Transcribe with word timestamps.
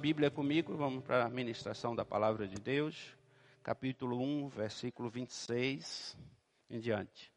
Bíblia 0.00 0.30
comigo, 0.30 0.74
vamos 0.78 1.04
para 1.04 1.26
a 1.26 1.28
ministração 1.28 1.94
da 1.94 2.06
palavra 2.06 2.48
de 2.48 2.56
Deus, 2.56 3.14
capítulo 3.62 4.18
1, 4.18 4.48
versículo 4.48 5.10
26 5.10 6.16
em 6.70 6.80
diante. 6.80 7.30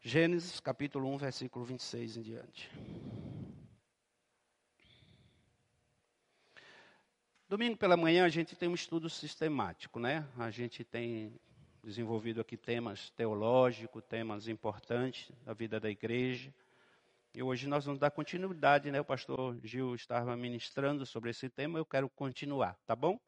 Gênesis, 0.00 0.58
capítulo 0.58 1.06
1, 1.12 1.18
versículo 1.18 1.62
26 1.66 2.16
em 2.16 2.22
diante. 2.22 2.70
Domingo 7.46 7.76
pela 7.76 7.94
manhã 7.94 8.24
a 8.24 8.30
gente 8.30 8.56
tem 8.56 8.70
um 8.70 8.74
estudo 8.74 9.10
sistemático, 9.10 10.00
né? 10.00 10.26
A 10.38 10.50
gente 10.50 10.82
tem 10.82 11.38
desenvolvido 11.82 12.40
aqui 12.40 12.56
temas 12.56 13.10
teológicos, 13.10 14.02
temas 14.08 14.48
importantes 14.48 15.30
da 15.44 15.52
vida 15.52 15.78
da 15.78 15.90
igreja. 15.90 16.50
E 17.34 17.42
hoje 17.42 17.66
nós 17.66 17.84
vamos 17.84 17.98
dar 17.98 18.12
continuidade, 18.12 18.92
né? 18.92 19.00
O 19.00 19.04
pastor 19.04 19.58
Gil 19.64 19.96
estava 19.96 20.36
ministrando 20.36 21.04
sobre 21.04 21.30
esse 21.30 21.50
tema, 21.50 21.80
eu 21.80 21.84
quero 21.84 22.08
continuar, 22.08 22.78
tá 22.86 22.94
bom? 22.94 23.18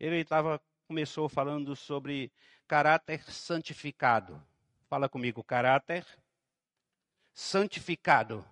Ele 0.00 0.16
estava 0.16 0.60
começou 0.88 1.28
falando 1.28 1.76
sobre 1.76 2.32
caráter 2.66 3.22
santificado. 3.30 4.42
Fala 4.88 5.08
comigo, 5.08 5.44
caráter 5.44 6.04
santificado. 7.32 8.44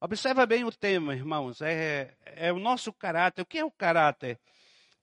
Observa 0.00 0.44
bem 0.44 0.64
o 0.64 0.72
tema, 0.72 1.14
irmãos. 1.14 1.62
É, 1.62 2.16
é 2.24 2.52
o 2.52 2.58
nosso 2.58 2.92
caráter. 2.92 3.42
O 3.42 3.46
que 3.46 3.58
é 3.58 3.64
o 3.64 3.70
caráter? 3.70 4.40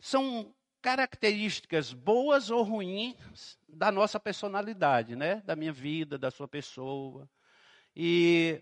São 0.02 0.54
características 0.82 1.94
boas 1.94 2.50
ou 2.50 2.62
ruins 2.62 3.58
da 3.70 3.90
nossa 3.90 4.20
personalidade, 4.20 5.16
né? 5.16 5.42
Da 5.46 5.56
minha 5.56 5.72
vida, 5.72 6.18
da 6.18 6.30
sua 6.30 6.48
pessoa. 6.48 7.28
E 7.96 8.62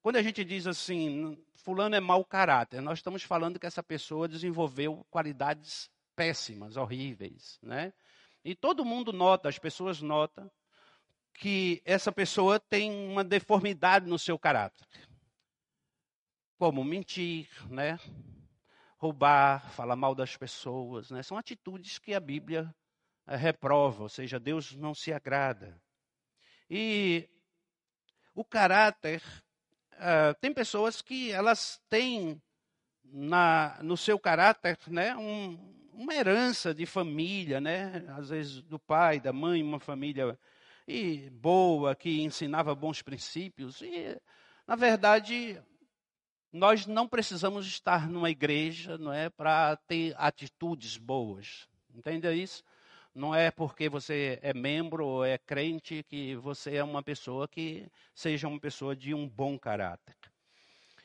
quando 0.00 0.16
a 0.16 0.22
gente 0.22 0.44
diz 0.44 0.66
assim, 0.66 1.36
fulano 1.54 1.94
é 1.94 2.00
mau 2.00 2.24
caráter, 2.24 2.80
nós 2.80 2.98
estamos 2.98 3.22
falando 3.22 3.58
que 3.58 3.66
essa 3.66 3.82
pessoa 3.82 4.28
desenvolveu 4.28 5.04
qualidades 5.10 5.90
péssimas, 6.14 6.76
horríveis, 6.76 7.58
né? 7.62 7.92
E 8.44 8.54
todo 8.54 8.84
mundo 8.84 9.12
nota, 9.12 9.48
as 9.48 9.58
pessoas 9.58 10.00
notam 10.00 10.50
que 11.34 11.82
essa 11.84 12.12
pessoa 12.12 12.58
tem 12.58 12.90
uma 13.08 13.24
deformidade 13.24 14.06
no 14.06 14.18
seu 14.18 14.38
caráter. 14.38 14.86
Como 16.58 16.84
mentir, 16.84 17.48
né? 17.70 17.98
Roubar, 18.96 19.70
falar 19.72 19.96
mal 19.96 20.14
das 20.14 20.36
pessoas, 20.36 21.10
né? 21.10 21.22
São 21.22 21.36
atitudes 21.36 21.98
que 21.98 22.14
a 22.14 22.20
Bíblia 22.20 22.72
eh, 23.26 23.36
reprova, 23.36 24.04
ou 24.04 24.08
seja, 24.08 24.38
Deus 24.38 24.72
não 24.76 24.94
se 24.94 25.12
agrada. 25.12 25.80
E 26.70 27.28
o 28.34 28.44
caráter 28.44 29.22
uh, 29.94 30.34
tem 30.40 30.52
pessoas 30.52 31.02
que 31.02 31.30
elas 31.30 31.80
têm 31.88 32.40
na, 33.04 33.78
no 33.82 33.96
seu 33.96 34.18
caráter 34.18 34.78
né, 34.88 35.16
um, 35.16 35.58
uma 35.92 36.14
herança 36.14 36.74
de 36.74 36.86
família, 36.86 37.60
né? 37.60 38.04
às 38.16 38.30
vezes 38.30 38.62
do 38.62 38.78
pai, 38.78 39.20
da 39.20 39.32
mãe, 39.32 39.62
uma 39.62 39.78
família 39.78 40.38
e 40.86 41.30
boa, 41.30 41.94
que 41.94 42.22
ensinava 42.22 42.74
bons 42.74 43.02
princípios. 43.02 43.80
E, 43.82 44.20
na 44.66 44.74
verdade, 44.74 45.62
nós 46.52 46.86
não 46.86 47.06
precisamos 47.06 47.66
estar 47.66 48.08
numa 48.08 48.30
igreja 48.30 48.98
não 48.98 49.12
é, 49.12 49.28
para 49.30 49.76
ter 49.76 50.14
atitudes 50.16 50.96
boas. 50.96 51.68
Entende 51.94 52.32
isso? 52.32 52.64
Não 53.14 53.34
é 53.34 53.50
porque 53.50 53.88
você 53.88 54.38
é 54.42 54.54
membro 54.54 55.06
ou 55.06 55.24
é 55.24 55.36
crente 55.36 56.02
que 56.02 56.34
você 56.36 56.76
é 56.76 56.84
uma 56.84 57.02
pessoa 57.02 57.46
que 57.46 57.86
seja 58.14 58.48
uma 58.48 58.58
pessoa 58.58 58.96
de 58.96 59.12
um 59.12 59.28
bom 59.28 59.58
caráter. 59.58 60.16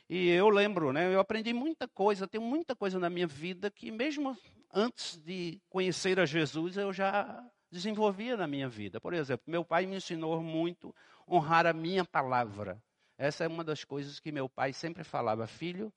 E 0.10 0.30
eu 0.30 0.48
lembro, 0.48 0.94
né, 0.94 1.14
eu 1.14 1.20
aprendi 1.20 1.52
muita 1.52 1.86
coisa, 1.86 2.26
tenho 2.26 2.44
muita 2.44 2.74
coisa 2.74 2.98
na 2.98 3.10
minha 3.10 3.28
vida 3.28 3.70
que 3.70 3.92
mesmo 3.92 4.38
antes 4.74 5.18
de 5.18 5.62
conhecer 5.70 6.18
a 6.18 6.26
Jesus 6.26 6.78
eu 6.78 6.94
já 6.94 7.44
desenvolvia 7.70 8.38
na 8.38 8.48
minha 8.48 8.70
vida. 8.70 9.02
Por 9.02 9.14
exemplo, 9.14 9.44
meu 9.46 9.66
pai 9.66 9.86
me 9.86 9.98
ensinou 9.98 10.42
muito 10.42 10.96
honrar 11.28 11.66
a 11.66 11.74
minha 11.74 12.06
palavra. 12.06 12.82
Essa 13.18 13.44
é 13.44 13.48
uma 13.48 13.64
das 13.64 13.84
coisas 13.84 14.18
que 14.18 14.32
meu 14.32 14.48
pai 14.48 14.72
sempre 14.72 15.04
falava, 15.04 15.46
filho, 15.46 15.92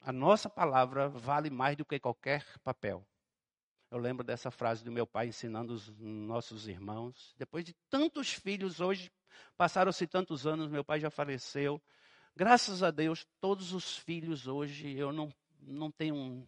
a 0.00 0.12
nossa 0.12 0.48
palavra 0.48 1.08
vale 1.08 1.50
mais 1.50 1.76
do 1.76 1.84
que 1.84 1.98
qualquer 1.98 2.44
papel. 2.62 3.04
Eu 3.94 4.00
lembro 4.00 4.24
dessa 4.24 4.50
frase 4.50 4.82
do 4.82 4.90
meu 4.90 5.06
pai 5.06 5.28
ensinando 5.28 5.72
os 5.72 5.88
nossos 6.00 6.66
irmãos. 6.66 7.32
Depois 7.38 7.64
de 7.64 7.72
tantos 7.88 8.32
filhos, 8.32 8.80
hoje 8.80 9.08
passaram-se 9.56 10.04
tantos 10.04 10.48
anos, 10.48 10.68
meu 10.68 10.82
pai 10.82 10.98
já 10.98 11.10
faleceu. 11.10 11.80
Graças 12.34 12.82
a 12.82 12.90
Deus, 12.90 13.24
todos 13.40 13.72
os 13.72 13.96
filhos 13.96 14.48
hoje, 14.48 14.98
eu 14.98 15.12
não, 15.12 15.32
não 15.60 15.92
tenho. 15.92 16.44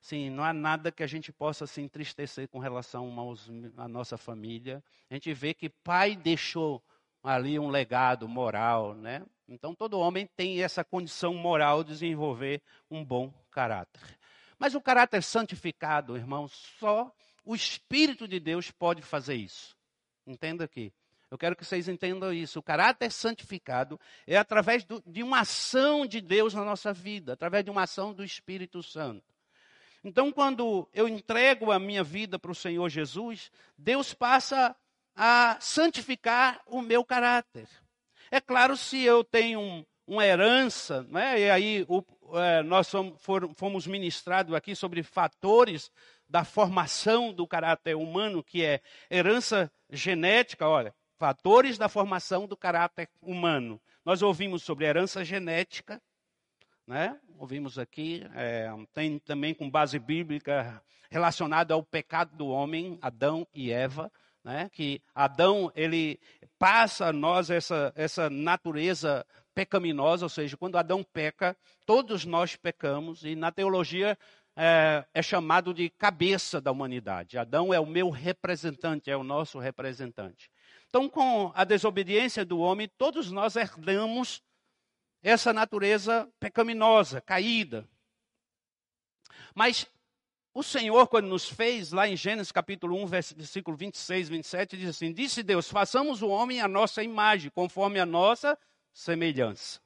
Assim, 0.00 0.30
não 0.30 0.42
há 0.42 0.54
nada 0.54 0.90
que 0.90 1.02
a 1.02 1.06
gente 1.06 1.30
possa 1.30 1.66
se 1.66 1.82
entristecer 1.82 2.48
com 2.48 2.58
relação 2.58 3.14
à 3.76 3.86
nossa 3.86 4.16
família. 4.16 4.82
A 5.10 5.12
gente 5.12 5.34
vê 5.34 5.52
que 5.52 5.68
pai 5.68 6.16
deixou 6.16 6.82
ali 7.22 7.58
um 7.58 7.68
legado 7.68 8.26
moral, 8.26 8.94
né? 8.94 9.22
Então 9.46 9.74
todo 9.74 10.00
homem 10.00 10.26
tem 10.34 10.62
essa 10.62 10.82
condição 10.82 11.34
moral 11.34 11.84
de 11.84 11.90
desenvolver 11.90 12.62
um 12.90 13.04
bom 13.04 13.30
caráter. 13.50 14.00
Mas 14.58 14.74
o 14.74 14.80
caráter 14.80 15.22
santificado, 15.22 16.16
irmãos, 16.16 16.52
só 16.78 17.12
o 17.44 17.54
Espírito 17.54 18.26
de 18.26 18.40
Deus 18.40 18.70
pode 18.70 19.02
fazer 19.02 19.34
isso. 19.34 19.76
Entenda 20.26 20.64
aqui. 20.64 20.92
Eu 21.30 21.36
quero 21.36 21.56
que 21.56 21.64
vocês 21.64 21.88
entendam 21.88 22.32
isso. 22.32 22.58
O 22.58 22.62
caráter 22.62 23.10
santificado 23.10 24.00
é 24.26 24.36
através 24.36 24.84
do, 24.84 25.02
de 25.06 25.22
uma 25.22 25.40
ação 25.40 26.06
de 26.06 26.20
Deus 26.20 26.54
na 26.54 26.64
nossa 26.64 26.92
vida, 26.92 27.32
através 27.32 27.64
de 27.64 27.70
uma 27.70 27.82
ação 27.82 28.12
do 28.12 28.24
Espírito 28.24 28.82
Santo. 28.82 29.34
Então, 30.04 30.30
quando 30.30 30.88
eu 30.94 31.08
entrego 31.08 31.72
a 31.72 31.80
minha 31.80 32.04
vida 32.04 32.38
para 32.38 32.52
o 32.52 32.54
Senhor 32.54 32.88
Jesus, 32.88 33.50
Deus 33.76 34.14
passa 34.14 34.74
a 35.16 35.56
santificar 35.60 36.60
o 36.66 36.80
meu 36.80 37.04
caráter. 37.04 37.68
É 38.30 38.40
claro, 38.40 38.76
se 38.76 39.02
eu 39.02 39.24
tenho 39.24 39.60
um, 39.60 39.84
uma 40.06 40.24
herança, 40.24 41.02
né? 41.10 41.40
e 41.40 41.50
aí 41.50 41.84
o, 41.88 42.04
é, 42.34 42.62
nós 42.62 42.90
fomos 43.54 43.86
ministrados 43.86 44.54
aqui 44.54 44.74
sobre 44.74 45.02
fatores 45.02 45.90
da 46.28 46.44
formação 46.44 47.32
do 47.32 47.46
caráter 47.46 47.94
humano, 47.94 48.42
que 48.42 48.64
é 48.64 48.80
herança 49.10 49.70
genética, 49.90 50.68
olha, 50.68 50.94
fatores 51.16 51.78
da 51.78 51.88
formação 51.88 52.46
do 52.46 52.56
caráter 52.56 53.08
humano. 53.20 53.80
Nós 54.04 54.22
ouvimos 54.22 54.62
sobre 54.62 54.86
herança 54.86 55.24
genética, 55.24 56.00
né? 56.86 57.18
Ouvimos 57.38 57.78
aqui, 57.78 58.22
é, 58.34 58.70
tem 58.94 59.18
também 59.18 59.54
com 59.54 59.70
base 59.70 59.98
bíblica 59.98 60.82
relacionado 61.10 61.72
ao 61.72 61.82
pecado 61.82 62.36
do 62.36 62.48
homem, 62.48 62.98
Adão 63.02 63.46
e 63.54 63.72
Eva, 63.72 64.10
né? 64.44 64.70
Que 64.72 65.02
Adão 65.14 65.72
ele 65.74 66.20
passa 66.58 67.06
a 67.06 67.12
nós 67.12 67.50
essa 67.50 67.92
essa 67.96 68.30
natureza 68.30 69.26
pecaminosa, 69.56 70.26
ou 70.26 70.28
seja, 70.28 70.54
quando 70.54 70.76
Adão 70.76 71.02
peca, 71.02 71.56
todos 71.86 72.26
nós 72.26 72.54
pecamos, 72.54 73.24
e 73.24 73.34
na 73.34 73.50
teologia 73.50 74.18
é, 74.54 75.02
é, 75.14 75.22
chamado 75.22 75.72
de 75.72 75.88
cabeça 75.88 76.60
da 76.60 76.70
humanidade. 76.70 77.38
Adão 77.38 77.72
é 77.72 77.80
o 77.80 77.86
meu 77.86 78.10
representante, 78.10 79.10
é 79.10 79.16
o 79.16 79.24
nosso 79.24 79.58
representante. 79.58 80.50
Então, 80.88 81.08
com 81.08 81.50
a 81.54 81.64
desobediência 81.64 82.44
do 82.44 82.58
homem, 82.58 82.86
todos 82.98 83.32
nós 83.32 83.56
herdamos 83.56 84.42
essa 85.22 85.54
natureza 85.54 86.28
pecaminosa, 86.38 87.22
caída. 87.22 87.88
Mas 89.54 89.86
o 90.52 90.62
Senhor, 90.62 91.08
quando 91.08 91.28
nos 91.28 91.48
fez, 91.48 91.92
lá 91.92 92.06
em 92.06 92.14
Gênesis 92.14 92.52
capítulo 92.52 92.94
1, 93.02 93.06
versículo 93.06 93.74
26, 93.74 94.28
27, 94.28 94.76
diz 94.76 94.90
assim: 94.90 95.12
Disse 95.14 95.42
Deus: 95.42 95.70
façamos 95.70 96.20
o 96.20 96.28
homem 96.28 96.60
à 96.60 96.68
nossa 96.68 97.02
imagem, 97.02 97.50
conforme 97.50 97.98
a 97.98 98.04
nossa 98.04 98.58
semelhança. 98.96 99.78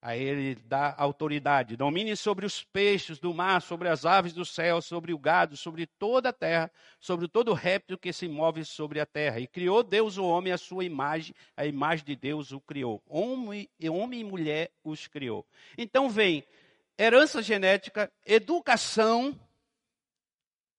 Aí 0.00 0.22
ele 0.22 0.54
dá 0.54 0.94
autoridade, 0.96 1.76
domine 1.76 2.16
sobre 2.16 2.46
os 2.46 2.62
peixes 2.62 3.18
do 3.18 3.34
mar, 3.34 3.60
sobre 3.60 3.88
as 3.88 4.06
aves 4.06 4.32
do 4.32 4.44
céu, 4.44 4.80
sobre 4.80 5.12
o 5.12 5.18
gado, 5.18 5.56
sobre 5.56 5.86
toda 5.86 6.28
a 6.30 6.32
terra, 6.32 6.70
sobre 6.98 7.28
todo 7.28 7.52
réptil 7.52 7.98
que 7.98 8.12
se 8.12 8.28
move 8.28 8.64
sobre 8.64 9.00
a 9.00 9.06
terra. 9.06 9.40
E 9.40 9.46
criou 9.46 9.82
Deus 9.82 10.16
o 10.16 10.24
homem 10.24 10.52
à 10.52 10.58
sua 10.58 10.84
imagem, 10.84 11.34
a 11.56 11.66
imagem 11.66 12.04
de 12.06 12.16
Deus 12.16 12.52
o 12.52 12.60
criou. 12.60 13.02
Homem, 13.06 13.68
homem 13.90 14.20
e 14.20 14.24
mulher 14.24 14.70
os 14.82 15.06
criou. 15.06 15.46
Então 15.76 16.08
vem 16.08 16.44
herança 16.98 17.42
genética, 17.42 18.10
educação. 18.24 19.38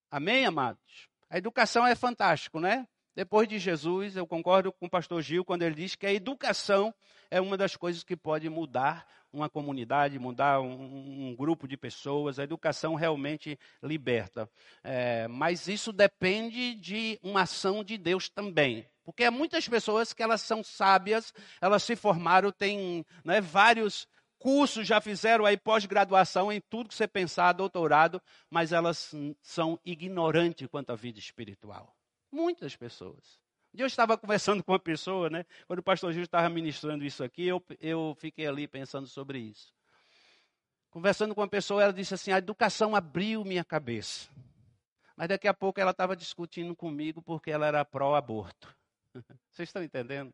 Amém, 0.10 0.46
amados? 0.46 1.10
A 1.30 1.38
educação 1.38 1.86
é 1.86 1.96
fantástico, 1.96 2.60
né? 2.60 2.88
Depois 3.18 3.48
de 3.48 3.58
Jesus, 3.58 4.16
eu 4.16 4.28
concordo 4.28 4.72
com 4.72 4.86
o 4.86 4.90
pastor 4.90 5.24
Gil 5.24 5.44
quando 5.44 5.64
ele 5.64 5.74
diz 5.74 5.96
que 5.96 6.06
a 6.06 6.14
educação 6.14 6.94
é 7.32 7.42
uma 7.42 7.58
das 7.58 7.76
coisas 7.76 8.04
que 8.04 8.16
pode 8.16 8.48
mudar 8.48 9.08
uma 9.34 9.50
comunidade, 9.50 10.20
mudar 10.20 10.62
um, 10.62 11.30
um 11.30 11.36
grupo 11.36 11.68
de 11.68 11.76
pessoas. 11.76 12.38
A 12.38 12.44
educação 12.44 12.94
realmente 12.94 13.58
liberta. 13.82 14.48
É, 14.84 15.28
mas 15.30 15.68
isso 15.68 15.92
depende 15.92 16.76
de 16.76 17.20
uma 17.24 17.42
ação 17.42 17.84
de 17.84 17.98
Deus 17.98 18.30
também. 18.30 18.88
Porque 19.04 19.24
há 19.24 19.32
muitas 19.32 19.68
pessoas 19.68 20.14
que 20.14 20.22
elas 20.22 20.42
são 20.42 20.64
sábias, 20.64 21.34
elas 21.60 21.82
se 21.82 21.96
formaram, 21.96 22.52
têm 22.52 23.04
né, 23.26 23.42
vários 23.42 24.08
curso, 24.38 24.84
já 24.84 25.02
fizeram 25.02 25.44
aí 25.44 25.58
pós-graduação 25.58 26.52
em 26.52 26.62
tudo 26.62 26.90
que 26.90 26.94
você 26.94 27.08
pensar, 27.08 27.54
doutorado, 27.54 28.22
mas 28.48 28.72
elas 28.72 29.12
são 29.42 29.80
ignorantes 29.84 30.68
quanto 30.68 30.92
à 30.92 30.96
vida 30.96 31.18
espiritual. 31.18 31.97
Muitas 32.32 32.76
pessoas. 32.76 33.40
Eu 33.74 33.86
estava 33.86 34.18
conversando 34.18 34.64
com 34.64 34.72
uma 34.72 34.80
pessoa, 34.80 35.30
né? 35.30 35.46
Quando 35.68 35.80
o 35.80 35.84
pastor 35.84 36.12
Gil 36.12 36.24
estava 36.24 36.50
ministrando 36.50 37.06
isso 37.06 37.24
aqui, 37.24 37.46
eu, 37.48 37.64
eu 37.80 38.16
fiquei 38.20 38.48
ali 38.48 38.68
pensando 38.68 39.08
sobre 39.08 39.40
isso. 39.40 39.74
Conversando 40.90 41.36
com 41.36 41.42
uma 41.42 41.48
pessoa, 41.48 41.84
ela 41.84 41.94
disse 41.94 42.14
assim: 42.14 42.32
a 42.32 42.40
educação 42.40 42.96
abriu 42.96 43.46
minha 43.46 43.64
cabeça. 43.64 44.30
Mas 45.16 45.30
daqui 45.30 45.48
a 45.48 45.54
pouco 45.54 45.80
ela 45.80 45.92
estava 45.92 46.16
discutindo 46.16 46.76
comigo 46.76 47.22
porque 47.22 47.52
ela 47.52 47.68
era 47.68 47.86
pró-aborto. 47.86 48.76
Vocês 49.52 49.70
estão 49.70 49.84
entendendo? 49.84 50.34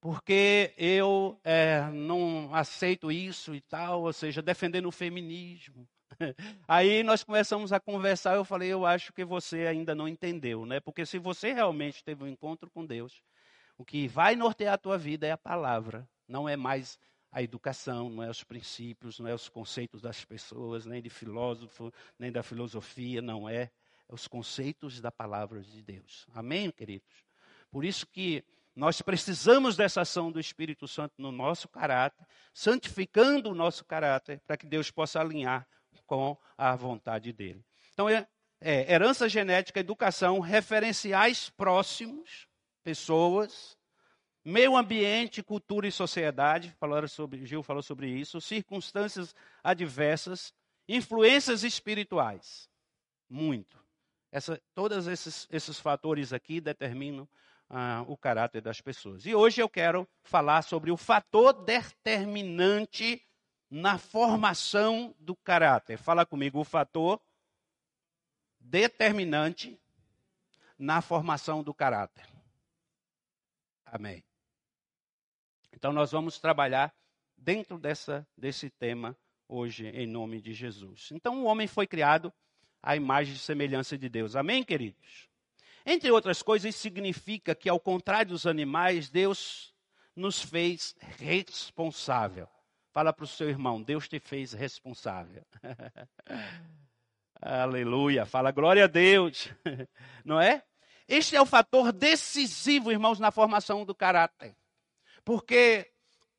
Porque 0.00 0.72
eu 0.78 1.38
é, 1.44 1.82
não 1.92 2.54
aceito 2.54 3.12
isso 3.12 3.54
e 3.54 3.60
tal, 3.60 4.02
ou 4.02 4.12
seja, 4.12 4.40
defendendo 4.40 4.86
o 4.86 4.92
feminismo. 4.92 5.86
Aí 6.68 7.02
nós 7.02 7.24
começamos 7.24 7.72
a 7.72 7.80
conversar, 7.80 8.36
eu 8.36 8.44
falei, 8.44 8.68
eu 8.68 8.84
acho 8.84 9.12
que 9.12 9.24
você 9.24 9.66
ainda 9.66 9.94
não 9.94 10.06
entendeu, 10.06 10.66
né? 10.66 10.80
Porque 10.80 11.06
se 11.06 11.18
você 11.18 11.52
realmente 11.52 12.04
teve 12.04 12.24
um 12.24 12.28
encontro 12.28 12.70
com 12.70 12.84
Deus, 12.84 13.22
o 13.78 13.84
que 13.84 14.06
vai 14.06 14.36
nortear 14.36 14.74
a 14.74 14.78
tua 14.78 14.98
vida 14.98 15.26
é 15.26 15.32
a 15.32 15.38
palavra, 15.38 16.08
não 16.28 16.48
é 16.48 16.56
mais 16.56 16.98
a 17.32 17.42
educação, 17.42 18.10
não 18.10 18.22
é 18.22 18.28
os 18.28 18.42
princípios, 18.42 19.18
não 19.18 19.28
é 19.28 19.34
os 19.34 19.48
conceitos 19.48 20.02
das 20.02 20.24
pessoas, 20.24 20.84
nem 20.84 21.00
de 21.00 21.08
filósofo, 21.08 21.92
nem 22.18 22.30
da 22.30 22.42
filosofia, 22.42 23.22
não 23.22 23.48
é, 23.48 23.62
é 23.62 23.70
os 24.08 24.26
conceitos 24.26 25.00
da 25.00 25.12
palavra 25.12 25.60
de 25.60 25.82
Deus. 25.82 26.26
Amém, 26.34 26.70
queridos? 26.70 27.24
Por 27.70 27.84
isso 27.84 28.06
que 28.06 28.44
nós 28.74 29.00
precisamos 29.00 29.76
dessa 29.76 30.00
ação 30.00 30.30
do 30.32 30.40
Espírito 30.40 30.88
Santo 30.88 31.14
no 31.18 31.30
nosso 31.30 31.68
caráter, 31.68 32.26
santificando 32.52 33.50
o 33.50 33.54
nosso 33.54 33.84
caráter, 33.84 34.40
para 34.46 34.56
que 34.56 34.66
Deus 34.66 34.90
possa 34.90 35.20
alinhar 35.20 35.66
com 36.10 36.36
a 36.58 36.74
vontade 36.74 37.32
dele. 37.32 37.64
Então, 37.92 38.08
é, 38.08 38.26
é 38.60 38.92
herança 38.92 39.28
genética, 39.28 39.78
educação, 39.78 40.40
referenciais 40.40 41.50
próximos, 41.50 42.48
pessoas, 42.82 43.78
meio 44.44 44.76
ambiente, 44.76 45.40
cultura 45.40 45.86
e 45.86 45.92
sociedade, 45.92 46.76
sobre, 47.08 47.46
Gil 47.46 47.62
falou 47.62 47.80
sobre 47.80 48.08
isso, 48.08 48.40
circunstâncias 48.40 49.36
adversas, 49.62 50.52
influências 50.88 51.62
espirituais, 51.62 52.68
muito. 53.28 53.78
Essa, 54.32 54.60
todos 54.74 55.06
esses, 55.06 55.46
esses 55.48 55.78
fatores 55.78 56.32
aqui 56.32 56.60
determinam 56.60 57.28
ah, 57.68 58.04
o 58.08 58.16
caráter 58.16 58.60
das 58.60 58.80
pessoas. 58.80 59.24
E 59.26 59.32
hoje 59.32 59.62
eu 59.62 59.68
quero 59.68 60.08
falar 60.24 60.62
sobre 60.62 60.90
o 60.90 60.96
fator 60.96 61.52
determinante 61.52 63.24
na 63.70 63.98
formação 63.98 65.14
do 65.18 65.36
caráter. 65.36 65.96
Fala 65.96 66.26
comigo, 66.26 66.58
o 66.58 66.64
fator 66.64 67.20
determinante 68.58 69.80
na 70.78 71.00
formação 71.00 71.62
do 71.62 71.72
caráter. 71.72 72.26
Amém. 73.86 74.24
Então 75.72 75.92
nós 75.92 76.10
vamos 76.10 76.38
trabalhar 76.38 76.94
dentro 77.36 77.78
dessa, 77.78 78.26
desse 78.36 78.68
tema 78.68 79.16
hoje, 79.48 79.86
em 79.88 80.06
nome 80.06 80.40
de 80.40 80.52
Jesus. 80.52 81.10
Então 81.12 81.42
o 81.42 81.46
homem 81.46 81.66
foi 81.66 81.86
criado 81.86 82.32
à 82.82 82.96
imagem 82.96 83.34
e 83.34 83.38
semelhança 83.38 83.96
de 83.96 84.08
Deus. 84.08 84.36
Amém, 84.36 84.64
queridos? 84.64 85.28
Entre 85.84 86.10
outras 86.10 86.42
coisas, 86.42 86.74
significa 86.76 87.54
que, 87.54 87.68
ao 87.68 87.80
contrário 87.80 88.32
dos 88.32 88.46
animais, 88.46 89.08
Deus 89.08 89.74
nos 90.14 90.40
fez 90.40 90.94
responsável. 91.18 92.48
Fala 92.92 93.12
para 93.12 93.24
o 93.24 93.28
seu 93.28 93.48
irmão, 93.48 93.80
Deus 93.80 94.08
te 94.08 94.18
fez 94.18 94.52
responsável. 94.52 95.44
Aleluia, 97.40 98.26
fala 98.26 98.50
glória 98.50 98.84
a 98.84 98.88
Deus. 98.88 99.48
Não 100.24 100.40
é? 100.40 100.62
Este 101.06 101.36
é 101.36 101.40
o 101.40 101.46
fator 101.46 101.92
decisivo, 101.92 102.90
irmãos, 102.90 103.18
na 103.20 103.30
formação 103.30 103.84
do 103.84 103.94
caráter. 103.94 104.54
Porque 105.24 105.90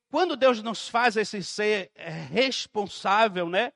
quando 0.10 0.36
Deus 0.36 0.62
nos 0.62 0.90
faz 0.90 1.16
esse 1.16 1.42
ser 1.42 1.90
responsável, 2.30 3.48
né? 3.50 3.72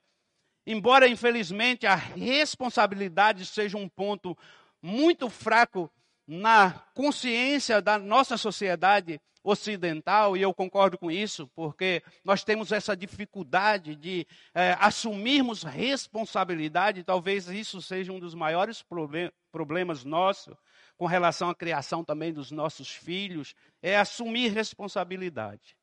Embora 0.67 1.07
infelizmente 1.07 1.85
a 1.85 1.95
responsabilidade 1.95 3.45
seja 3.45 3.77
um 3.77 3.87
ponto 3.87 4.37
muito 4.81 5.29
fraco 5.29 5.91
na 6.27 6.71
consciência 6.93 7.81
da 7.81 7.97
nossa 7.97 8.35
sociedade 8.37 9.21
ocidental, 9.45 10.35
e 10.35 10.41
eu 10.41 10.51
concordo 10.53 10.97
com 10.97 11.11
isso, 11.11 11.47
porque 11.55 12.01
nós 12.23 12.43
temos 12.43 12.71
essa 12.71 12.97
dificuldade 12.97 13.95
de 13.95 14.25
é, 14.55 14.75
assumirmos 14.79 15.61
responsabilidade, 15.61 17.03
talvez 17.03 17.47
isso 17.47 17.79
seja 17.79 18.11
um 18.11 18.19
dos 18.19 18.33
maiores 18.33 18.81
problem 18.81 19.31
problemas 19.51 20.03
nossos, 20.03 20.53
com 20.97 21.05
relação 21.05 21.49
à 21.49 21.55
criação 21.55 22.03
também 22.03 22.33
dos 22.33 22.51
nossos 22.51 22.89
filhos, 22.89 23.55
é 23.81 23.95
assumir 23.95 24.51
responsabilidade. 24.51 25.77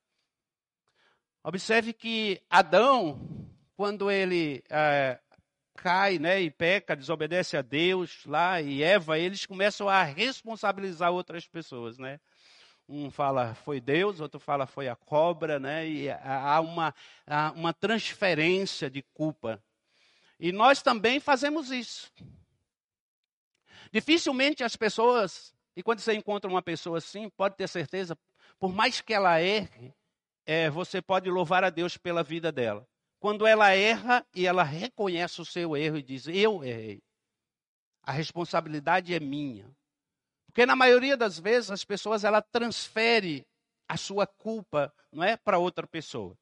Observe 1.43 1.95
que 1.95 2.43
Adão, 2.51 3.19
quando 3.75 4.11
ele 4.11 4.63
é, 4.69 5.19
cai 5.75 6.19
né, 6.19 6.43
e 6.43 6.51
peca, 6.51 6.95
desobedece 6.95 7.57
a 7.57 7.63
Deus 7.63 8.27
lá, 8.27 8.61
e 8.61 8.83
Eva, 8.83 9.19
eles 9.19 9.47
começam 9.47 9.89
a 9.89 10.03
responsabilizar 10.03 11.11
outras 11.11 11.47
pessoas, 11.47 11.97
né? 11.97 12.21
Um 12.89 13.11
fala 13.11 13.55
foi 13.55 13.81
Deus, 13.81 14.21
outro 14.21 14.41
fala 14.41 14.67
foi 14.67 14.89
a 14.89 14.97
cobra, 14.97 15.59
né? 15.59 15.89
E 15.89 16.11
há 16.11 16.61
uma, 16.61 16.95
há 17.27 17.53
uma 17.53 17.73
transferência 17.73 18.91
de 18.91 19.03
culpa. 19.15 19.63
E 20.39 20.53
nós 20.53 20.83
também 20.83 21.21
fazemos 21.21 21.71
isso. 21.71 22.13
Dificilmente 23.93 24.65
as 24.65 24.75
pessoas, 24.75 25.55
e 25.77 25.83
quando 25.83 26.01
você 26.01 26.15
encontra 26.15 26.51
uma 26.51 26.63
pessoa 26.63 26.99
assim, 26.99 27.29
pode 27.31 27.57
ter 27.57 27.69
certeza, 27.69 28.19
por 28.59 28.73
mais 28.73 29.01
que 29.01 29.15
ela 29.15 29.41
erre, 29.41 29.95
é, 30.45 30.69
você 30.69 31.01
pode 31.01 31.31
louvar 31.31 31.63
a 31.63 31.71
Deus 31.71 31.97
pela 31.97 32.23
vida 32.23 32.51
dela. 32.51 32.87
Quando 33.21 33.47
ela 33.47 33.71
erra 33.71 34.27
e 34.35 34.47
ela 34.47 34.65
reconhece 34.65 35.41
o 35.41 35.45
seu 35.45 35.77
erro 35.77 35.97
e 35.97 36.03
diz: 36.03 36.27
Eu 36.27 36.65
errei. 36.65 37.01
A 38.03 38.11
responsabilidade 38.11 39.15
é 39.15 39.21
minha. 39.21 39.71
Porque 40.53 40.67
na 40.67 40.77
maioria 40.77 41.17
das 41.17 41.39
vezes 41.39 41.71
as 41.71 41.83
pessoas 41.83 42.25
ela 42.25 42.43
transfere 42.43 43.47
a 43.89 43.97
sua 43.97 44.27
culpa, 44.27 44.93
não 45.11 45.25
é, 45.25 45.35
para 45.35 45.59
outra 45.59 45.87
pessoa. 45.87 46.37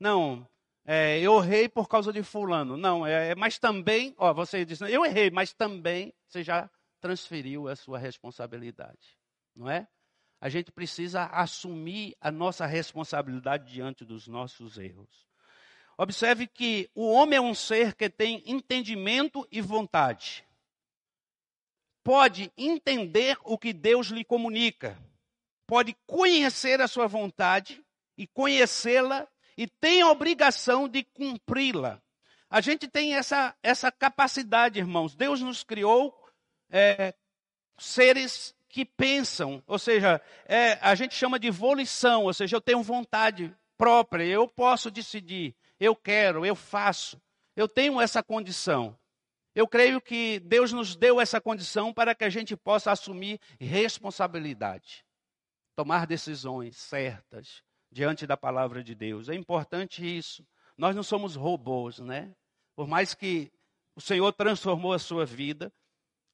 Não, 0.00 0.46
é, 0.84 1.20
eu 1.20 1.38
errei 1.38 1.68
por 1.68 1.88
causa 1.88 2.12
de 2.12 2.24
fulano. 2.24 2.76
Não, 2.76 3.06
é, 3.06 3.36
mas 3.36 3.60
também, 3.60 4.14
ó, 4.18 4.34
você 4.34 4.64
diz, 4.64 4.80
eu 4.80 5.04
errei, 5.04 5.30
mas 5.30 5.52
também 5.52 6.12
você 6.26 6.42
já 6.42 6.68
transferiu 7.00 7.68
a 7.68 7.76
sua 7.76 7.98
responsabilidade, 7.98 9.16
não 9.54 9.70
é? 9.70 9.86
A 10.40 10.48
gente 10.48 10.72
precisa 10.72 11.26
assumir 11.26 12.16
a 12.20 12.32
nossa 12.32 12.66
responsabilidade 12.66 13.72
diante 13.72 14.04
dos 14.04 14.26
nossos 14.26 14.76
erros. 14.76 15.24
Observe 15.96 16.48
que 16.48 16.90
o 16.96 17.12
homem 17.12 17.36
é 17.36 17.40
um 17.40 17.54
ser 17.54 17.94
que 17.94 18.10
tem 18.10 18.42
entendimento 18.44 19.46
e 19.52 19.60
vontade. 19.60 20.44
Pode 22.04 22.52
entender 22.56 23.36
o 23.44 23.56
que 23.56 23.72
Deus 23.72 24.08
lhe 24.08 24.24
comunica, 24.24 24.98
pode 25.66 25.96
conhecer 26.06 26.80
a 26.80 26.88
sua 26.88 27.06
vontade 27.06 27.82
e 28.18 28.26
conhecê-la 28.26 29.26
e 29.56 29.66
tem 29.66 30.02
a 30.02 30.10
obrigação 30.10 30.88
de 30.88 31.04
cumpri-la. 31.04 32.00
A 32.50 32.60
gente 32.60 32.88
tem 32.88 33.14
essa, 33.14 33.54
essa 33.62 33.90
capacidade, 33.90 34.78
irmãos. 34.78 35.14
Deus 35.14 35.40
nos 35.40 35.62
criou 35.62 36.14
é, 36.68 37.14
seres 37.78 38.54
que 38.68 38.84
pensam, 38.84 39.62
ou 39.66 39.78
seja, 39.78 40.20
é, 40.46 40.78
a 40.80 40.94
gente 40.94 41.14
chama 41.14 41.38
de 41.38 41.50
volição, 41.50 42.24
ou 42.24 42.32
seja, 42.32 42.56
eu 42.56 42.60
tenho 42.60 42.82
vontade 42.82 43.54
própria, 43.76 44.24
eu 44.24 44.48
posso 44.48 44.90
decidir, 44.90 45.54
eu 45.78 45.94
quero, 45.94 46.46
eu 46.46 46.56
faço, 46.56 47.20
eu 47.54 47.68
tenho 47.68 48.00
essa 48.00 48.22
condição. 48.22 48.96
Eu 49.54 49.68
creio 49.68 50.00
que 50.00 50.40
Deus 50.40 50.72
nos 50.72 50.96
deu 50.96 51.20
essa 51.20 51.40
condição 51.40 51.92
para 51.92 52.14
que 52.14 52.24
a 52.24 52.30
gente 52.30 52.56
possa 52.56 52.90
assumir 52.90 53.38
responsabilidade, 53.60 55.04
tomar 55.76 56.06
decisões 56.06 56.76
certas 56.76 57.62
diante 57.90 58.26
da 58.26 58.36
palavra 58.36 58.82
de 58.82 58.94
Deus. 58.94 59.28
É 59.28 59.34
importante 59.34 60.04
isso. 60.04 60.46
Nós 60.76 60.96
não 60.96 61.02
somos 61.02 61.36
robôs, 61.36 61.98
né? 61.98 62.34
Por 62.74 62.86
mais 62.86 63.14
que 63.14 63.52
o 63.94 64.00
Senhor 64.00 64.32
transformou 64.32 64.94
a 64.94 64.98
sua 64.98 65.26
vida, 65.26 65.70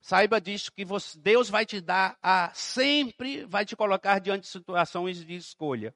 Saiba 0.00 0.40
disso 0.40 0.72
que 0.72 0.84
você, 0.84 1.18
Deus 1.18 1.50
vai 1.50 1.66
te 1.66 1.80
dar 1.80 2.16
a 2.22 2.50
sempre 2.54 3.44
vai 3.44 3.64
te 3.64 3.74
colocar 3.74 4.18
diante 4.20 4.42
de 4.42 4.48
situações 4.48 5.24
de 5.24 5.34
escolha. 5.34 5.94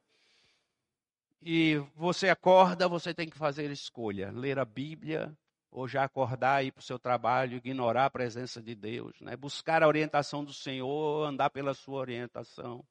E 1.41 1.81
você 1.95 2.29
acorda, 2.29 2.87
você 2.87 3.13
tem 3.13 3.29
que 3.29 3.37
fazer 3.37 3.69
escolha, 3.71 4.31
ler 4.31 4.59
a 4.59 4.65
Bíblia 4.65 5.35
ou 5.73 5.87
já 5.87 6.03
acordar 6.03 6.63
ir 6.63 6.71
para 6.71 6.81
o 6.81 6.83
seu 6.83 6.99
trabalho, 6.99 7.57
ignorar 7.57 8.05
a 8.05 8.09
presença 8.09 8.61
de 8.61 8.75
Deus, 8.75 9.19
né? 9.19 9.35
Buscar 9.35 9.81
a 9.83 9.87
orientação 9.87 10.43
do 10.45 10.53
Senhor, 10.53 11.27
andar 11.27 11.49
pela 11.49 11.73
sua 11.73 11.99
orientação. 11.99 12.85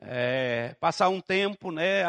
é, 0.00 0.76
passar 0.78 1.08
um 1.08 1.20
tempo, 1.20 1.70
né, 1.72 2.00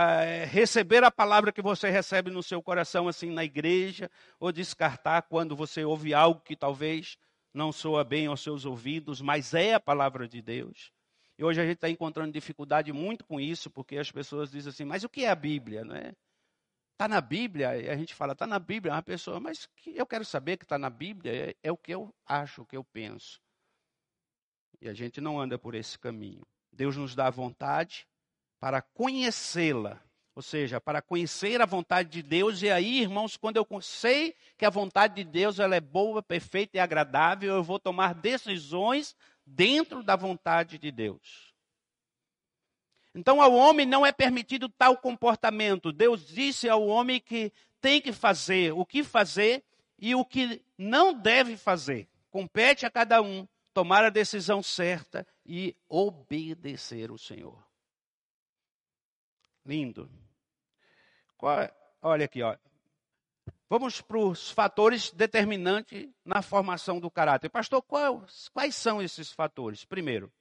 é, 0.41 0.45
receber 0.45 1.03
a 1.03 1.11
palavra 1.11 1.51
que 1.53 1.61
você 1.61 1.89
recebe 1.89 2.29
no 2.29 2.43
seu 2.43 2.61
coração, 2.61 3.07
assim, 3.07 3.31
na 3.31 3.45
igreja, 3.45 4.11
ou 4.39 4.51
descartar 4.51 5.21
quando 5.23 5.55
você 5.55 5.85
ouve 5.85 6.13
algo 6.13 6.41
que 6.41 6.55
talvez 6.55 7.17
não 7.53 7.71
soa 7.71 8.03
bem 8.03 8.27
aos 8.27 8.41
seus 8.41 8.65
ouvidos, 8.65 9.21
mas 9.21 9.53
é 9.53 9.73
a 9.73 9.79
palavra 9.79 10.27
de 10.27 10.41
Deus. 10.41 10.91
E 11.37 11.43
hoje 11.43 11.61
a 11.61 11.65
gente 11.65 11.75
está 11.75 11.89
encontrando 11.89 12.31
dificuldade 12.33 12.91
muito 12.91 13.23
com 13.23 13.39
isso, 13.39 13.69
porque 13.69 13.97
as 13.97 14.11
pessoas 14.11 14.51
dizem 14.51 14.69
assim, 14.69 14.85
mas 14.85 15.03
o 15.03 15.09
que 15.09 15.23
é 15.23 15.29
a 15.29 15.35
Bíblia, 15.35 15.85
não 15.85 15.95
é? 15.95 16.13
Está 16.97 17.07
na 17.07 17.21
Bíblia, 17.21 17.77
e 17.79 17.87
a 17.91 17.95
gente 17.95 18.15
fala, 18.15 18.33
está 18.33 18.47
na 18.47 18.57
Bíblia, 18.57 18.91
uma 18.91 19.03
pessoa, 19.03 19.39
mas 19.39 19.69
eu 19.85 20.03
quero 20.03 20.25
saber 20.25 20.57
que 20.57 20.65
está 20.65 20.79
na 20.79 20.89
Bíblia, 20.89 21.51
é, 21.51 21.55
é 21.61 21.71
o 21.71 21.77
que 21.77 21.93
eu 21.93 22.11
acho, 22.25 22.63
o 22.63 22.65
que 22.65 22.75
eu 22.75 22.83
penso. 22.83 23.39
E 24.81 24.89
a 24.89 24.95
gente 24.95 25.21
não 25.21 25.39
anda 25.39 25.59
por 25.59 25.75
esse 25.75 25.99
caminho. 25.99 26.41
Deus 26.71 26.97
nos 26.97 27.13
dá 27.13 27.29
vontade 27.29 28.07
para 28.59 28.81
conhecê-la, 28.81 30.01
ou 30.33 30.41
seja, 30.41 30.81
para 30.81 30.99
conhecer 30.99 31.61
a 31.61 31.67
vontade 31.67 32.09
de 32.09 32.23
Deus. 32.23 32.63
E 32.63 32.71
aí, 32.71 33.01
irmãos, 33.01 33.37
quando 33.37 33.57
eu 33.57 33.67
sei 33.79 34.35
que 34.57 34.65
a 34.65 34.71
vontade 34.71 35.23
de 35.23 35.23
Deus 35.23 35.59
ela 35.59 35.75
é 35.75 35.79
boa, 35.79 36.23
perfeita 36.23 36.77
e 36.77 36.79
agradável, 36.79 37.57
eu 37.57 37.63
vou 37.63 37.77
tomar 37.77 38.15
decisões 38.15 39.15
dentro 39.45 40.01
da 40.01 40.15
vontade 40.15 40.79
de 40.79 40.91
Deus. 40.91 41.46
Então, 43.13 43.41
ao 43.41 43.53
homem 43.53 43.85
não 43.85 44.05
é 44.05 44.11
permitido 44.11 44.69
tal 44.69 44.97
comportamento. 44.97 45.91
Deus 45.91 46.25
disse 46.25 46.69
ao 46.69 46.85
homem 46.85 47.19
que 47.19 47.51
tem 47.81 48.01
que 48.01 48.11
fazer 48.11 48.73
o 48.73 48.85
que 48.85 49.03
fazer 49.03 49.63
e 49.97 50.13
o 50.13 50.23
que 50.23 50.63
não 50.77 51.13
deve 51.13 51.57
fazer. 51.57 52.07
Compete 52.29 52.85
a 52.85 52.89
cada 52.89 53.21
um 53.21 53.47
tomar 53.73 54.03
a 54.03 54.09
decisão 54.09 54.61
certa 54.61 55.25
e 55.45 55.75
obedecer 55.87 57.11
o 57.11 57.17
Senhor. 57.17 57.63
Lindo. 59.65 60.09
Qual, 61.37 61.69
olha 62.01 62.25
aqui. 62.25 62.39
Vamos 63.69 63.99
para 64.01 64.17
os 64.17 64.49
fatores 64.49 65.11
determinantes 65.11 66.09
na 66.23 66.41
formação 66.41 66.99
do 66.99 67.11
caráter. 67.11 67.49
Pastor, 67.49 67.81
quais, 67.81 68.49
quais 68.49 68.75
são 68.75 69.01
esses 69.01 69.31
fatores? 69.31 69.83
Primeiro, 69.83 70.31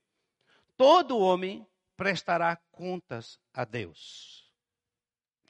todo 0.76 1.18
homem 1.18 1.66
prestará 1.96 2.56
contas 2.70 3.38
a 3.52 3.64
Deus. 3.64 4.52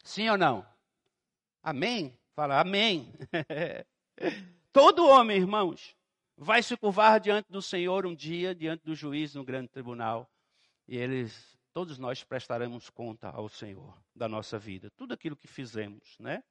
Sim 0.02 0.28
ou 0.28 0.38
não? 0.38 0.66
Amém? 1.62 2.16
Fala, 2.34 2.60
amém. 2.60 3.12
todo 4.72 5.08
homem, 5.08 5.38
irmãos, 5.38 5.96
vai 6.36 6.62
se 6.62 6.76
curvar 6.76 7.18
diante 7.18 7.50
do 7.50 7.60
Senhor 7.60 8.06
um 8.06 8.14
dia, 8.14 8.54
diante 8.54 8.84
do 8.84 8.94
juiz 8.94 9.34
no 9.34 9.44
grande 9.44 9.68
tribunal, 9.68 10.30
e 10.86 10.96
eles, 10.96 11.58
todos 11.72 11.98
nós 11.98 12.22
prestaremos 12.22 12.90
conta 12.90 13.28
ao 13.30 13.48
Senhor 13.48 13.98
da 14.14 14.28
nossa 14.28 14.58
vida, 14.58 14.90
tudo 14.96 15.14
aquilo 15.14 15.36
que 15.36 15.48
fizemos, 15.48 16.16
né? 16.20 16.42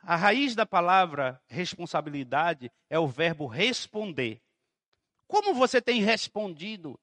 A 0.00 0.16
raiz 0.16 0.54
da 0.54 0.64
palavra 0.64 1.42
responsabilidade 1.48 2.70
é 2.88 2.98
o 2.98 3.06
verbo 3.06 3.46
responder. 3.46 4.40
Como 5.26 5.52
você 5.52 5.80
tem 5.80 6.00
respondido 6.00 6.98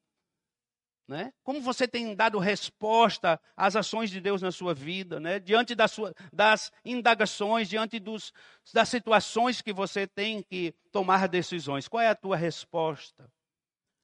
né? 1.08 1.32
Como 1.44 1.62
você 1.62 1.88
tem 1.88 2.16
dado 2.16 2.40
resposta 2.40 3.40
às 3.56 3.76
ações 3.76 4.10
de 4.10 4.20
Deus 4.20 4.42
na 4.42 4.52
sua 4.52 4.74
vida, 4.74 5.20
né? 5.20 5.40
diante 5.40 5.76
das, 5.76 5.92
sua, 5.92 6.14
das 6.34 6.72
indagações, 6.84 7.70
diante 7.70 8.00
dos, 8.00 8.34
das 8.74 8.90
situações 8.90 9.62
que 9.62 9.72
você 9.72 10.08
tem 10.08 10.42
que 10.42 10.74
tomar 10.92 11.28
decisões. 11.28 11.88
Qual 11.88 12.02
é 12.02 12.08
a 12.08 12.16
tua 12.16 12.36
resposta? 12.36 13.32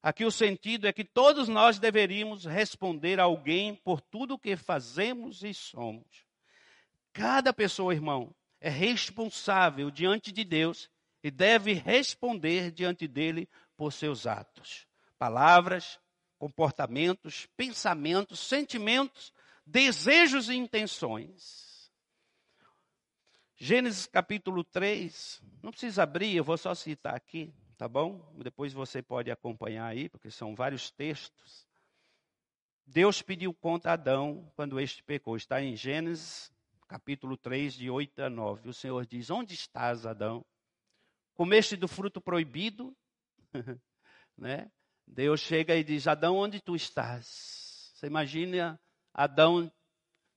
Aqui 0.03 0.25
o 0.25 0.31
sentido 0.31 0.87
é 0.87 0.93
que 0.93 1.03
todos 1.03 1.47
nós 1.47 1.77
deveríamos 1.77 2.45
responder 2.45 3.19
a 3.19 3.23
alguém 3.23 3.75
por 3.75 4.01
tudo 4.01 4.33
o 4.33 4.39
que 4.39 4.55
fazemos 4.55 5.43
e 5.43 5.53
somos. 5.53 6.25
Cada 7.13 7.53
pessoa, 7.53 7.93
irmão, 7.93 8.33
é 8.59 8.69
responsável 8.69 9.91
diante 9.91 10.31
de 10.31 10.43
Deus 10.43 10.89
e 11.23 11.29
deve 11.29 11.73
responder 11.73 12.71
diante 12.71 13.07
dele 13.07 13.47
por 13.75 13.91
seus 13.91 14.25
atos, 14.25 14.87
palavras, 15.19 15.99
comportamentos, 16.41 17.45
pensamentos, 17.55 18.39
sentimentos, 18.39 19.31
desejos 19.63 20.49
e 20.49 20.55
intenções. 20.55 21.93
Gênesis 23.55 24.07
capítulo 24.07 24.63
3, 24.63 25.39
não 25.61 25.69
precisa 25.69 26.01
abrir, 26.01 26.35
eu 26.35 26.43
vou 26.43 26.57
só 26.57 26.73
citar 26.73 27.13
aqui, 27.13 27.53
tá 27.77 27.87
bom? 27.87 28.33
Depois 28.43 28.73
você 28.73 29.03
pode 29.03 29.29
acompanhar 29.29 29.85
aí, 29.85 30.09
porque 30.09 30.31
são 30.31 30.55
vários 30.55 30.89
textos. 30.89 31.67
Deus 32.87 33.21
pediu 33.21 33.53
conta 33.53 33.91
a 33.91 33.93
Adão 33.93 34.51
quando 34.55 34.79
este 34.79 35.03
pecou. 35.03 35.37
Está 35.37 35.61
em 35.61 35.75
Gênesis 35.75 36.51
capítulo 36.87 37.37
3, 37.37 37.75
de 37.75 37.87
8 37.87 38.19
a 38.19 38.29
9. 38.31 38.69
O 38.69 38.73
Senhor 38.73 39.05
diz: 39.05 39.29
Onde 39.29 39.53
estás, 39.53 40.07
Adão? 40.07 40.43
Comeste 41.35 41.75
do 41.75 41.87
fruto 41.87 42.19
proibido? 42.19 42.97
né? 44.35 44.71
Deus 45.07 45.39
chega 45.39 45.75
e 45.75 45.83
diz: 45.83 46.07
Adão, 46.07 46.37
onde 46.37 46.61
tu 46.61 46.75
estás? 46.75 47.91
Você 47.95 48.07
imagina 48.07 48.79
Adão 49.13 49.71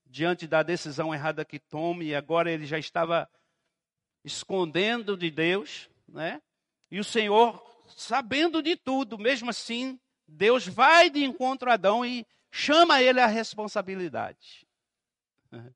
diante 0.06 0.47
da 0.47 0.62
decisão 0.62 1.14
errada 1.14 1.44
que 1.44 1.59
tome, 1.59 2.06
e 2.06 2.14
agora 2.14 2.50
ele 2.50 2.66
já 2.66 2.78
estava 2.78 3.28
escondendo 4.25 5.16
de 5.16 5.30
Deus, 5.30 5.88
né? 6.09 6.40
E 6.90 7.00
o 7.00 7.04
Senhor, 7.04 7.62
sabendo 7.97 8.62
de 8.62 8.76
tudo, 8.76 9.18
mesmo 9.18 9.50
assim, 9.50 9.99
Deus 10.26 10.66
vai 10.66 11.11
de 11.11 11.25
encontro 11.25 11.71
a 11.71 11.75
Adão 11.75 12.04
e 12.04 12.26
chama 12.50 13.02
ele 13.02 13.21
à 13.21 13.26
responsabilidade. 13.26 14.66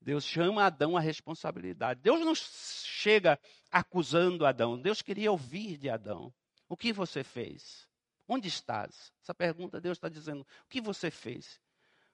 Deus 0.00 0.24
chama 0.24 0.64
Adão 0.64 0.96
à 0.96 1.00
responsabilidade. 1.00 2.00
Deus 2.00 2.20
não 2.20 2.34
chega 2.34 3.40
acusando 3.72 4.46
Adão. 4.46 4.80
Deus 4.80 5.02
queria 5.02 5.32
ouvir 5.32 5.76
de 5.76 5.90
Adão. 5.90 6.32
O 6.68 6.76
que 6.76 6.92
você 6.92 7.24
fez? 7.24 7.85
Onde 8.28 8.48
estás? 8.48 9.12
Essa 9.22 9.34
pergunta 9.34 9.80
Deus 9.80 9.96
está 9.96 10.08
dizendo: 10.08 10.40
o 10.40 10.68
que 10.68 10.80
você 10.80 11.10
fez? 11.10 11.60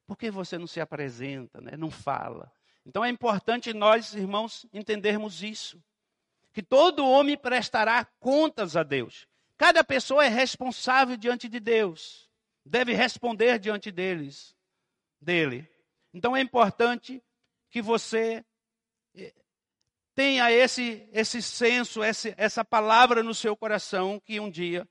Por 0.07 0.17
que 0.17 0.31
você 0.31 0.59
não 0.59 0.67
se 0.67 0.81
apresenta, 0.81 1.61
né? 1.61 1.77
não 1.77 1.91
fala? 1.91 2.53
Então 2.85 3.05
é 3.05 3.09
importante 3.09 3.73
nós, 3.73 4.15
irmãos, 4.15 4.67
entendermos 4.73 5.43
isso. 5.43 5.83
Que 6.53 6.63
todo 6.63 7.07
homem 7.07 7.37
prestará 7.37 8.05
contas 8.19 8.77
a 8.77 8.83
Deus. 8.83 9.27
Cada 9.57 9.83
pessoa 9.85 10.25
é 10.25 10.29
responsável 10.29 11.17
diante 11.17 11.49
de 11.49 11.61
Deus. 11.61 12.29
Deve 12.65 12.93
responder 12.93 13.59
diante 13.59 13.91
deles, 13.91 14.55
dele. 15.21 15.69
Então 16.13 16.37
é 16.37 16.41
importante 16.41 17.23
que 17.71 17.81
você 17.81 18.45
eh, 19.15 19.33
tenha 20.15 20.51
esse, 20.53 21.09
esse 21.13 21.41
senso, 21.41 22.05
esse, 22.05 22.35
essa 22.37 22.65
palavra 22.65 23.23
no 23.23 23.35
seu 23.35 23.57
coração, 23.57 24.21
que 24.21 24.39
um 24.39 24.51
dia 24.51 24.87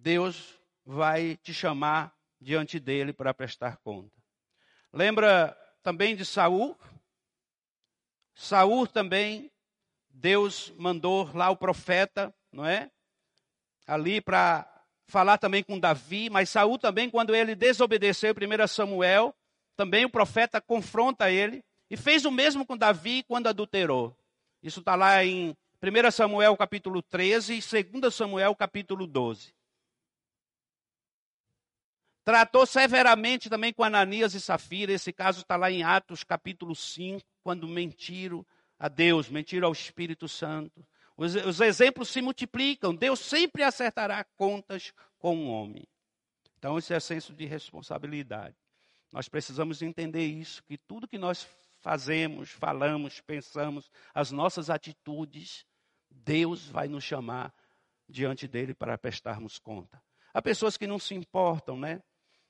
Deus 0.00 0.54
vai 0.84 1.36
te 1.36 1.52
chamar 1.52 2.14
diante 2.40 2.78
dele 2.78 3.12
para 3.12 3.34
prestar 3.34 3.78
conta. 3.78 4.12
Lembra 4.92 5.56
também 5.82 6.14
de 6.14 6.24
Saul? 6.24 6.78
Saul 8.34 8.86
também, 8.86 9.50
Deus 10.08 10.72
mandou 10.78 11.30
lá 11.34 11.50
o 11.50 11.56
profeta, 11.56 12.32
não 12.52 12.64
é? 12.64 12.90
Ali 13.86 14.20
para 14.20 14.66
falar 15.06 15.38
também 15.38 15.64
com 15.64 15.78
Davi, 15.78 16.30
mas 16.30 16.50
Saul 16.50 16.78
também, 16.78 17.10
quando 17.10 17.34
ele 17.34 17.54
desobedeceu 17.54 18.32
1 18.32 18.66
Samuel, 18.68 19.34
também 19.76 20.04
o 20.04 20.10
profeta 20.10 20.60
confronta 20.60 21.30
ele 21.30 21.64
e 21.90 21.96
fez 21.96 22.24
o 22.24 22.30
mesmo 22.30 22.64
com 22.64 22.76
Davi 22.76 23.24
quando 23.24 23.48
adulterou. 23.48 24.16
Isso 24.62 24.80
está 24.80 24.94
lá 24.94 25.24
em 25.24 25.56
1 25.82 26.10
Samuel 26.12 26.56
capítulo 26.56 27.02
13 27.02 27.54
e 27.54 28.00
2 28.00 28.14
Samuel 28.14 28.54
capítulo 28.54 29.06
12. 29.06 29.57
Tratou 32.28 32.66
severamente 32.66 33.48
também 33.48 33.72
com 33.72 33.82
Ananias 33.82 34.34
e 34.34 34.40
Safira. 34.42 34.92
Esse 34.92 35.14
caso 35.14 35.40
está 35.40 35.56
lá 35.56 35.70
em 35.70 35.82
Atos 35.82 36.22
capítulo 36.22 36.76
5, 36.76 37.24
quando 37.42 37.66
mentiram 37.66 38.44
a 38.78 38.86
Deus, 38.86 39.30
mentiram 39.30 39.68
ao 39.68 39.72
Espírito 39.72 40.28
Santo. 40.28 40.86
Os, 41.16 41.34
os 41.34 41.58
exemplos 41.58 42.10
se 42.10 42.20
multiplicam. 42.20 42.94
Deus 42.94 43.20
sempre 43.20 43.62
acertará 43.62 44.22
contas 44.36 44.92
com 45.18 45.38
o 45.38 45.48
homem. 45.48 45.88
Então, 46.58 46.76
esse 46.76 46.92
é 46.92 47.00
senso 47.00 47.32
de 47.32 47.46
responsabilidade. 47.46 48.54
Nós 49.10 49.26
precisamos 49.26 49.80
entender 49.80 50.26
isso, 50.26 50.62
que 50.64 50.76
tudo 50.76 51.08
que 51.08 51.16
nós 51.16 51.48
fazemos, 51.80 52.50
falamos, 52.50 53.22
pensamos, 53.22 53.90
as 54.12 54.30
nossas 54.30 54.68
atitudes, 54.68 55.64
Deus 56.10 56.66
vai 56.66 56.88
nos 56.88 57.04
chamar 57.04 57.54
diante 58.06 58.46
dele 58.46 58.74
para 58.74 58.98
prestarmos 58.98 59.58
conta. 59.58 59.98
Há 60.34 60.42
pessoas 60.42 60.76
que 60.76 60.86
não 60.86 60.98
se 60.98 61.14
importam, 61.14 61.80
né? 61.80 62.02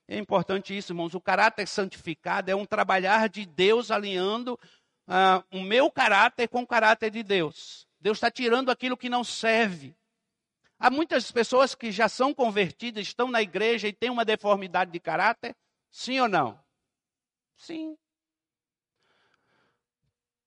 É 0.09 0.17
importante 0.17 0.77
isso, 0.77 0.93
irmãos. 0.93 1.15
O 1.15 1.21
caráter 1.21 1.69
santificado 1.69 2.51
é 2.51 2.57
um 2.57 2.65
trabalhar 2.65 3.29
de 3.29 3.45
Deus 3.45 3.91
alinhando 3.91 4.59
uh, 5.07 5.45
o 5.53 5.61
meu 5.61 5.91
caráter 5.91 6.49
com 6.49 6.63
o 6.63 6.67
caráter 6.67 7.11
de 7.11 7.23
Deus. 7.23 7.87
Deus 8.01 8.17
está 8.17 8.31
tirando 8.31 8.71
aquilo 8.71 8.97
que 8.97 9.11
não 9.11 9.23
serve. 9.23 9.95
Há 10.79 10.91
muitas 10.91 11.31
pessoas 11.31 11.75
que 11.75 11.93
já 11.93 12.09
são 12.09 12.33
convertidas, 12.33 13.07
estão 13.07 13.31
na 13.31 13.43
igreja 13.43 13.87
e 13.87 13.93
têm 13.93 14.11
uma 14.11 14.25
deformidade 14.25 14.91
de 14.91 14.99
caráter, 14.99 15.55
Sim 15.91 16.21
ou 16.21 16.29
não? 16.29 16.59
Sim. 17.57 17.97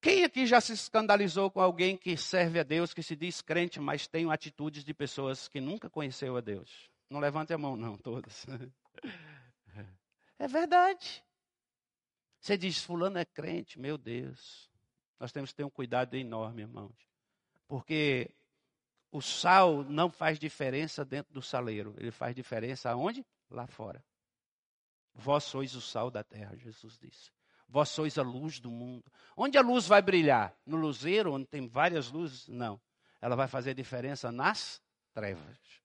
Quem 0.02 0.24
aqui 0.24 0.48
já 0.48 0.60
se 0.60 0.74
escandalizou 0.74 1.52
com 1.52 1.60
alguém 1.60 1.96
que 1.96 2.18
serve 2.18 2.60
a 2.60 2.64
Deus, 2.64 2.94
que 2.94 3.04
se 3.04 3.16
diz 3.16 3.42
crente, 3.42 3.80
mas 3.80 4.08
tem 4.08 4.32
atitudes 4.32 4.84
de 4.84 4.94
pessoas 4.94 5.48
que 5.48 5.62
nunca 5.62 5.90
conheceu 5.90 6.38
a 6.38 6.42
Deus? 6.42 6.90
Não 7.10 7.20
levante 7.20 7.54
a 7.54 7.58
mão, 7.58 7.76
não, 7.76 7.98
todas. 7.98 8.46
É 10.42 10.48
verdade. 10.48 11.24
Você 12.40 12.58
diz, 12.58 12.84
fulano 12.84 13.20
é 13.20 13.24
crente, 13.24 13.80
meu 13.80 13.96
Deus. 13.96 14.72
Nós 15.20 15.32
temos 15.32 15.52
que 15.52 15.58
ter 15.58 15.64
um 15.64 15.70
cuidado 15.70 16.16
enorme, 16.16 16.64
irmãos. 16.64 16.96
Porque 17.68 18.34
o 19.12 19.22
sal 19.22 19.84
não 19.84 20.10
faz 20.10 20.40
diferença 20.40 21.06
dentro 21.06 21.32
do 21.32 21.44
saleiro. 21.44 21.94
Ele 22.00 22.10
faz 22.10 22.36
diferença 22.36 22.90
aonde? 22.90 23.24
Lá 23.52 23.68
fora. 23.68 24.04
Vós 25.14 25.44
sois 25.44 25.76
o 25.76 25.82
sal 25.82 26.10
da 26.10 26.24
terra, 26.24 26.58
Jesus 26.58 26.98
disse. 26.98 27.30
Vós 27.70 27.90
sois 27.90 28.18
a 28.18 28.24
luz 28.24 28.60
do 28.60 28.72
mundo. 28.72 29.06
Onde 29.38 29.60
a 29.60 29.62
luz 29.62 29.86
vai 29.86 30.02
brilhar? 30.02 30.58
No 30.66 30.78
luzeiro, 30.78 31.34
onde 31.34 31.46
tem 31.46 31.68
várias 31.68 32.10
luzes? 32.10 32.48
Não. 32.48 32.82
Ela 33.22 33.36
vai 33.36 33.48
fazer 33.48 33.76
diferença 33.76 34.32
nas 34.32 34.82
trevas. 35.14 35.81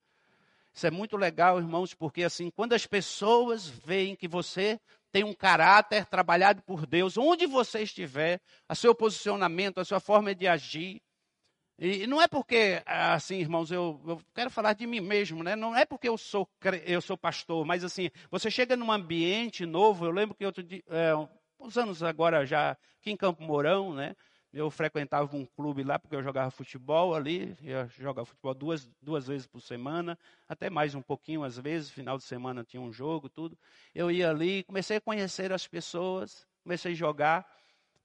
Isso 0.76 0.87
é 0.87 0.90
muito 0.90 1.16
legal, 1.16 1.59
irmãos, 1.59 1.95
porque 1.95 2.23
assim, 2.23 2.50
quando 2.50 2.75
as 2.75 2.87
pessoas 2.87 3.66
veem 3.66 4.14
que 4.14 4.28
você 4.28 4.78
tem 5.11 5.25
um 5.25 5.33
caráter 5.33 6.04
trabalhado 6.04 6.61
por 6.64 6.85
Deus, 6.85 7.16
onde 7.16 7.47
você 7.47 7.80
estiver, 7.80 8.38
a 8.68 8.75
seu 8.75 8.95
posicionamento, 8.95 9.78
a 9.78 9.87
sua 9.87 10.00
forma 10.00 10.35
de 10.35 10.47
agir, 10.47 11.00
e 11.78 12.06
não 12.06 12.21
é 12.21 12.28
porque, 12.28 12.83
assim, 12.85 13.37
irmãos, 13.38 13.71
eu, 13.71 14.02
eu, 14.06 14.21
quero 14.35 14.50
falar 14.50 14.75
de 14.75 14.87
mim 14.87 15.00
mesmo, 15.00 15.42
né? 15.42 15.56
Não 15.56 15.75
é 15.75 15.87
porque 15.87 16.11
eu 16.11 16.18
sou, 16.18 16.47
eu 16.85 17.00
sou 17.00 17.16
pastor, 17.16 17.64
mas 17.64 17.83
assim, 17.83 18.11
você 18.30 18.50
chega 18.50 18.76
num 18.76 18.92
ambiente 18.92 19.64
novo, 19.64 20.04
eu 20.04 20.11
lembro 20.11 20.35
que 20.35 20.45
outro 20.45 20.62
dia, 20.62 20.83
é, 20.88 21.12
uns 21.59 21.78
anos 21.78 22.02
agora 22.02 22.45
já, 22.45 22.73
aqui 23.00 23.11
em 23.11 23.16
Campo 23.16 23.42
Mourão, 23.42 23.95
né? 23.95 24.14
Eu 24.56 24.70
frequentava 24.70 25.36
um 25.36 25.44
clube 25.44 25.84
lá 25.84 25.98
porque 25.98 26.16
eu 26.16 26.22
jogava 26.22 26.50
futebol 26.50 27.14
ali, 27.14 27.54
ia 27.60 27.86
jogar 27.98 28.25
futebol 28.25 28.54
duas, 28.54 28.88
duas 29.02 29.26
vezes 29.26 29.46
por 29.46 29.60
semana, 29.60 30.18
até 30.48 30.70
mais 30.70 30.94
um 30.94 31.02
pouquinho 31.02 31.44
às 31.44 31.58
vezes, 31.58 31.90
final 31.90 32.16
de 32.16 32.25
semana 32.25 32.64
tinha 32.64 32.80
um 32.80 32.90
jogo, 32.90 33.28
tudo. 33.28 33.58
Eu 33.94 34.10
ia 34.10 34.30
ali, 34.30 34.64
comecei 34.64 34.96
a 34.96 35.00
conhecer 35.00 35.52
as 35.52 35.66
pessoas, 35.68 36.48
comecei 36.62 36.92
a 36.92 36.94
jogar. 36.94 37.46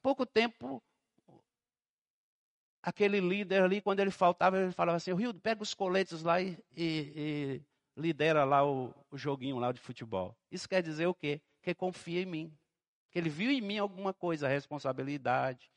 Pouco 0.02 0.26
tempo, 0.26 0.82
aquele 2.82 3.18
líder 3.18 3.62
ali, 3.62 3.80
quando 3.80 4.00
ele 4.00 4.10
faltava, 4.10 4.58
ele 4.60 4.72
falava 4.72 4.98
assim, 4.98 5.14
Rio, 5.14 5.32
pega 5.32 5.62
os 5.62 5.72
coletes 5.72 6.22
lá 6.22 6.38
e, 6.42 6.58
e, 6.76 7.62
e 7.96 8.00
lidera 8.00 8.44
lá 8.44 8.62
o, 8.62 8.94
o 9.10 9.16
joguinho 9.16 9.58
lá 9.58 9.72
de 9.72 9.80
futebol. 9.80 10.36
Isso 10.50 10.68
quer 10.68 10.82
dizer 10.82 11.06
o 11.06 11.14
quê? 11.14 11.40
Que 11.62 11.74
confia 11.74 12.20
em 12.20 12.26
mim 12.26 12.58
que 13.10 13.18
ele 13.18 13.28
viu 13.28 13.50
em 13.50 13.60
mim 13.60 13.78
alguma 13.78 14.12
coisa, 14.14 14.48
responsabilidade, 14.48 15.70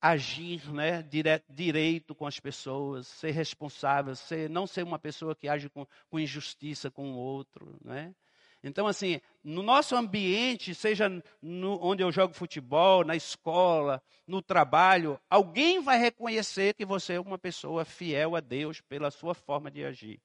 agir 0.00 0.72
né, 0.72 1.02
dire, 1.02 1.42
direito 1.48 2.14
com 2.14 2.26
as 2.26 2.38
pessoas, 2.38 3.06
ser 3.06 3.32
responsável, 3.32 4.14
ser, 4.14 4.48
não 4.48 4.66
ser 4.66 4.82
uma 4.82 4.98
pessoa 4.98 5.34
que 5.34 5.48
age 5.48 5.68
com, 5.68 5.86
com 6.08 6.18
injustiça 6.18 6.90
com 6.90 7.12
o 7.12 7.16
outro. 7.16 7.78
Né? 7.84 8.14
Então, 8.62 8.86
assim, 8.86 9.20
no 9.42 9.62
nosso 9.62 9.94
ambiente, 9.94 10.74
seja 10.74 11.08
no, 11.42 11.78
onde 11.82 12.02
eu 12.02 12.10
jogo 12.10 12.32
futebol, 12.32 13.04
na 13.04 13.14
escola, 13.14 14.02
no 14.26 14.40
trabalho, 14.40 15.20
alguém 15.28 15.82
vai 15.82 15.98
reconhecer 15.98 16.74
que 16.74 16.84
você 16.84 17.14
é 17.14 17.20
uma 17.20 17.38
pessoa 17.38 17.84
fiel 17.84 18.36
a 18.36 18.40
Deus 18.40 18.80
pela 18.80 19.10
sua 19.10 19.34
forma 19.34 19.70
de 19.70 19.84
agir, 19.84 20.20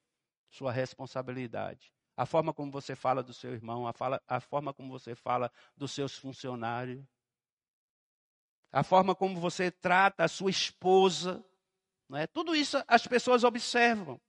sua 0.49 0.71
responsabilidade 0.71 1.91
a 2.19 2.25
forma 2.25 2.53
como 2.53 2.69
você 2.69 2.97
fala 2.97 3.23
do 3.23 3.33
seu 3.33 3.53
irmão, 3.53 3.87
a, 3.87 3.93
fala, 3.93 4.21
a 4.27 4.41
forma 4.41 4.73
como 4.73 4.89
você 4.89 5.15
fala 5.15 5.49
dos 5.77 5.93
seus 5.93 6.17
funcionários, 6.17 7.01
a 8.71 8.83
forma 8.83 9.15
como 9.15 9.39
você 9.39 9.71
trata 9.71 10.23
a 10.23 10.27
sua 10.27 10.49
esposa. 10.49 11.43
É? 12.13 12.27
Tudo 12.27 12.55
isso 12.55 12.81
as 12.87 13.05
pessoas 13.05 13.43
observam. 13.43 14.19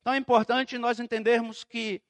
Então 0.00 0.12
é 0.12 0.16
importante 0.16 0.78
nós 0.78 1.00
entendermos 1.00 1.64
que 1.64 2.02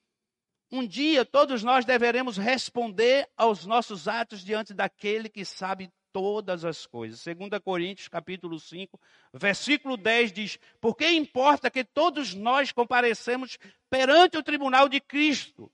um 0.70 0.86
dia 0.86 1.24
todos 1.24 1.62
nós 1.62 1.84
deveremos 1.84 2.36
responder 2.36 3.28
aos 3.36 3.66
nossos 3.66 4.06
atos 4.06 4.44
diante 4.44 4.72
daquele 4.72 5.28
que 5.28 5.44
sabe 5.44 5.92
todas 6.12 6.64
as 6.64 6.86
coisas. 6.86 7.24
2 7.24 7.60
Coríntios, 7.62 8.08
capítulo 8.08 8.58
5, 8.58 9.00
versículo 9.32 9.96
10 9.96 10.32
diz: 10.32 10.58
Porque 10.80 11.08
importa 11.10 11.70
que 11.70 11.84
todos 11.84 12.34
nós 12.34 12.72
comparecemos 12.72 13.58
perante 13.88 14.36
o 14.36 14.42
tribunal 14.42 14.88
de 14.88 15.00
Cristo, 15.00 15.70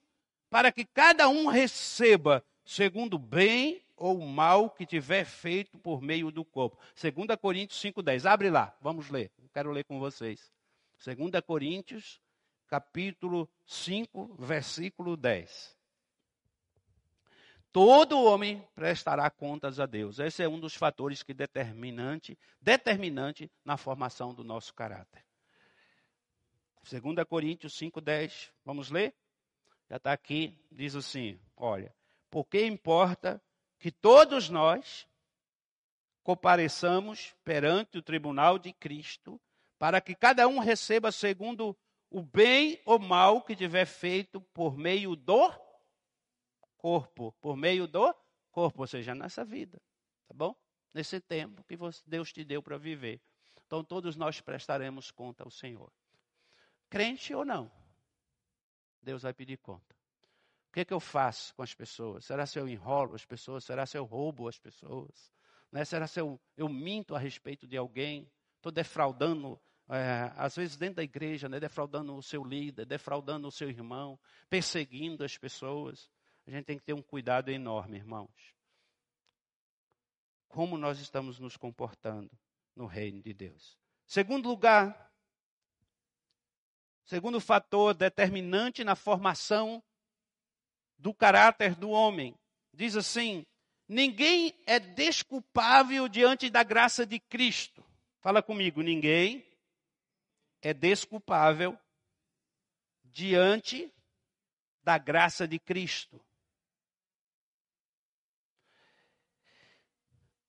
para 0.49 0.71
que 0.71 0.85
cada 0.85 1.27
um 1.27 1.47
receba 1.47 2.43
segundo 2.65 3.15
o 3.15 3.19
bem 3.19 3.81
ou 3.97 4.19
mal 4.19 4.69
que 4.69 4.85
tiver 4.85 5.25
feito 5.25 5.77
por 5.79 6.01
meio 6.01 6.31
do 6.31 6.45
corpo. 6.45 6.77
2 6.95 7.35
Coríntios 7.41 7.81
5:10. 7.81 8.25
Abre 8.25 8.49
lá, 8.49 8.77
vamos 8.79 9.09
ler. 9.09 9.31
quero 9.51 9.71
ler 9.71 9.83
com 9.83 9.99
vocês. 9.99 10.53
2 11.03 11.41
Coríntios, 11.45 12.21
capítulo 12.67 13.49
5, 13.65 14.35
versículo 14.39 15.17
10. 15.17 15.75
Todo 17.71 18.23
homem 18.23 18.65
prestará 18.73 19.29
contas 19.29 19.79
a 19.79 19.85
Deus. 19.85 20.19
Esse 20.19 20.41
é 20.41 20.47
um 20.47 20.59
dos 20.59 20.73
fatores 20.75 21.21
que 21.21 21.33
determinante, 21.33 22.37
determinante 22.61 23.51
na 23.65 23.77
formação 23.77 24.33
do 24.33 24.43
nosso 24.43 24.73
caráter. 24.73 25.25
2 26.89 27.27
Coríntios 27.27 27.73
5,10. 27.77 28.51
Vamos 28.63 28.89
ler? 28.89 29.13
Já 29.89 29.97
está 29.97 30.11
aqui, 30.11 30.57
diz 30.71 30.95
assim: 30.95 31.39
olha, 31.55 31.93
porque 32.29 32.65
importa 32.65 33.41
que 33.79 33.91
todos 33.91 34.49
nós 34.49 35.07
compareçamos 36.23 37.33
perante 37.43 37.97
o 37.97 38.01
tribunal 38.01 38.59
de 38.59 38.73
Cristo, 38.73 39.39
para 39.79 40.01
que 40.01 40.13
cada 40.13 40.47
um 40.47 40.59
receba 40.59 41.11
segundo 41.11 41.77
o 42.09 42.21
bem 42.21 42.81
ou 42.85 42.99
mal 42.99 43.41
que 43.41 43.55
tiver 43.55 43.85
feito 43.85 44.41
por 44.41 44.77
meio 44.77 45.15
do 45.15 45.51
corpo, 46.77 47.31
por 47.39 47.55
meio 47.55 47.87
do 47.87 48.13
corpo, 48.51 48.81
ou 48.81 48.87
seja, 48.87 49.13
nessa 49.13 49.45
vida, 49.45 49.81
tá 50.27 50.33
bom? 50.33 50.55
Nesse 50.93 51.19
tempo 51.19 51.63
que 51.63 51.77
Deus 52.05 52.33
te 52.33 52.43
deu 52.43 52.61
para 52.61 52.77
viver. 52.77 53.21
Então 53.65 53.83
todos 53.83 54.15
nós 54.15 54.41
prestaremos 54.41 55.11
conta 55.11 55.43
ao 55.43 55.51
Senhor. 55.51 55.91
Crente 56.89 57.33
ou 57.33 57.45
não, 57.45 57.71
Deus 59.01 59.21
vai 59.21 59.33
pedir 59.33 59.57
conta. 59.57 59.86
O 60.69 60.73
que, 60.73 60.81
é 60.81 60.85
que 60.85 60.93
eu 60.93 60.99
faço 60.99 61.55
com 61.55 61.63
as 61.63 61.73
pessoas? 61.73 62.25
Será 62.25 62.45
se 62.45 62.59
eu 62.59 62.67
enrolo 62.67 63.15
as 63.15 63.25
pessoas? 63.25 63.63
Será 63.63 63.85
se 63.85 63.97
eu 63.97 64.03
roubo 64.03 64.47
as 64.47 64.59
pessoas? 64.59 65.31
Né? 65.71 65.83
Será 65.85 66.07
se 66.07 66.19
eu, 66.19 66.39
eu 66.55 66.69
minto 66.69 67.15
a 67.15 67.19
respeito 67.19 67.65
de 67.65 67.77
alguém? 67.77 68.29
Estou 68.57 68.71
defraudando, 68.71 69.59
é, 69.89 70.31
às 70.35 70.55
vezes 70.55 70.77
dentro 70.77 70.97
da 70.97 71.03
igreja, 71.03 71.49
né? 71.49 71.59
defraudando 71.59 72.15
o 72.15 72.21
seu 72.21 72.43
líder, 72.43 72.85
defraudando 72.85 73.47
o 73.47 73.51
seu 73.51 73.69
irmão, 73.69 74.19
perseguindo 74.49 75.23
as 75.23 75.37
pessoas 75.37 76.09
a 76.47 76.51
gente 76.51 76.65
tem 76.65 76.77
que 76.77 76.85
ter 76.85 76.93
um 76.93 77.01
cuidado 77.01 77.49
enorme, 77.49 77.97
irmãos. 77.97 78.55
Como 80.47 80.77
nós 80.77 80.97
estamos 80.99 81.39
nos 81.39 81.57
comportando 81.57 82.31
no 82.73 82.85
reino 82.85 83.21
de 83.21 83.33
Deus. 83.33 83.77
Segundo 84.05 84.47
lugar, 84.47 85.11
segundo 87.03 87.41
fator 87.41 87.93
determinante 87.93 88.85
na 88.85 88.95
formação 88.95 89.83
do 90.97 91.13
caráter 91.13 91.75
do 91.75 91.89
homem, 91.89 92.37
diz 92.73 92.95
assim: 92.95 93.45
ninguém 93.87 94.53
é 94.65 94.79
desculpável 94.79 96.07
diante 96.07 96.49
da 96.49 96.63
graça 96.63 97.05
de 97.05 97.19
Cristo. 97.19 97.83
Fala 98.19 98.41
comigo, 98.41 98.81
ninguém 98.81 99.45
é 100.61 100.73
desculpável 100.73 101.77
diante 103.03 103.91
da 104.83 104.97
graça 104.97 105.47
de 105.47 105.59
Cristo. 105.59 106.23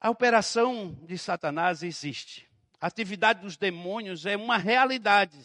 A 0.00 0.11
operação 0.11 0.94
de 1.04 1.18
Satanás 1.18 1.82
existe. 1.82 2.48
A 2.80 2.87
atividade 2.87 3.40
dos 3.40 3.56
demônios 3.56 4.26
é 4.26 4.37
uma 4.37 4.56
realidade. 4.56 5.38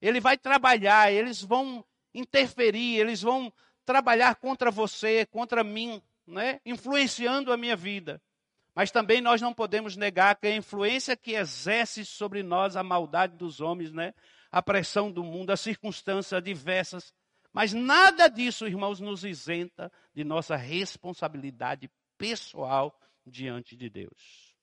Ele 0.00 0.20
vai 0.20 0.36
trabalhar, 0.36 1.12
eles 1.12 1.40
vão 1.42 1.84
interferir, 2.12 2.96
eles 2.96 3.22
vão 3.22 3.52
trabalhar 3.88 4.34
contra 4.34 4.70
você, 4.70 5.24
contra 5.24 5.64
mim, 5.64 6.02
né? 6.26 6.60
influenciando 6.66 7.50
a 7.50 7.56
minha 7.56 7.74
vida. 7.74 8.20
Mas 8.74 8.90
também 8.90 9.22
nós 9.22 9.40
não 9.40 9.54
podemos 9.54 9.96
negar 9.96 10.36
que 10.36 10.46
a 10.46 10.54
influência 10.54 11.16
que 11.16 11.32
exerce 11.32 12.04
sobre 12.04 12.42
nós 12.42 12.76
a 12.76 12.82
maldade 12.82 13.38
dos 13.38 13.62
homens, 13.62 13.90
né? 13.90 14.12
a 14.52 14.60
pressão 14.60 15.10
do 15.10 15.24
mundo, 15.24 15.52
as 15.52 15.60
circunstâncias 15.60 16.42
diversas. 16.42 17.14
Mas 17.50 17.72
nada 17.72 18.28
disso, 18.28 18.66
irmãos, 18.66 19.00
nos 19.00 19.24
isenta 19.24 19.90
de 20.14 20.22
nossa 20.22 20.54
responsabilidade 20.54 21.90
pessoal 22.18 22.94
diante 23.26 23.74
de 23.74 23.88
Deus. 23.88 24.54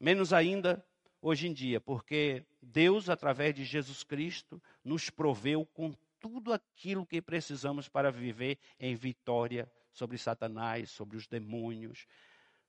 Menos 0.00 0.32
ainda 0.32 0.82
hoje 1.20 1.46
em 1.46 1.52
dia, 1.52 1.78
porque 1.78 2.42
Deus, 2.62 3.10
através 3.10 3.54
de 3.54 3.66
Jesus 3.66 4.02
Cristo, 4.02 4.62
nos 4.82 5.10
proveu 5.10 5.66
com 5.74 5.94
tudo 6.22 6.52
aquilo 6.52 7.04
que 7.04 7.20
precisamos 7.20 7.88
para 7.88 8.12
viver 8.12 8.58
em 8.78 8.94
vitória 8.94 9.70
sobre 9.92 10.16
Satanás, 10.16 10.90
sobre 10.90 11.16
os 11.16 11.26
demônios, 11.26 12.06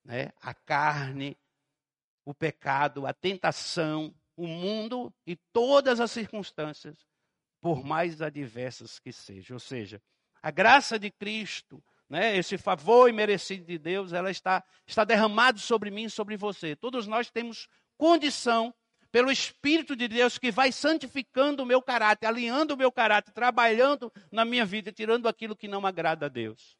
né? 0.03 0.31
a 0.41 0.53
carne, 0.53 1.37
o 2.25 2.33
pecado, 2.33 3.05
a 3.05 3.13
tentação, 3.13 4.13
o 4.35 4.47
mundo 4.47 5.13
e 5.25 5.35
todas 5.35 5.99
as 5.99 6.11
circunstâncias, 6.11 6.97
por 7.61 7.85
mais 7.85 8.21
adversas 8.21 8.99
que 8.99 9.13
sejam. 9.13 9.55
Ou 9.55 9.59
seja, 9.59 10.01
a 10.41 10.51
graça 10.51 10.97
de 10.97 11.11
Cristo, 11.11 11.81
né, 12.09 12.35
esse 12.35 12.57
favor 12.57 13.07
imerecido 13.07 13.65
de 13.65 13.77
Deus, 13.77 14.11
ela 14.11 14.31
está, 14.31 14.63
está 14.85 15.03
derramado 15.03 15.59
sobre 15.59 15.91
mim 15.91 16.05
e 16.05 16.09
sobre 16.09 16.35
você. 16.35 16.75
Todos 16.75 17.07
nós 17.07 17.29
temos 17.29 17.69
condição, 17.97 18.73
pelo 19.13 19.31
Espírito 19.31 19.95
de 19.95 20.07
Deus, 20.07 20.39
que 20.39 20.49
vai 20.49 20.71
santificando 20.71 21.61
o 21.61 21.65
meu 21.67 21.83
caráter, 21.83 22.25
alinhando 22.25 22.73
o 22.73 22.77
meu 22.77 22.91
caráter, 22.91 23.31
trabalhando 23.31 24.11
na 24.31 24.43
minha 24.43 24.65
vida, 24.65 24.91
tirando 24.91 25.27
aquilo 25.27 25.55
que 25.55 25.67
não 25.67 25.85
agrada 25.85 26.25
a 26.25 26.29
Deus. 26.29 26.75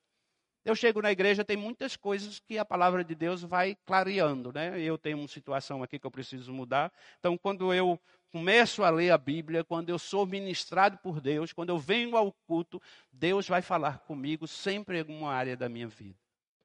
Eu 0.66 0.76
chego 0.76 1.00
na 1.00 1.12
igreja, 1.12 1.46
tem 1.46 1.56
muitas 1.56 1.96
coisas 1.96 2.40
que 2.40 2.58
a 2.58 2.66
palavra 2.66 3.04
de 3.04 3.14
Deus 3.14 3.44
vai 3.44 3.78
clareando, 3.86 4.52
né? 4.52 4.82
Eu 4.82 4.98
tenho 4.98 5.20
uma 5.20 5.28
situação 5.28 5.84
aqui 5.84 6.00
que 6.00 6.08
eu 6.08 6.12
preciso 6.12 6.52
mudar. 6.52 6.92
Então, 7.20 7.38
quando 7.38 7.72
eu 7.72 8.00
começo 8.32 8.82
a 8.82 8.90
ler 8.90 9.12
a 9.12 9.18
Bíblia, 9.18 9.64
quando 9.64 9.90
eu 9.90 10.00
sou 10.00 10.26
ministrado 10.26 10.98
por 11.04 11.22
Deus, 11.22 11.54
quando 11.54 11.70
eu 11.70 11.78
venho 11.78 12.18
ao 12.18 12.32
culto, 12.48 12.82
Deus 13.12 13.48
vai 13.48 13.62
falar 13.62 14.00
comigo 14.00 14.48
sempre 14.48 14.98
em 14.98 15.00
alguma 15.02 15.32
área 15.32 15.56
da 15.56 15.70
minha 15.70 15.88
vida. 15.88 16.23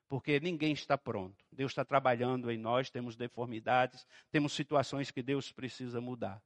Porque 0.09 0.41
ninguém 0.41 0.73
está 0.73 0.97
pronto. 0.97 1.45
Deus 1.53 1.73
está 1.73 1.85
trabalhando 1.85 2.51
em 2.51 2.57
nós, 2.57 2.91
temos 2.91 3.15
deformidades, 3.15 4.07
temos 4.31 4.53
situações 4.53 5.11
que 5.11 5.23
Deus 5.23 5.53
precisa 5.53 6.01
mudar. 6.01 6.43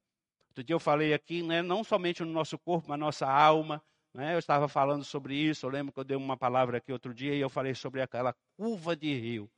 Outro 0.49 0.63
dia 0.63 0.73
eu 0.73 0.79
falei 0.79 1.13
aqui, 1.13 1.41
né, 1.41 1.61
não 1.61 1.83
somente 1.83 2.23
no 2.23 2.31
nosso 2.31 2.59
corpo, 2.59 2.89
mas 2.89 2.99
na 2.99 3.05
nossa 3.05 3.27
alma, 3.27 3.81
né? 4.13 4.35
Eu 4.35 4.39
estava 4.39 4.67
falando 4.67 5.03
sobre 5.03 5.35
isso, 5.35 5.65
eu 5.65 5.69
lembro 5.69 5.91
que 5.91 5.99
eu 5.99 6.03
dei 6.03 6.15
uma 6.15 6.37
palavra 6.37 6.77
aqui 6.77 6.91
outro 6.91 7.13
dia 7.13 7.33
e 7.33 7.39
eu 7.39 7.49
falei 7.49 7.73
sobre 7.73 8.01
aquela 8.01 8.35
curva 8.55 8.95
de 8.95 9.13
rio. 9.13 9.49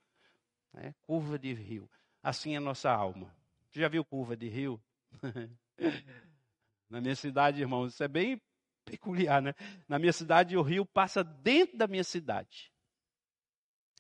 Né? 0.72 0.96
Curva 1.06 1.38
de 1.38 1.54
rio. 1.54 1.90
Assim 2.24 2.54
é 2.54 2.58
a 2.58 2.62
nossa 2.62 2.90
alma. 2.90 3.36
Você 3.70 3.82
já 3.82 3.90
viu 3.90 4.06
curva 4.06 4.38
de 4.38 4.48
rio? 4.48 4.82
Na 6.90 7.02
minha 7.02 7.16
cidade, 7.16 7.60
irmãos, 7.60 7.94
isso 7.94 8.04
é 8.04 8.08
bem 8.08 8.42
peculiar, 8.86 9.42
né? 9.42 9.54
Na 9.88 10.00
minha 10.00 10.14
cidade, 10.14 10.56
o 10.56 10.62
rio 10.62 10.86
passa 10.86 11.24
dentro 11.24 11.78
da 11.78 11.88
minha 11.88 12.04
cidade. 12.04 12.72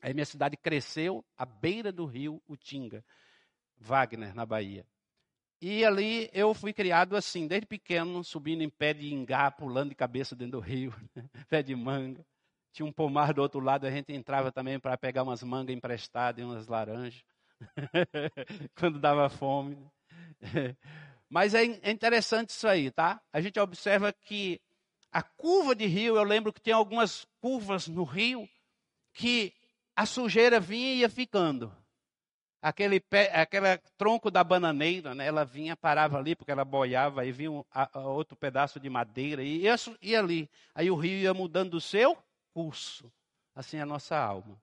Aí 0.02 0.14
minha 0.14 0.26
cidade 0.26 0.58
cresceu 0.58 1.24
à 1.38 1.46
beira 1.46 1.92
do 1.92 2.06
rio 2.06 2.42
Utinga, 2.48 3.04
Wagner, 3.78 4.36
na 4.36 4.46
Bahia. 4.46 4.86
E 5.62 5.84
ali 5.86 6.30
eu 6.34 6.54
fui 6.54 6.74
criado 6.74 7.16
assim, 7.16 7.48
desde 7.48 7.66
pequeno, 7.66 8.24
subindo 8.24 8.62
em 8.62 8.70
pé 8.70 8.94
de 8.94 9.14
ingá, 9.14 9.50
pulando 9.50 9.90
de 9.90 9.96
cabeça 9.96 10.36
dentro 10.36 10.60
do 10.60 10.60
rio, 10.60 10.94
pé 11.50 11.64
de 11.64 11.76
manga. 11.76 12.26
Tinha 12.72 12.86
um 12.86 12.92
pomar 12.92 13.34
do 13.34 13.42
outro 13.42 13.62
lado, 13.62 13.88
a 13.88 13.92
gente 13.92 14.12
entrava 14.12 14.52
também 14.52 14.80
para 14.80 14.98
pegar 14.98 15.24
umas 15.24 15.42
mangas 15.42 15.76
emprestadas 15.76 16.42
e 16.42 16.46
umas 16.46 16.68
laranjas, 16.68 17.24
quando 18.78 19.00
dava 19.00 19.30
fome. 19.30 19.78
Mas 21.30 21.54
é, 21.54 21.64
é 21.82 21.90
interessante 21.90 22.50
isso 22.50 22.68
aí, 22.68 22.92
tá? 22.92 23.22
A 23.32 23.40
gente 23.40 23.60
observa 23.60 24.12
que 24.12 24.60
a 25.12 25.24
curva 25.24 25.74
de 25.74 25.86
rio, 25.86 26.18
eu 26.18 26.24
lembro 26.24 26.52
que 26.52 26.62
tem 26.62 26.74
algumas 26.74 27.26
curvas 27.40 27.88
no 27.88 28.04
rio 28.04 28.48
que 29.14 29.54
a 29.96 30.06
sujeira 30.06 30.60
vinha 30.60 30.94
e 30.94 30.98
ia 31.00 31.10
ficando 31.10 31.72
aquele 32.66 33.00
pé, 33.00 33.32
aquele 33.32 33.78
tronco 33.96 34.32
da 34.32 34.44
bananeira, 34.44 35.14
né, 35.14 35.28
ela 35.28 35.46
vinha, 35.46 35.78
parava 35.78 36.18
ali, 36.18 36.36
porque 36.36 36.52
ela 36.52 36.66
boiava, 36.66 37.22
aí 37.22 37.32
vinha 37.32 37.52
um, 37.52 37.64
a, 37.72 37.88
a 37.94 38.00
outro 38.08 38.36
pedaço 38.36 38.80
de 38.80 38.90
madeira, 38.90 39.44
e 39.44 39.62
ia, 39.62 39.76
ia 40.02 40.20
ali. 40.20 40.50
Aí 40.74 40.90
o 40.90 40.96
rio 40.96 41.20
ia 41.20 41.32
mudando 41.32 41.76
o 41.76 41.82
seu 41.82 42.18
curso. 42.56 43.12
Assim 43.54 43.78
é 43.78 43.82
a 43.82 43.86
nossa 43.86 44.18
alma. 44.18 44.60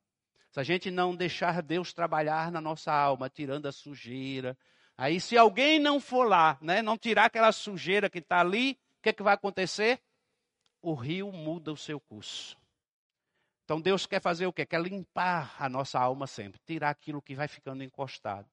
Se 0.51 0.59
a 0.59 0.65
gente 0.65 0.91
não 0.91 1.15
deixar 1.15 1.63
Deus 1.63 1.93
trabalhar 1.93 2.51
na 2.51 2.61
nossa 2.61 2.93
alma, 2.93 3.31
tirando 3.31 3.67
a 3.67 3.73
sujeira, 3.73 4.59
aí 4.99 5.21
se 5.21 5.39
alguém 5.39 5.79
não 5.79 6.01
for 6.01 6.25
lá, 6.25 6.59
né, 6.61 6.83
não 6.83 6.99
tirar 6.99 7.27
aquela 7.27 7.53
sujeira 7.53 8.11
que 8.11 8.19
está 8.19 8.41
ali, 8.41 8.73
o 8.99 9.03
que, 9.03 9.11
é 9.11 9.13
que 9.13 9.23
vai 9.23 9.35
acontecer? 9.35 10.01
O 10.83 10.93
rio 10.95 11.31
muda 11.31 11.73
o 11.73 11.77
seu 11.77 12.01
curso. 12.01 12.59
Então 13.65 13.81
Deus 13.81 14.07
quer 14.07 14.21
fazer 14.21 14.47
o 14.47 14.53
quê? 14.53 14.67
Quer 14.67 14.81
limpar 14.81 15.57
a 15.59 15.69
nossa 15.69 15.99
alma 15.99 16.27
sempre, 16.27 16.61
tirar 16.67 16.91
aquilo 16.91 17.23
que 17.23 17.35
vai 17.35 17.49
ficando 17.49 17.83
encostado. 17.83 18.49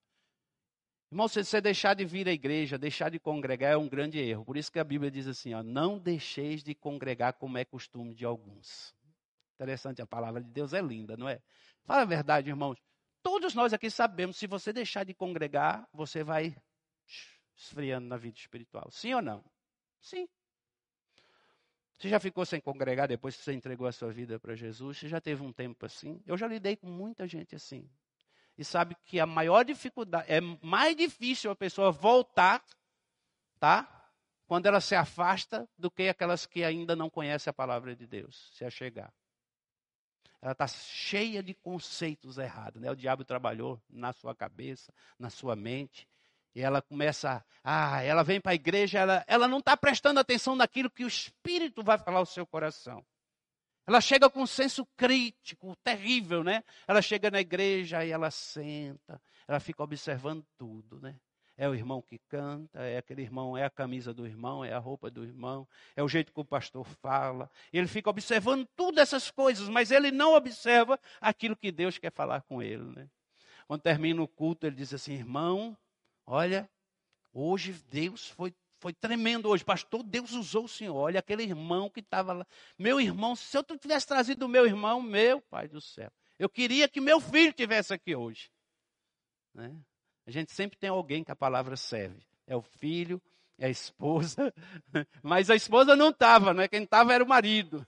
Irmão, 1.11 1.27
se 1.27 1.43
você 1.43 1.59
deixar 1.59 1.95
de 1.95 2.05
vir 2.05 2.27
à 2.27 2.31
igreja, 2.31 2.77
deixar 2.77 3.09
de 3.09 3.19
congregar 3.19 3.73
é 3.73 3.77
um 3.77 3.89
grande 3.89 4.19
erro. 4.19 4.45
Por 4.45 4.55
isso 4.55 4.71
que 4.71 4.77
a 4.77 4.83
Bíblia 4.83 5.09
diz 5.09 5.27
assim: 5.27 5.53
ó, 5.55 5.63
não 5.63 5.97
deixeis 5.97 6.63
de 6.63 6.75
congregar 6.75 7.33
como 7.33 7.57
é 7.57 7.65
costume 7.65 8.13
de 8.13 8.25
alguns. 8.25 8.93
Interessante, 9.55 10.01
a 10.01 10.07
palavra 10.07 10.41
de 10.41 10.49
Deus 10.49 10.71
é 10.71 10.81
linda, 10.81 11.17
não 11.17 11.27
é? 11.27 11.41
Fala 11.83 12.03
a 12.03 12.05
verdade, 12.05 12.49
irmãos. 12.49 12.77
Todos 13.23 13.53
nós 13.55 13.73
aqui 13.73 13.89
sabemos, 13.89 14.37
se 14.37 14.47
você 14.47 14.71
deixar 14.71 15.03
de 15.03 15.13
congregar, 15.13 15.87
você 15.91 16.23
vai 16.23 16.55
esfriando 17.57 18.07
na 18.07 18.15
vida 18.15 18.37
espiritual. 18.37 18.89
Sim 18.91 19.15
ou 19.15 19.21
não? 19.21 19.43
Sim. 19.99 20.29
Você 21.99 22.07
já 22.07 22.17
ficou 22.17 22.45
sem 22.45 22.61
congregar 22.61 23.09
depois 23.09 23.35
que 23.35 23.43
você 23.43 23.51
entregou 23.51 23.85
a 23.85 23.91
sua 23.91 24.09
vida 24.09 24.39
para 24.39 24.55
Jesus? 24.55 24.97
Você 24.97 25.09
já 25.09 25.19
teve 25.19 25.43
um 25.43 25.51
tempo 25.51 25.85
assim? 25.85 26.23
Eu 26.25 26.37
já 26.37 26.47
lidei 26.47 26.77
com 26.77 26.87
muita 26.87 27.27
gente 27.27 27.55
assim. 27.55 27.89
E 28.57 28.63
sabe 28.63 28.95
que 29.03 29.19
a 29.19 29.25
maior 29.25 29.65
dificuldade, 29.65 30.31
é 30.31 30.39
mais 30.39 30.95
difícil 30.95 31.51
a 31.51 31.55
pessoa 31.55 31.91
voltar, 31.91 32.63
tá? 33.59 34.11
Quando 34.47 34.65
ela 34.65 34.79
se 34.79 34.95
afasta 34.95 35.69
do 35.77 35.91
que 35.91 36.07
aquelas 36.07 36.45
que 36.45 36.63
ainda 36.63 36.95
não 36.95 37.09
conhecem 37.09 37.51
a 37.51 37.53
palavra 37.53 37.93
de 37.93 38.07
Deus, 38.07 38.49
se 38.53 38.63
achegar. 38.63 39.13
Ela 40.41 40.53
está 40.53 40.67
cheia 40.67 41.43
de 41.43 41.53
conceitos 41.53 42.37
errados, 42.37 42.81
né? 42.81 42.89
O 42.89 42.95
diabo 42.95 43.25
trabalhou 43.25 43.81
na 43.89 44.13
sua 44.13 44.33
cabeça, 44.33 44.93
na 45.17 45.29
sua 45.29 45.53
mente. 45.53 46.07
E 46.55 46.61
ela 46.61 46.81
começa, 46.81 47.43
ah, 47.63 48.01
ela 48.01 48.23
vem 48.23 48.41
para 48.41 48.51
a 48.51 48.55
igreja, 48.55 48.99
ela, 48.99 49.23
ela 49.27 49.47
não 49.47 49.59
está 49.59 49.77
prestando 49.77 50.19
atenção 50.19 50.55
naquilo 50.55 50.89
que 50.89 51.03
o 51.03 51.07
Espírito 51.07 51.83
vai 51.83 51.97
falar 51.97 52.19
ao 52.19 52.25
seu 52.25 52.45
coração. 52.45 53.05
Ela 53.85 54.01
chega 54.01 54.29
com 54.29 54.43
um 54.43 54.47
senso 54.47 54.85
crítico 54.95 55.75
terrível, 55.83 56.43
né? 56.43 56.63
Ela 56.87 57.01
chega 57.01 57.31
na 57.31 57.39
igreja 57.39 58.05
e 58.05 58.11
ela 58.11 58.29
senta, 58.29 59.19
ela 59.47 59.59
fica 59.59 59.81
observando 59.81 60.45
tudo, 60.57 60.99
né? 61.01 61.15
É 61.57 61.67
o 61.67 61.75
irmão 61.75 62.01
que 62.01 62.19
canta, 62.29 62.79
é 62.83 62.99
aquele 62.99 63.21
irmão, 63.21 63.57
é 63.57 63.65
a 63.65 63.69
camisa 63.69 64.13
do 64.13 64.25
irmão, 64.25 64.63
é 64.63 64.71
a 64.71 64.77
roupa 64.77 65.09
do 65.09 65.25
irmão, 65.25 65.67
é 65.95 66.01
o 66.01 66.07
jeito 66.07 66.31
que 66.31 66.39
o 66.39 66.45
pastor 66.45 66.85
fala. 67.01 67.49
Ele 67.73 67.87
fica 67.87 68.09
observando 68.09 68.65
todas 68.77 69.01
essas 69.01 69.29
coisas, 69.29 69.67
mas 69.67 69.91
ele 69.91 70.11
não 70.11 70.35
observa 70.35 70.99
aquilo 71.19 71.57
que 71.57 71.71
Deus 71.71 71.97
quer 71.97 72.11
falar 72.11 72.43
com 72.43 72.61
ele, 72.61 72.83
né? 72.95 73.09
Quando 73.67 73.81
termina 73.81 74.21
o 74.21 74.27
culto, 74.27 74.67
ele 74.67 74.75
diz 74.75 74.93
assim: 74.93 75.13
irmão, 75.13 75.75
Olha, 76.31 76.69
hoje 77.33 77.73
Deus 77.89 78.29
foi, 78.29 78.53
foi 78.77 78.93
tremendo 78.93 79.49
hoje. 79.49 79.65
Pastor, 79.65 80.03
Deus 80.03 80.31
usou 80.33 80.65
o 80.65 80.69
senhor. 80.69 80.95
Olha, 80.95 81.19
aquele 81.19 81.41
irmão 81.41 81.89
que 81.89 82.01
estava 82.01 82.33
lá. 82.33 82.47
Meu 82.77 83.01
irmão, 83.01 83.35
se 83.35 83.57
eu 83.57 83.63
tivesse 83.63 84.05
trazido 84.05 84.45
o 84.45 84.49
meu 84.49 84.67
irmão, 84.67 85.01
meu 85.01 85.41
pai 85.41 85.67
do 85.67 85.81
céu. 85.81 86.11
Eu 86.37 86.47
queria 86.47 86.87
que 86.87 87.01
meu 87.01 87.19
filho 87.19 87.51
tivesse 87.51 87.95
aqui 87.95 88.15
hoje. 88.15 88.51
Né? 89.55 89.75
A 90.27 90.29
gente 90.29 90.51
sempre 90.51 90.77
tem 90.77 90.91
alguém 90.91 91.23
que 91.23 91.31
a 91.31 91.35
palavra 91.35 91.75
serve. 91.75 92.23
É 92.45 92.55
o 92.55 92.61
filho, 92.61 93.19
é 93.57 93.65
a 93.65 93.69
esposa. 93.71 94.53
Mas 95.23 95.49
a 95.49 95.55
esposa 95.55 95.95
não 95.95 96.11
estava, 96.11 96.53
né? 96.53 96.67
Quem 96.67 96.83
estava 96.83 97.11
era 97.11 97.23
o 97.23 97.27
marido. 97.27 97.83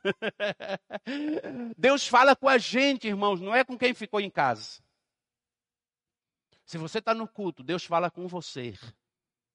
Deus 1.77 2.07
fala 2.07 2.35
com 2.35 2.49
a 2.49 2.57
gente, 2.57 3.07
irmãos, 3.07 3.39
não 3.39 3.53
é 3.53 3.63
com 3.63 3.77
quem 3.77 3.93
ficou 3.93 4.19
em 4.19 4.31
casa. 4.31 4.81
Se 6.71 6.77
você 6.77 6.99
está 6.99 7.13
no 7.13 7.27
culto, 7.27 7.63
Deus 7.63 7.83
fala 7.83 8.09
com 8.09 8.29
você. 8.29 8.79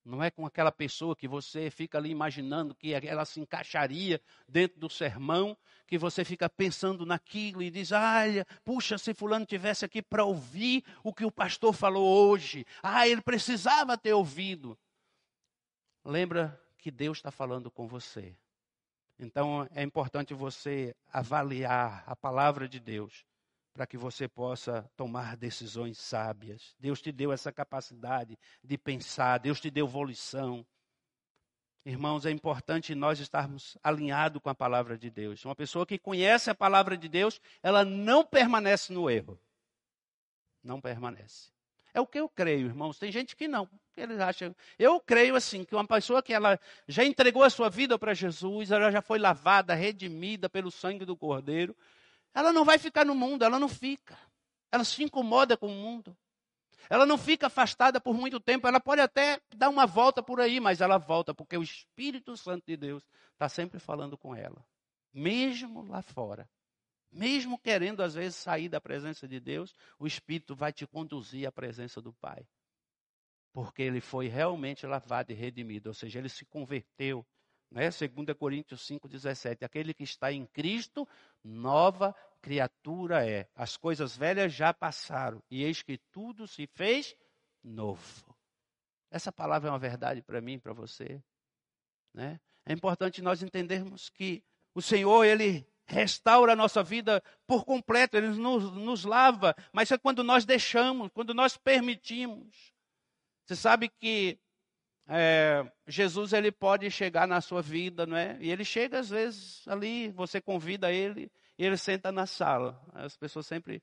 Não 0.05 0.23
é 0.23 0.29
com 0.29 0.45
aquela 0.45 0.71
pessoa 0.71 1.15
que 1.15 1.27
você 1.27 1.71
fica 1.71 1.97
ali 1.97 2.11
imaginando 2.11 2.75
que 2.75 2.93
ela 2.93 3.25
se 3.25 3.39
encaixaria 3.39 4.21
dentro 4.47 4.79
do 4.79 4.87
sermão, 4.87 5.57
que 5.87 5.97
você 5.97 6.23
fica 6.23 6.47
pensando 6.47 7.07
naquilo 7.07 7.63
e 7.63 7.71
diz: 7.71 7.91
olha, 7.91 8.45
puxa, 8.63 8.99
se 8.99 9.15
fulano 9.15 9.47
tivesse 9.47 9.83
aqui 9.83 9.99
para 9.99 10.23
ouvir 10.23 10.83
o 11.03 11.11
que 11.11 11.25
o 11.25 11.31
pastor 11.31 11.73
falou 11.73 12.05
hoje. 12.05 12.63
Ah, 12.83 13.07
ele 13.07 13.23
precisava 13.23 13.97
ter 13.97 14.13
ouvido. 14.13 14.77
Lembra 16.05 16.61
que 16.77 16.91
Deus 16.91 17.17
está 17.17 17.31
falando 17.31 17.71
com 17.71 17.87
você. 17.87 18.37
Então 19.17 19.67
é 19.71 19.81
importante 19.81 20.35
você 20.35 20.95
avaliar 21.11 22.03
a 22.05 22.15
palavra 22.15 22.69
de 22.69 22.79
Deus 22.79 23.25
para 23.77 23.85
que 23.85 23.95
você 23.95 24.27
possa 24.27 24.89
tomar 24.97 25.37
decisões 25.37 25.99
sábias. 25.99 26.75
Deus 26.79 26.99
te 26.99 27.11
deu 27.11 27.31
essa 27.31 27.51
capacidade 27.51 28.35
de 28.63 28.75
pensar, 28.75 29.37
Deus 29.37 29.61
te 29.61 29.69
deu 29.69 29.87
volição. 29.87 30.65
Irmãos, 31.85 32.25
é 32.25 32.31
importante 32.31 32.95
nós 32.95 33.19
estarmos 33.19 33.77
alinhados 33.83 34.41
com 34.41 34.49
a 34.49 34.55
palavra 34.55 34.97
de 34.97 35.11
Deus. 35.11 35.45
Uma 35.45 35.55
pessoa 35.55 35.85
que 35.85 35.99
conhece 35.99 36.49
a 36.49 36.55
palavra 36.55 36.97
de 36.97 37.07
Deus, 37.07 37.39
ela 37.61 37.85
não 37.85 38.25
permanece 38.25 38.91
no 38.91 39.11
erro. 39.11 39.39
Não 40.63 40.81
permanece. 40.81 41.51
É 41.93 42.01
o 42.01 42.07
que 42.07 42.19
eu 42.19 42.27
creio, 42.27 42.65
irmãos. 42.65 42.97
Tem 42.97 43.11
gente 43.11 43.35
que 43.35 43.47
não. 43.47 43.69
Eles 43.95 44.19
acham. 44.19 44.55
Eu 44.79 44.99
creio 44.99 45.35
assim 45.35 45.63
que 45.63 45.75
uma 45.75 45.85
pessoa 45.85 46.23
que 46.23 46.33
ela 46.33 46.59
já 46.87 47.05
entregou 47.05 47.43
a 47.43 47.49
sua 47.49 47.69
vida 47.69 47.97
para 47.97 48.15
Jesus, 48.15 48.71
ela 48.71 48.91
já 48.91 49.03
foi 49.03 49.19
lavada, 49.19 49.75
redimida 49.75 50.49
pelo 50.49 50.71
sangue 50.71 51.05
do 51.05 51.15
Cordeiro, 51.15 51.75
ela 52.37 52.53
não 52.53 52.63
vai 52.63 52.77
ficar 52.77 53.03
no 53.03 53.15
mundo, 53.15 53.43
ela 53.43 53.57
não 53.57 53.67
fica. 53.67 54.15
Ela 54.71 54.83
se 54.83 55.03
incomoda 55.03 55.57
com 55.57 55.65
o 55.65 55.75
mundo. 55.75 56.15
Ela 56.87 57.03
não 57.03 57.17
fica 57.17 57.47
afastada 57.47 57.99
por 57.99 58.13
muito 58.13 58.39
tempo, 58.39 58.67
ela 58.67 58.79
pode 58.79 59.01
até 59.01 59.41
dar 59.55 59.69
uma 59.69 59.87
volta 59.87 60.21
por 60.21 60.39
aí, 60.39 60.59
mas 60.59 60.79
ela 60.79 60.99
volta, 60.99 61.33
porque 61.33 61.57
o 61.57 61.63
Espírito 61.63 62.37
Santo 62.37 62.63
de 62.67 62.77
Deus 62.77 63.03
está 63.33 63.49
sempre 63.49 63.79
falando 63.79 64.15
com 64.15 64.35
ela, 64.35 64.63
mesmo 65.11 65.81
lá 65.81 66.03
fora. 66.03 66.47
Mesmo 67.11 67.57
querendo, 67.57 68.03
às 68.03 68.13
vezes, 68.13 68.35
sair 68.35 68.69
da 68.69 68.79
presença 68.79 69.27
de 69.27 69.39
Deus, 69.39 69.73
o 69.97 70.05
Espírito 70.05 70.55
vai 70.55 70.71
te 70.71 70.85
conduzir 70.85 71.47
à 71.47 71.51
presença 71.51 71.99
do 71.99 72.13
Pai. 72.13 72.47
Porque 73.51 73.81
ele 73.81 73.99
foi 73.99 74.27
realmente 74.27 74.85
lavado 74.85 75.31
e 75.31 75.35
redimido, 75.35 75.89
ou 75.89 75.93
seja, 75.95 76.19
ele 76.19 76.29
se 76.29 76.45
converteu. 76.45 77.25
Né? 77.71 77.89
2 77.89 78.37
Coríntios 78.37 78.87
5,17. 78.87 79.63
Aquele 79.63 79.93
que 79.93 80.03
está 80.03 80.31
em 80.31 80.45
Cristo, 80.45 81.07
nova 81.43 82.15
criatura 82.37 83.27
é. 83.27 83.47
As 83.55 83.75
coisas 83.75 84.15
velhas 84.15 84.53
já 84.53 84.73
passaram, 84.73 85.43
e 85.49 85.63
eis 85.63 85.81
que 85.81 85.97
tudo 86.11 86.47
se 86.47 86.67
fez 86.67 87.15
novo. 87.63 88.35
Essa 89.09 89.31
palavra 89.31 89.69
é 89.69 89.71
uma 89.71 89.79
verdade 89.79 90.21
para 90.21 90.41
mim, 90.41 90.59
para 90.59 90.73
você. 90.73 91.21
Né? 92.13 92.39
É 92.65 92.73
importante 92.73 93.21
nós 93.21 93.41
entendermos 93.41 94.09
que 94.09 94.43
o 94.73 94.81
Senhor, 94.81 95.23
Ele 95.23 95.65
restaura 95.85 96.53
a 96.53 96.55
nossa 96.55 96.83
vida 96.83 97.23
por 97.45 97.63
completo, 97.63 98.17
Ele 98.17 98.27
nos, 98.27 98.71
nos 98.73 99.05
lava, 99.05 99.55
mas 99.71 99.91
é 99.91 99.97
quando 99.97 100.23
nós 100.23 100.45
deixamos, 100.45 101.09
quando 101.13 101.33
nós 101.33 101.57
permitimos. 101.57 102.73
Você 103.45 103.55
sabe 103.55 103.87
que 103.87 104.37
é, 105.07 105.65
Jesus 105.87 106.33
ele 106.33 106.51
pode 106.51 106.91
chegar 106.91 107.25
na 107.25 107.39
sua 107.39 107.61
vida, 107.61 108.05
não 108.05 108.17
é? 108.17 108.37
E 108.41 108.51
ele 108.51 108.65
chega 108.65 108.99
às 108.99 109.09
vezes 109.09 109.65
ali, 109.65 110.09
você 110.11 110.41
convida 110.41 110.91
ele 110.91 111.31
e 111.57 111.65
ele 111.65 111.77
senta 111.77 112.11
na 112.11 112.25
sala. 112.25 112.79
As 112.93 113.17
pessoas 113.17 113.47
sempre 113.47 113.81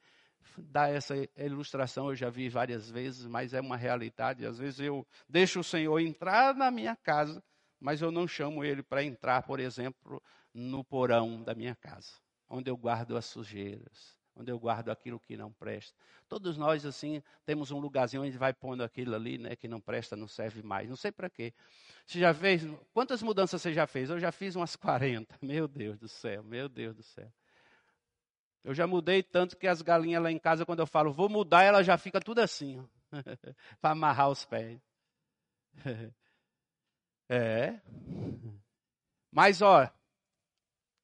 dão 0.58 0.84
essa 0.84 1.14
ilustração, 1.36 2.08
eu 2.08 2.14
já 2.14 2.30
vi 2.30 2.48
várias 2.48 2.90
vezes, 2.90 3.26
mas 3.26 3.54
é 3.54 3.60
uma 3.60 3.76
realidade. 3.76 4.46
Às 4.46 4.58
vezes 4.58 4.80
eu 4.80 5.06
deixo 5.28 5.60
o 5.60 5.64
Senhor 5.64 5.98
entrar 5.98 6.54
na 6.54 6.70
minha 6.70 6.94
casa, 6.96 7.42
mas 7.80 8.00
eu 8.00 8.10
não 8.10 8.26
chamo 8.26 8.64
ele 8.64 8.82
para 8.82 9.02
entrar, 9.02 9.42
por 9.42 9.58
exemplo, 9.58 10.22
no 10.52 10.84
porão 10.84 11.42
da 11.42 11.54
minha 11.54 11.74
casa, 11.74 12.12
onde 12.48 12.70
eu 12.70 12.76
guardo 12.76 13.16
as 13.16 13.24
sujeiras, 13.24 14.16
onde 14.36 14.50
eu 14.50 14.58
guardo 14.58 14.90
aquilo 14.90 15.18
que 15.18 15.36
não 15.36 15.52
presta. 15.52 15.96
Todos 16.28 16.56
nós, 16.56 16.86
assim, 16.86 17.22
temos 17.44 17.70
um 17.70 17.78
lugarzinho 17.78 18.22
onde 18.22 18.36
vai 18.38 18.52
pondo 18.52 18.82
aquilo 18.82 19.14
ali, 19.14 19.38
né, 19.38 19.56
que 19.56 19.66
não 19.66 19.80
presta, 19.80 20.16
não 20.16 20.28
serve 20.28 20.62
mais. 20.62 20.88
Não 20.88 20.96
sei 20.96 21.10
para 21.10 21.28
quê. 21.28 21.52
Você 22.06 22.20
já 22.20 22.32
fez? 22.32 22.62
Quantas 22.92 23.22
mudanças 23.22 23.60
você 23.60 23.72
já 23.72 23.86
fez? 23.86 24.10
Eu 24.10 24.18
já 24.18 24.30
fiz 24.30 24.54
umas 24.54 24.76
40. 24.76 25.36
Meu 25.42 25.66
Deus 25.66 25.98
do 25.98 26.08
céu, 26.08 26.42
meu 26.44 26.68
Deus 26.68 26.94
do 26.94 27.02
céu. 27.02 27.30
Eu 28.64 28.72
já 28.72 28.86
mudei 28.86 29.22
tanto 29.22 29.56
que 29.58 29.66
as 29.66 29.82
galinhas 29.82 30.22
lá 30.22 30.32
em 30.32 30.38
casa, 30.38 30.64
quando 30.64 30.80
eu 30.80 30.86
falo 30.86 31.12
vou 31.12 31.28
mudar, 31.28 31.62
ela 31.62 31.82
já 31.82 31.98
fica 31.98 32.18
tudo 32.18 32.40
assim, 32.40 32.82
para 33.80 33.90
amarrar 33.90 34.30
os 34.30 34.44
pés. 34.46 34.80
é. 37.28 37.78
Mas, 39.30 39.60
ó, 39.60 39.86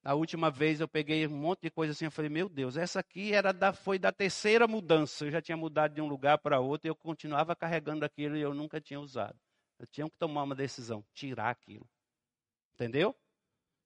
a 0.03 0.14
última 0.14 0.51
vez 0.51 0.81
eu 0.81 0.88
peguei 0.88 1.27
um 1.27 1.37
monte 1.37 1.62
de 1.62 1.70
coisa 1.70 1.92
assim, 1.92 2.07
eu 2.07 2.11
falei, 2.11 2.31
meu 2.31 2.49
Deus, 2.49 2.79
essa 2.79 3.01
aqui 3.01 3.35
era 3.35 3.53
da, 3.53 3.75
foi 3.75 3.99
da 3.99 4.11
terceira 4.11 4.66
mudança. 4.66 5.27
Eu 5.27 5.31
já 5.31 5.42
tinha 5.42 5.57
mudado 5.57 5.94
de 5.94 6.01
um 6.01 6.09
lugar 6.09 6.38
para 6.38 6.61
outro 6.61 6.88
e 6.88 6.90
eu 6.90 6.96
continuava 6.96 7.55
carregando 7.55 8.05
aquilo 8.07 8.37
e 8.37 8.40
eu 8.40 8.55
nunca 8.55 8.81
tinha 8.81 8.99
usado. 8.99 9.38
Eu 9.79 9.87
tinha 9.87 10.09
que 10.09 10.16
tomar 10.16 10.44
uma 10.44 10.55
decisão, 10.55 11.05
tirar 11.12 11.51
aquilo. 11.51 11.87
Entendeu? 12.75 13.14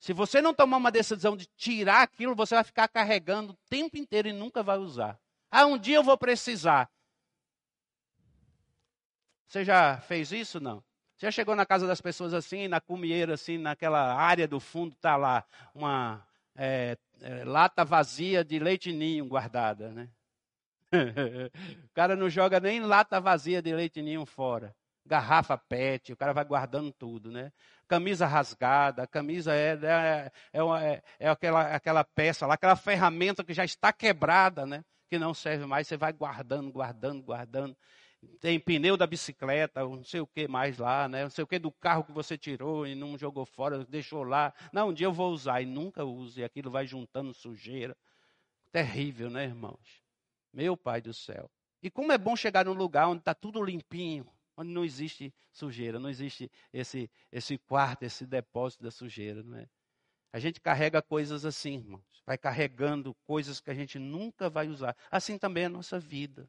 Se 0.04 0.12
você 0.12 0.42
não 0.42 0.52
tomar 0.52 0.76
uma 0.76 0.92
decisão 0.92 1.34
de 1.34 1.46
tirar 1.56 2.02
aquilo, 2.02 2.34
você 2.34 2.54
vai 2.54 2.62
ficar 2.62 2.86
carregando 2.88 3.54
o 3.54 3.58
tempo 3.70 3.96
inteiro 3.96 4.28
e 4.28 4.34
nunca 4.34 4.62
vai 4.62 4.76
usar. 4.76 5.18
Ah, 5.50 5.64
um 5.64 5.78
dia 5.78 5.96
eu 5.96 6.02
vou 6.02 6.18
precisar. 6.18 6.90
Você 9.46 9.64
já 9.64 9.96
fez 10.02 10.30
isso? 10.30 10.60
Não. 10.60 10.84
Já 11.16 11.30
chegou 11.30 11.56
na 11.56 11.64
casa 11.64 11.86
das 11.86 12.02
pessoas 12.02 12.34
assim, 12.34 12.68
na 12.68 12.82
cumieira, 12.82 13.32
assim, 13.32 13.56
naquela 13.56 14.14
área 14.14 14.46
do 14.46 14.60
fundo, 14.60 14.92
está 14.92 15.16
lá 15.16 15.42
uma 15.74 16.22
é, 16.54 16.98
é, 17.22 17.42
lata 17.42 17.82
vazia 17.82 18.44
de 18.44 18.58
leite 18.58 18.92
ninho 18.92 19.24
guardada, 19.24 19.90
né? 19.90 20.10
o 21.82 21.94
cara 21.94 22.14
não 22.14 22.28
joga 22.28 22.60
nem 22.60 22.78
lata 22.80 23.18
vazia 23.22 23.62
de 23.62 23.74
leite 23.74 24.02
ninho 24.02 24.26
fora. 24.26 24.76
Garrafa 25.06 25.58
PET, 25.58 26.12
o 26.12 26.16
cara 26.16 26.32
vai 26.32 26.44
guardando 26.44 26.92
tudo, 26.92 27.30
né? 27.30 27.52
Camisa 27.86 28.26
rasgada, 28.26 29.06
camisa 29.06 29.54
é, 29.54 29.78
é, 29.82 30.32
é, 30.52 30.60
é, 30.60 31.02
é 31.18 31.28
aquela, 31.28 31.74
aquela 31.74 32.04
peça 32.04 32.46
lá, 32.46 32.54
aquela 32.54 32.76
ferramenta 32.76 33.44
que 33.44 33.52
já 33.52 33.64
está 33.64 33.92
quebrada, 33.92 34.64
né? 34.64 34.82
Que 35.08 35.18
não 35.18 35.34
serve 35.34 35.66
mais, 35.66 35.86
você 35.86 35.96
vai 35.96 36.12
guardando, 36.12 36.72
guardando, 36.72 37.22
guardando 37.22 37.76
tem 38.40 38.58
pneu 38.58 38.96
da 38.96 39.06
bicicleta, 39.06 39.80
não 39.80 40.04
sei 40.04 40.20
o 40.20 40.26
que 40.26 40.48
mais 40.48 40.78
lá, 40.78 41.08
né? 41.08 41.22
não 41.24 41.30
sei 41.30 41.44
o 41.44 41.46
que 41.46 41.58
do 41.58 41.70
carro 41.70 42.04
que 42.04 42.12
você 42.12 42.36
tirou 42.36 42.86
e 42.86 42.94
não 42.94 43.18
jogou 43.18 43.44
fora, 43.44 43.84
deixou 43.84 44.22
lá. 44.22 44.52
Não, 44.72 44.88
um 44.88 44.92
dia 44.92 45.06
eu 45.06 45.12
vou 45.12 45.32
usar 45.32 45.60
e 45.60 45.66
nunca 45.66 46.04
uso, 46.04 46.40
e 46.40 46.44
aquilo 46.44 46.70
vai 46.70 46.86
juntando 46.86 47.32
sujeira. 47.34 47.96
Terrível, 48.72 49.30
né, 49.30 49.44
irmãos? 49.44 50.02
Meu 50.52 50.76
Pai 50.76 51.00
do 51.00 51.12
céu. 51.12 51.50
E 51.82 51.90
como 51.90 52.12
é 52.12 52.18
bom 52.18 52.34
chegar 52.34 52.64
num 52.64 52.72
lugar 52.72 53.08
onde 53.08 53.20
está 53.20 53.34
tudo 53.34 53.62
limpinho, 53.62 54.26
onde 54.56 54.70
não 54.70 54.84
existe 54.84 55.32
sujeira, 55.52 55.98
não 55.98 56.08
existe 56.08 56.50
esse, 56.72 57.10
esse 57.30 57.58
quarto, 57.58 58.02
esse 58.02 58.26
depósito 58.26 58.82
da 58.82 58.90
sujeira, 58.90 59.42
não 59.42 59.58
é? 59.58 59.68
A 60.32 60.38
gente 60.38 60.60
carrega 60.60 61.00
coisas 61.00 61.44
assim, 61.44 61.76
irmãos. 61.76 62.02
Vai 62.26 62.36
carregando 62.36 63.14
coisas 63.24 63.60
que 63.60 63.70
a 63.70 63.74
gente 63.74 63.98
nunca 63.98 64.50
vai 64.50 64.68
usar. 64.68 64.96
Assim 65.10 65.38
também 65.38 65.64
é 65.64 65.66
a 65.66 65.70
nossa 65.70 65.98
vida. 65.98 66.48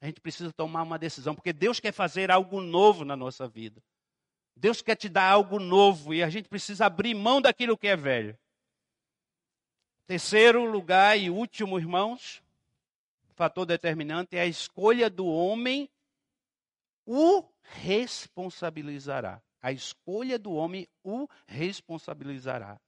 A 0.00 0.06
gente 0.06 0.20
precisa 0.20 0.52
tomar 0.52 0.82
uma 0.82 0.98
decisão, 0.98 1.34
porque 1.34 1.52
Deus 1.52 1.80
quer 1.80 1.92
fazer 1.92 2.30
algo 2.30 2.60
novo 2.60 3.04
na 3.04 3.16
nossa 3.16 3.48
vida. 3.48 3.82
Deus 4.54 4.82
quer 4.82 4.96
te 4.96 5.08
dar 5.08 5.30
algo 5.30 5.58
novo 5.58 6.12
e 6.12 6.22
a 6.22 6.28
gente 6.28 6.48
precisa 6.48 6.86
abrir 6.86 7.14
mão 7.14 7.40
daquilo 7.40 7.78
que 7.78 7.88
é 7.88 7.96
velho. 7.96 8.38
Terceiro 10.06 10.64
lugar 10.64 11.18
e 11.18 11.30
último, 11.30 11.78
irmãos, 11.78 12.42
fator 13.38 13.64
determinante 13.64 14.36
é 14.36 14.40
a 14.40 14.46
escolha 14.46 15.08
do 15.08 15.24
homem 15.24 15.88
o 17.10 17.42
responsabilizará. 17.62 19.40
A 19.62 19.72
escolha 19.72 20.38
do 20.38 20.52
homem 20.52 20.86
o 21.02 21.26
responsabilizará. 21.46 22.78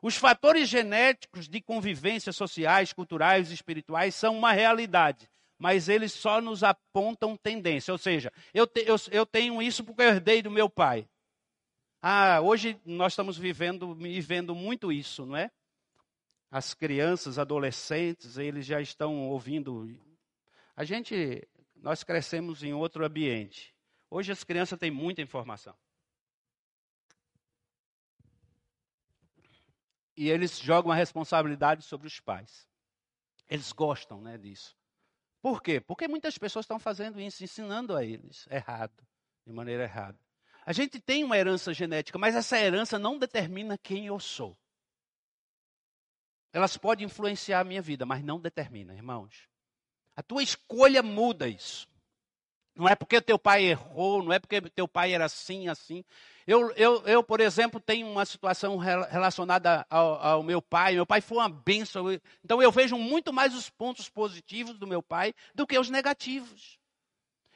Os 0.00 0.16
fatores 0.16 0.68
genéticos 0.68 1.48
de 1.48 1.60
convivência 1.60 2.32
sociais, 2.32 2.92
culturais 2.92 3.50
e 3.50 3.54
espirituais 3.54 4.14
são 4.14 4.38
uma 4.38 4.52
realidade 4.52 5.28
mas 5.56 5.88
eles 5.88 6.12
só 6.12 6.40
nos 6.42 6.62
apontam 6.62 7.36
tendência. 7.36 7.90
Ou 7.92 7.96
seja, 7.96 8.30
eu, 8.52 8.66
te, 8.66 8.84
eu, 8.86 8.96
eu 9.10 9.24
tenho 9.24 9.62
isso 9.62 9.82
porque 9.82 10.02
eu 10.02 10.08
herdei 10.08 10.42
do 10.42 10.50
meu 10.50 10.68
pai. 10.68 11.08
Ah, 12.02 12.40
hoje 12.42 12.78
nós 12.84 13.12
estamos 13.12 13.38
vivendo, 13.38 13.94
vivendo 13.94 14.54
muito 14.54 14.92
isso, 14.92 15.24
não 15.24 15.36
é? 15.36 15.50
As 16.50 16.74
crianças, 16.74 17.38
adolescentes, 17.38 18.36
eles 18.36 18.66
já 18.66 18.80
estão 18.80 19.28
ouvindo. 19.30 19.88
A 20.76 20.84
gente, 20.84 21.48
nós 21.84 22.02
crescemos 22.02 22.62
em 22.62 22.72
outro 22.72 23.04
ambiente. 23.04 23.76
Hoje 24.08 24.32
as 24.32 24.42
crianças 24.42 24.78
têm 24.78 24.90
muita 24.90 25.20
informação. 25.20 25.76
E 30.16 30.30
eles 30.30 30.58
jogam 30.58 30.90
a 30.90 30.94
responsabilidade 30.94 31.84
sobre 31.84 32.06
os 32.06 32.18
pais. 32.20 32.66
Eles 33.46 33.70
gostam 33.70 34.22
né, 34.22 34.38
disso. 34.38 34.74
Por 35.42 35.62
quê? 35.62 35.78
Porque 35.78 36.08
muitas 36.08 36.38
pessoas 36.38 36.64
estão 36.64 36.78
fazendo 36.78 37.20
isso, 37.20 37.44
ensinando 37.44 37.94
a 37.94 38.02
eles 38.02 38.46
errado, 38.50 39.06
de 39.46 39.52
maneira 39.52 39.82
errada. 39.82 40.18
A 40.64 40.72
gente 40.72 40.98
tem 40.98 41.22
uma 41.22 41.36
herança 41.36 41.74
genética, 41.74 42.18
mas 42.18 42.34
essa 42.34 42.58
herança 42.58 42.98
não 42.98 43.18
determina 43.18 43.76
quem 43.76 44.06
eu 44.06 44.18
sou. 44.18 44.58
Elas 46.50 46.78
podem 46.78 47.04
influenciar 47.04 47.60
a 47.60 47.64
minha 47.64 47.82
vida, 47.82 48.06
mas 48.06 48.24
não 48.24 48.40
determina, 48.40 48.94
irmãos. 48.94 49.52
A 50.16 50.22
tua 50.22 50.42
escolha 50.42 51.02
muda 51.02 51.48
isso. 51.48 51.88
Não 52.74 52.88
é 52.88 52.96
porque 52.96 53.20
teu 53.20 53.38
pai 53.38 53.64
errou, 53.64 54.22
não 54.22 54.32
é 54.32 54.40
porque 54.40 54.60
teu 54.60 54.88
pai 54.88 55.14
era 55.14 55.26
assim, 55.26 55.68
assim. 55.68 56.04
Eu, 56.46 56.72
eu, 56.72 57.02
eu 57.06 57.22
por 57.22 57.40
exemplo, 57.40 57.80
tenho 57.80 58.06
uma 58.08 58.26
situação 58.26 58.76
relacionada 58.76 59.86
ao, 59.88 60.14
ao, 60.14 60.42
meu 60.42 60.60
pai. 60.60 60.94
Meu 60.94 61.06
pai 61.06 61.20
foi 61.20 61.38
uma 61.38 61.48
bênção. 61.48 62.06
Então 62.44 62.60
eu 62.60 62.72
vejo 62.72 62.98
muito 62.98 63.32
mais 63.32 63.54
os 63.54 63.70
pontos 63.70 64.08
positivos 64.08 64.76
do 64.76 64.86
meu 64.86 65.02
pai 65.02 65.32
do 65.54 65.66
que 65.66 65.78
os 65.78 65.88
negativos. 65.88 66.78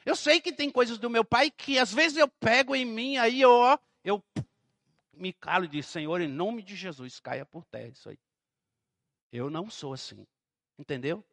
Eu 0.05 0.15
sei 0.15 0.39
que 0.39 0.53
tem 0.53 0.71
coisas 0.71 0.97
do 0.97 1.09
meu 1.09 1.25
pai 1.25 1.51
que 1.51 1.77
às 1.77 1.93
vezes 1.93 2.17
eu 2.17 2.27
pego 2.27 2.73
em 2.73 2.85
mim, 2.85 3.17
aí 3.17 3.41
eu, 3.41 3.51
ó, 3.51 3.77
eu 4.03 4.23
me 5.13 5.33
calo 5.33 5.65
e 5.65 5.67
digo, 5.67 5.83
Senhor, 5.83 6.21
em 6.21 6.27
nome 6.29 6.63
de 6.63 6.75
Jesus, 6.75 7.19
caia 7.19 7.45
por 7.45 7.65
terra 7.65 7.89
isso 7.89 8.09
aí. 8.09 8.17
Eu 9.31 9.49
não 9.49 9.69
sou 9.69 9.93
assim. 9.93 10.25
Entendeu? 10.77 11.23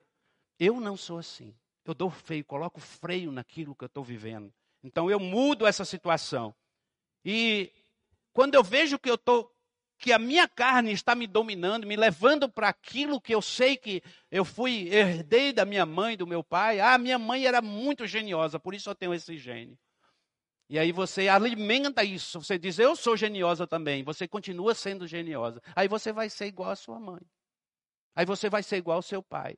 Eu 0.59 0.81
não 0.81 0.97
sou 0.97 1.19
assim. 1.19 1.55
eu 1.85 1.95
dou 1.95 2.11
freio, 2.11 2.45
coloco 2.45 2.81
freio 2.81 3.31
naquilo 3.31 3.75
que 3.75 3.85
eu 3.85 3.87
estou 3.87 4.03
vivendo. 4.03 4.53
Então 4.83 5.11
eu 5.11 5.21
mudo 5.21 5.67
essa 5.67 5.85
situação. 5.85 6.55
E 7.25 7.73
quando 8.33 8.55
eu 8.55 8.63
vejo 8.63 8.99
que 8.99 9.11
eu 9.11 9.19
que 9.99 10.13
a 10.13 10.19
minha 10.19 10.47
carne 10.47 10.93
está 10.93 11.15
me 11.15 11.27
dominando, 11.27 11.87
me 11.87 11.97
levando 11.97 12.49
para 12.49 12.69
aquilo 12.69 13.21
que 13.21 13.35
eu 13.35 13.41
sei 13.41 13.77
que 13.77 14.03
eu 14.31 14.45
fui 14.45 14.89
herdei 14.89 15.53
da 15.53 15.65
minha 15.65 15.87
mãe, 15.87 16.17
do 16.17 16.27
meu 16.27 16.45
pai. 16.45 16.81
Ah, 16.81 16.99
minha 16.99 17.19
mãe 17.19 17.47
era 17.47 17.63
muito 17.63 18.07
geniosa, 18.07 18.61
por 18.61 18.75
isso 18.75 18.91
eu 18.91 18.95
tenho 18.95 19.15
esse 19.15 19.37
gênio. 19.39 19.79
E 20.69 20.79
aí 20.79 20.91
você 20.91 21.29
alimenta 21.29 22.03
isso, 22.03 22.43
você 22.43 22.59
diz, 22.59 22.79
eu 22.79 22.97
sou 22.97 23.17
geniosa 23.17 23.67
também, 23.67 24.03
você 24.03 24.27
continua 24.27 24.75
sendo 24.75 25.07
geniosa. 25.07 25.63
Aí 25.75 25.87
você 25.87 26.13
vai 26.13 26.29
ser 26.29 26.47
igual 26.47 26.71
à 26.71 26.77
sua 26.77 26.99
mãe. 26.99 27.23
Aí 28.15 28.27
você 28.27 28.51
vai 28.51 28.63
ser 28.63 28.77
igual 28.77 28.97
ao 28.97 29.03
seu 29.03 29.23
pai. 29.23 29.57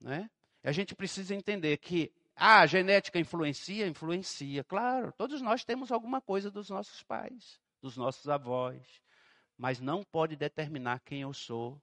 Né? 0.00 0.30
A 0.62 0.72
gente 0.72 0.94
precisa 0.94 1.34
entender 1.34 1.76
que 1.78 2.12
ah, 2.34 2.60
a 2.60 2.66
genética 2.66 3.18
influencia, 3.18 3.86
influencia. 3.86 4.62
Claro, 4.64 5.12
todos 5.16 5.42
nós 5.42 5.64
temos 5.64 5.90
alguma 5.90 6.20
coisa 6.20 6.50
dos 6.50 6.70
nossos 6.70 7.02
pais 7.02 7.60
dos 7.80 7.96
nossos 7.96 8.28
avós, 8.28 9.00
mas 9.56 9.80
não 9.80 10.02
pode 10.02 10.36
determinar 10.36 11.00
quem 11.00 11.22
eu 11.22 11.32
sou. 11.32 11.80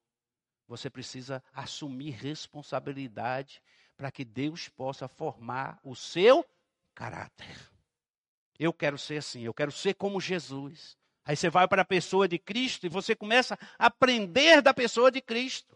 Você 0.67 0.89
precisa 0.89 1.43
assumir 1.53 2.11
responsabilidade 2.11 3.61
para 3.95 4.11
que 4.11 4.25
Deus 4.25 4.67
possa 4.67 5.07
formar 5.07 5.79
o 5.83 5.95
seu 5.95 6.45
caráter. 6.93 7.71
Eu 8.57 8.73
quero 8.73 8.97
ser 8.97 9.17
assim, 9.17 9.41
eu 9.41 9.53
quero 9.53 9.71
ser 9.71 9.93
como 9.93 10.19
Jesus. 10.19 10.97
Aí 11.23 11.35
você 11.35 11.49
vai 11.49 11.67
para 11.67 11.81
a 11.81 11.85
pessoa 11.85 12.27
de 12.27 12.37
Cristo 12.37 12.85
e 12.85 12.89
você 12.89 13.15
começa 13.15 13.57
a 13.77 13.87
aprender 13.87 14.61
da 14.61 14.73
pessoa 14.73 15.11
de 15.11 15.21
Cristo. 15.21 15.74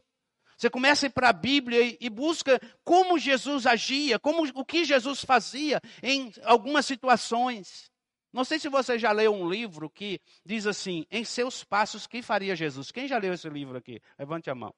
Você 0.60 0.70
começa 0.70 1.06
a 1.06 1.08
ir 1.08 1.12
para 1.12 1.30
a 1.30 1.34
Bíblia 1.34 1.98
e 2.02 2.10
busca 2.10 2.60
como 2.84 3.18
Jesus 3.18 3.66
agia, 3.66 4.20
como 4.20 4.46
o 4.54 4.66
que 4.66 4.84
Jesus 4.84 5.24
fazia 5.24 5.82
em 6.04 6.34
algumas 6.44 6.86
situações. 6.86 7.90
Não 8.34 8.44
sei 8.44 8.60
se 8.60 8.68
você 8.68 9.00
já 9.00 9.14
leu 9.14 9.34
um 9.34 9.50
livro 9.50 9.90
que 9.90 10.20
diz 10.46 10.68
assim: 10.68 11.06
Em 11.10 11.24
seus 11.24 11.64
passos, 11.64 12.06
que 12.06 12.22
faria 12.22 12.58
Jesus? 12.58 12.92
Quem 12.92 13.08
já 13.08 13.18
leu 13.18 13.34
esse 13.34 13.48
livro 13.48 13.78
aqui? 13.78 14.02
Levante 14.18 14.50
a 14.50 14.56
mão. 14.56 14.76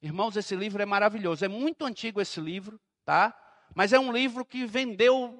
Irmãos, 0.00 0.36
esse 0.36 0.54
livro 0.54 0.80
é 0.80 0.86
maravilhoso. 0.86 1.44
É 1.44 1.48
muito 1.48 1.84
antigo 1.84 2.20
esse 2.20 2.40
livro, 2.40 2.80
tá? 3.04 3.36
Mas 3.74 3.92
é 3.92 3.98
um 3.98 4.12
livro 4.12 4.44
que 4.44 4.64
vendeu 4.66 5.36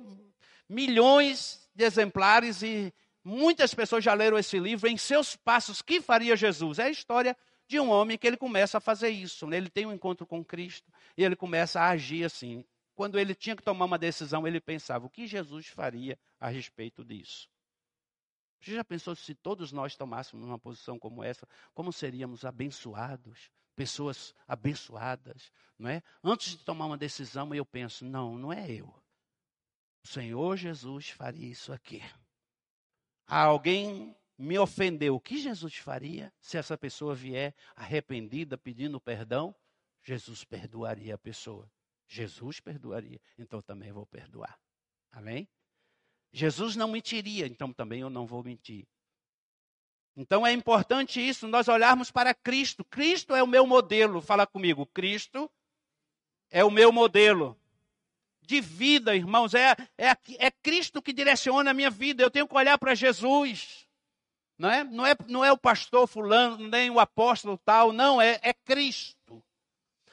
milhões 0.68 1.70
de 1.72 1.84
exemplares 1.84 2.64
e 2.64 2.92
muitas 3.22 3.74
pessoas 3.74 4.02
já 4.02 4.12
leram 4.12 4.36
esse 4.36 4.58
livro. 4.58 4.88
Em 4.88 4.96
seus 4.96 5.36
passos, 5.36 5.80
que 5.80 6.00
faria 6.00 6.34
Jesus? 6.34 6.80
É 6.80 6.86
a 6.86 6.90
história 6.90 7.36
de 7.66 7.80
um 7.80 7.90
homem 7.90 8.18
que 8.18 8.26
ele 8.26 8.36
começa 8.36 8.78
a 8.78 8.80
fazer 8.80 9.08
isso. 9.10 9.46
Né? 9.46 9.56
Ele 9.56 9.70
tem 9.70 9.86
um 9.86 9.92
encontro 9.92 10.26
com 10.26 10.44
Cristo 10.44 10.92
e 11.16 11.24
ele 11.24 11.36
começa 11.36 11.80
a 11.80 11.90
agir 11.90 12.24
assim 12.24 12.64
quando 12.94 13.18
ele 13.18 13.34
tinha 13.34 13.56
que 13.56 13.62
tomar 13.62 13.84
uma 13.84 13.98
decisão, 13.98 14.46
ele 14.46 14.60
pensava: 14.60 15.06
o 15.06 15.10
que 15.10 15.26
Jesus 15.26 15.66
faria 15.66 16.18
a 16.38 16.48
respeito 16.48 17.04
disso? 17.04 17.48
Você 18.60 18.74
já 18.74 18.84
pensou 18.84 19.14
se 19.14 19.34
todos 19.34 19.72
nós 19.72 19.94
tomássemos 19.94 20.46
uma 20.46 20.58
posição 20.58 20.98
como 20.98 21.22
essa, 21.22 21.46
como 21.74 21.92
seríamos 21.92 22.44
abençoados, 22.44 23.50
pessoas 23.76 24.34
abençoadas, 24.48 25.52
não 25.78 25.90
é? 25.90 26.02
Antes 26.22 26.56
de 26.56 26.64
tomar 26.64 26.86
uma 26.86 26.96
decisão, 26.96 27.54
eu 27.54 27.66
penso: 27.66 28.04
não, 28.04 28.38
não 28.38 28.52
é 28.52 28.70
eu. 28.70 28.86
O 30.02 30.08
Senhor 30.08 30.56
Jesus 30.56 31.10
faria 31.10 31.48
isso 31.48 31.72
aqui. 31.72 32.02
Ah, 33.26 33.44
alguém 33.44 34.14
me 34.36 34.58
ofendeu. 34.58 35.14
O 35.14 35.20
que 35.20 35.38
Jesus 35.38 35.76
faria 35.76 36.32
se 36.40 36.56
essa 36.56 36.76
pessoa 36.76 37.14
vier 37.14 37.54
arrependida, 37.74 38.58
pedindo 38.58 39.00
perdão? 39.00 39.54
Jesus 40.02 40.44
perdoaria 40.44 41.14
a 41.14 41.18
pessoa. 41.18 41.70
Jesus 42.06 42.60
perdoaria, 42.60 43.20
então 43.38 43.62
também 43.62 43.90
vou 43.90 44.06
perdoar. 44.06 44.58
Amém? 45.10 45.48
Jesus 46.32 46.76
não 46.76 46.88
mentiria, 46.88 47.46
então 47.46 47.72
também 47.72 48.00
eu 48.00 48.10
não 48.10 48.26
vou 48.26 48.42
mentir. 48.42 48.86
Então 50.16 50.46
é 50.46 50.52
importante 50.52 51.20
isso, 51.20 51.48
nós 51.48 51.66
olharmos 51.68 52.10
para 52.10 52.34
Cristo. 52.34 52.84
Cristo 52.84 53.34
é 53.34 53.42
o 53.42 53.46
meu 53.46 53.66
modelo. 53.66 54.20
Fala 54.20 54.46
comigo, 54.46 54.86
Cristo 54.86 55.50
é 56.50 56.64
o 56.64 56.70
meu 56.70 56.92
modelo 56.92 57.58
de 58.42 58.60
vida, 58.60 59.16
irmãos. 59.16 59.54
É, 59.54 59.72
é, 59.98 60.10
é 60.38 60.50
Cristo 60.50 61.02
que 61.02 61.12
direciona 61.12 61.70
a 61.70 61.74
minha 61.74 61.90
vida. 61.90 62.22
Eu 62.22 62.30
tenho 62.30 62.46
que 62.46 62.54
olhar 62.54 62.78
para 62.78 62.94
Jesus. 62.94 63.83
Não 64.58 64.70
é? 64.70 64.84
Não, 64.84 65.06
é, 65.06 65.16
não 65.28 65.44
é 65.44 65.52
o 65.52 65.58
pastor 65.58 66.06
fulano, 66.06 66.68
nem 66.68 66.90
o 66.90 67.00
apóstolo 67.00 67.58
tal, 67.58 67.92
não, 67.92 68.20
é, 68.20 68.38
é 68.42 68.52
Cristo. 68.52 69.42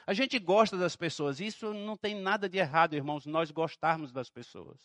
A 0.06 0.12
gente 0.12 0.38
gosta 0.38 0.76
das 0.76 0.96
pessoas, 0.96 1.40
isso 1.40 1.72
não 1.72 1.96
tem 1.96 2.14
nada 2.14 2.48
de 2.48 2.58
errado, 2.58 2.94
irmãos, 2.94 3.24
nós 3.24 3.50
gostarmos 3.50 4.10
das 4.10 4.28
pessoas. 4.28 4.78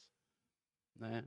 Né? 0.96 1.26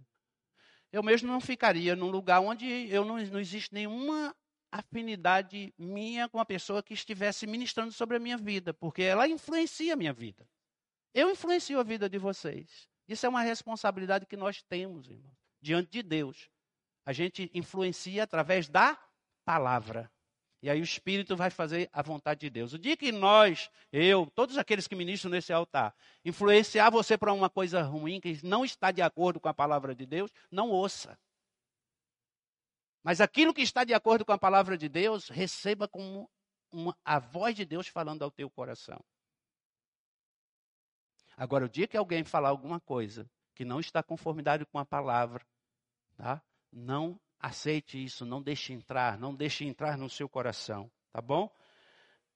Eu 0.92 1.02
mesmo 1.02 1.28
não 1.28 1.40
ficaria 1.40 1.96
num 1.96 2.08
lugar 2.10 2.40
onde 2.40 2.66
eu 2.88 3.04
não, 3.04 3.18
não 3.18 3.40
existe 3.40 3.74
nenhuma 3.74 4.34
afinidade 4.70 5.74
minha 5.76 6.28
com 6.28 6.38
a 6.38 6.44
pessoa 6.44 6.82
que 6.82 6.94
estivesse 6.94 7.46
ministrando 7.46 7.92
sobre 7.92 8.16
a 8.16 8.20
minha 8.20 8.36
vida, 8.36 8.72
porque 8.72 9.02
ela 9.02 9.26
influencia 9.26 9.94
a 9.94 9.96
minha 9.96 10.12
vida. 10.12 10.48
Eu 11.12 11.30
influencio 11.30 11.80
a 11.80 11.82
vida 11.82 12.08
de 12.08 12.18
vocês. 12.18 12.88
Isso 13.08 13.26
é 13.26 13.28
uma 13.28 13.42
responsabilidade 13.42 14.26
que 14.26 14.36
nós 14.36 14.62
temos, 14.62 15.08
irmãos, 15.08 15.36
diante 15.60 15.90
de 15.90 16.02
Deus. 16.02 16.48
A 17.04 17.12
gente 17.12 17.50
influencia 17.54 18.22
através 18.22 18.68
da 18.68 18.98
palavra. 19.44 20.10
E 20.62 20.68
aí 20.68 20.80
o 20.80 20.84
Espírito 20.84 21.34
vai 21.34 21.48
fazer 21.48 21.88
a 21.92 22.02
vontade 22.02 22.40
de 22.40 22.50
Deus. 22.50 22.74
O 22.74 22.78
dia 22.78 22.96
que 22.96 23.10
nós, 23.10 23.70
eu, 23.90 24.30
todos 24.34 24.58
aqueles 24.58 24.86
que 24.86 24.94
ministram 24.94 25.30
nesse 25.30 25.52
altar, 25.52 25.94
influenciar 26.24 26.90
você 26.90 27.16
para 27.16 27.32
uma 27.32 27.48
coisa 27.48 27.80
ruim 27.82 28.20
que 28.20 28.44
não 28.44 28.64
está 28.64 28.90
de 28.90 29.00
acordo 29.00 29.40
com 29.40 29.48
a 29.48 29.54
palavra 29.54 29.94
de 29.94 30.04
Deus, 30.04 30.30
não 30.50 30.68
ouça. 30.68 31.18
Mas 33.02 33.22
aquilo 33.22 33.54
que 33.54 33.62
está 33.62 33.84
de 33.84 33.94
acordo 33.94 34.24
com 34.24 34.32
a 34.32 34.38
palavra 34.38 34.76
de 34.76 34.88
Deus, 34.88 35.28
receba 35.30 35.88
como 35.88 36.30
uma, 36.70 36.94
a 37.02 37.18
voz 37.18 37.54
de 37.54 37.64
Deus 37.64 37.88
falando 37.88 38.22
ao 38.22 38.30
teu 38.30 38.50
coração. 38.50 39.02
Agora, 41.36 41.64
o 41.64 41.68
dia 41.70 41.88
que 41.88 41.96
alguém 41.96 42.22
falar 42.22 42.50
alguma 42.50 42.78
coisa 42.78 43.26
que 43.54 43.64
não 43.64 43.80
está 43.80 44.02
conformidade 44.02 44.66
com 44.66 44.78
a 44.78 44.84
palavra, 44.84 45.42
tá? 46.16 46.42
Não 46.72 47.18
aceite 47.38 48.02
isso, 48.02 48.24
não 48.24 48.42
deixe 48.42 48.72
entrar, 48.72 49.18
não 49.18 49.34
deixe 49.34 49.64
entrar 49.64 49.96
no 49.96 50.10
seu 50.10 50.28
coração, 50.28 50.90
tá 51.12 51.20
bom? 51.20 51.50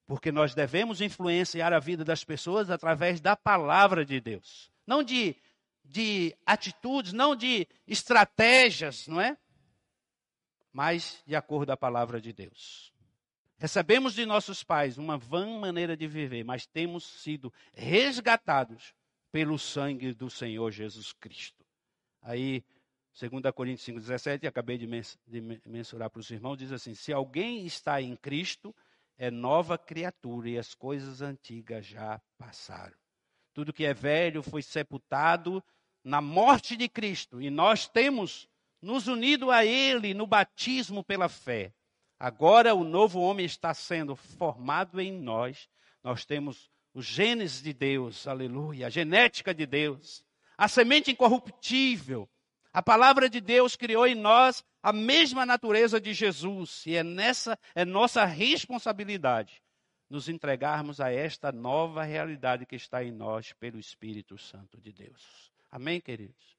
Porque 0.07 0.33
nós 0.33 0.55
devemos 0.55 1.01
influenciar 1.01 1.73
a 1.73 1.79
vida 1.79 2.05
das 2.05 2.25
pessoas 2.25 2.71
através 2.71 3.21
da 3.21 3.37
palavra 3.37 4.05
de 4.05 4.21
Deus. 4.21 4.71
Não 4.87 5.03
de, 5.03 5.37
de 5.85 6.35
atitudes, 6.45 7.13
não 7.13 7.35
de 7.35 7.67
estratégias, 7.87 9.07
não 9.07 9.21
é? 9.21 9.37
Mas 10.73 11.23
de 11.27 11.37
acordo 11.37 11.69
com 11.69 11.73
a 11.73 11.77
palavra 11.77 12.21
de 12.21 12.33
Deus. 12.33 12.93
Recebemos 13.57 14.15
de 14.15 14.27
nossos 14.27 14.63
pais 14.63 14.99
uma 14.99 15.17
vã 15.17 15.59
maneira 15.59 15.97
de 15.97 16.07
viver, 16.07 16.45
mas 16.45 16.67
temos 16.67 17.05
sido 17.23 17.53
resgatados 17.73 18.95
pelo 19.31 19.59
sangue 19.59 20.13
do 20.13 20.29
Senhor 20.29 20.71
Jesus 20.71 21.13
Cristo. 21.13 21.65
Aí 22.21 22.65
2 23.19 23.31
Coríntios 23.55 23.87
5,17, 23.87 24.47
acabei 24.49 24.77
de, 24.77 24.89
de 25.27 25.41
mensurar 25.67 26.11
para 26.11 26.19
os 26.19 26.31
irmãos, 26.31 26.57
diz 26.57 26.73
assim: 26.73 26.95
Se 26.95 27.13
alguém 27.13 27.65
está 27.65 28.03
em 28.03 28.17
Cristo, 28.17 28.75
é 29.17 29.31
nova 29.31 29.79
criatura 29.79 30.49
e 30.49 30.59
as 30.59 30.75
coisas 30.75 31.23
antigas 31.23 31.87
já 31.87 32.21
passaram. 32.37 32.97
Tudo 33.53 33.73
que 33.73 33.85
é 33.85 33.95
velho 33.95 34.43
foi 34.43 34.63
sepultado 34.63 35.63
na 36.03 36.21
morte 36.21 36.77
de 36.77 36.89
Cristo 36.89 37.41
e 37.41 37.51
nós 37.51 37.87
temos 37.87 38.49
nos 38.83 39.07
unido 39.07 39.51
a 39.51 39.65
Ele 39.65 40.13
no 40.13 40.27
batismo 40.27 41.05
pela 41.05 41.29
fé. 41.29 41.73
Agora 42.19 42.75
o 42.75 42.83
novo 42.83 43.21
homem 43.21 43.47
está 43.47 43.73
sendo 43.73 44.17
formado 44.17 45.01
em 45.01 45.13
nós. 45.13 45.69
Nós 46.03 46.25
temos 46.25 46.69
os 46.93 47.07
genes 47.07 47.63
de 47.63 47.73
Deus, 47.73 48.27
aleluia, 48.27 48.89
a 48.89 48.91
genética 48.91 49.55
de 49.55 49.67
Deus, 49.67 50.25
a 50.59 50.67
semente 50.67 51.13
incorruptível 51.13 52.29
a 52.75 52.83
palavra 52.83 53.31
de 53.31 53.41
Deus 53.41 53.77
criou 53.77 54.05
em 54.05 54.17
nós 54.17 54.65
a 54.83 54.93
mesma 54.93 55.47
natureza 55.47 56.01
de 56.01 56.13
Jesus, 56.13 56.85
e 56.85 56.97
é 56.97 57.05
nessa 57.05 57.57
é 57.73 57.85
nossa 57.85 58.25
responsabilidade 58.25 59.63
nos 60.11 60.29
entregarmos 60.29 61.01
a 61.01 61.11
esta 61.11 61.53
nova 61.53 62.03
realidade 62.03 62.67
que 62.67 62.75
está 62.75 63.05
em 63.05 63.13
nós 63.13 63.53
pelo 63.53 63.79
Espírito 63.79 64.37
Santo 64.37 64.81
de 64.81 64.93
Deus. 64.93 65.53
Amém, 65.71 66.01
queridos? 66.01 66.57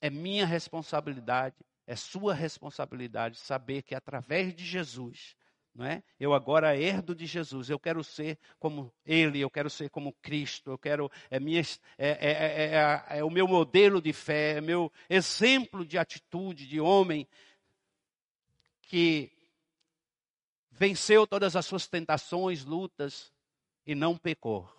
É 0.00 0.08
minha 0.08 0.46
responsabilidade, 0.46 1.56
é 1.88 1.96
sua 1.96 2.32
responsabilidade 2.32 3.36
saber 3.36 3.82
que 3.82 3.96
através 3.96 4.54
de 4.54 4.64
Jesus 4.64 5.34
não 5.76 5.84
é? 5.84 6.02
Eu 6.18 6.32
agora 6.32 6.76
herdo 6.76 7.14
de 7.14 7.26
Jesus, 7.26 7.68
eu 7.68 7.78
quero 7.78 8.02
ser 8.02 8.38
como 8.58 8.90
Ele, 9.04 9.40
eu 9.40 9.50
quero 9.50 9.68
ser 9.68 9.90
como 9.90 10.14
Cristo, 10.22 10.70
eu 10.70 10.78
quero, 10.78 11.10
é, 11.30 11.38
minha, 11.38 11.60
é, 11.98 12.08
é, 12.08 13.14
é, 13.14 13.18
é 13.18 13.24
o 13.24 13.30
meu 13.30 13.46
modelo 13.46 14.00
de 14.00 14.12
fé, 14.12 14.56
é 14.56 14.60
meu 14.60 14.90
exemplo 15.08 15.84
de 15.84 15.98
atitude 15.98 16.66
de 16.66 16.80
homem 16.80 17.28
que 18.80 19.30
venceu 20.70 21.26
todas 21.26 21.54
as 21.56 21.66
suas 21.66 21.86
tentações, 21.86 22.64
lutas 22.64 23.32
e 23.86 23.94
não 23.94 24.16
pecou. 24.16 24.75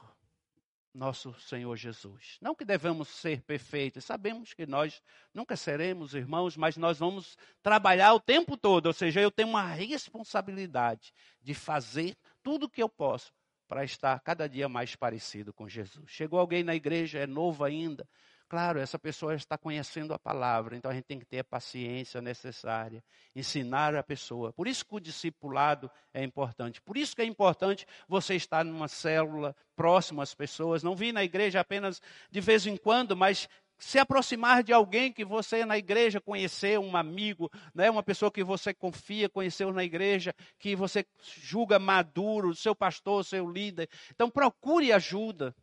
Nosso 0.98 1.34
Senhor 1.40 1.76
Jesus. 1.78 2.38
Não 2.42 2.56
que 2.56 2.66
devemos 2.66 3.08
ser 3.08 3.42
perfeitos, 3.44 4.04
sabemos 4.04 4.54
que 4.54 4.66
nós 4.66 5.02
nunca 5.34 5.56
seremos 5.56 6.16
irmãos, 6.16 6.58
mas 6.58 6.76
nós 6.76 6.98
vamos 6.98 7.38
trabalhar 7.62 8.14
o 8.14 8.20
tempo 8.20 8.58
todo, 8.58 8.88
ou 8.88 8.94
seja, 8.94 9.22
eu 9.22 9.30
tenho 9.30 9.50
uma 9.50 9.64
responsabilidade 9.64 11.14
de 11.42 11.54
fazer 11.54 12.18
tudo 12.42 12.66
o 12.66 12.70
que 12.70 12.82
eu 12.82 12.90
posso 12.90 13.32
para 13.68 13.84
estar 13.84 14.20
cada 14.22 14.50
dia 14.50 14.68
mais 14.68 14.96
parecido 14.96 15.54
com 15.54 15.70
Jesus. 15.70 16.10
Chegou 16.10 16.40
alguém 16.40 16.64
na 16.64 16.74
igreja, 16.74 17.20
é 17.20 17.28
novo 17.28 17.64
ainda, 17.64 18.08
Claro, 18.50 18.80
essa 18.80 18.98
pessoa 18.98 19.36
está 19.36 19.58
conhecendo 19.58 20.14
a 20.14 20.20
palavra, 20.20 20.78
então 20.78 20.90
a 20.90 20.94
gente 20.94 21.04
tem 21.04 21.20
que 21.20 21.26
ter 21.26 21.40
a 21.40 21.44
paciência 21.44 22.22
necessária, 22.22 23.04
ensinar 23.36 23.94
a 23.94 24.02
pessoa. 24.02 24.54
Por 24.54 24.70
isso 24.70 24.86
que 24.86 24.96
o 24.96 25.02
discipulado 25.02 25.92
é 26.14 26.24
importante. 26.24 26.82
Por 26.82 26.96
isso 26.96 27.14
que 27.14 27.22
é 27.22 27.26
importante 27.26 27.86
você 28.08 28.36
estar 28.36 28.64
numa 28.64 28.88
célula 28.88 29.54
próximo 29.76 30.22
às 30.22 30.34
pessoas, 30.34 30.82
não 30.82 30.96
vir 30.96 31.12
na 31.12 31.26
igreja 31.26 31.60
apenas 31.60 32.02
de 32.32 32.40
vez 32.40 32.66
em 32.66 32.78
quando, 32.78 33.18
mas 33.18 33.50
se 33.78 34.00
aproximar 34.00 34.64
de 34.64 34.72
alguém 34.72 35.12
que 35.12 35.26
você 35.26 35.66
na 35.66 35.78
igreja 35.78 36.22
conheceu, 36.22 36.82
um 36.82 36.96
amigo, 36.96 37.52
né, 37.76 37.90
uma 37.90 38.02
pessoa 38.02 38.32
que 38.32 38.46
você 38.46 38.74
confia, 38.74 39.28
conheceu 39.28 39.74
na 39.74 39.84
igreja, 39.84 40.34
que 40.58 40.74
você 40.74 41.06
julga 41.22 41.78
maduro, 41.78 42.56
seu 42.56 42.74
pastor, 42.74 43.26
seu 43.26 43.46
líder. 43.46 43.90
Então 44.10 44.30
procure 44.30 44.94
ajuda. 44.94 45.54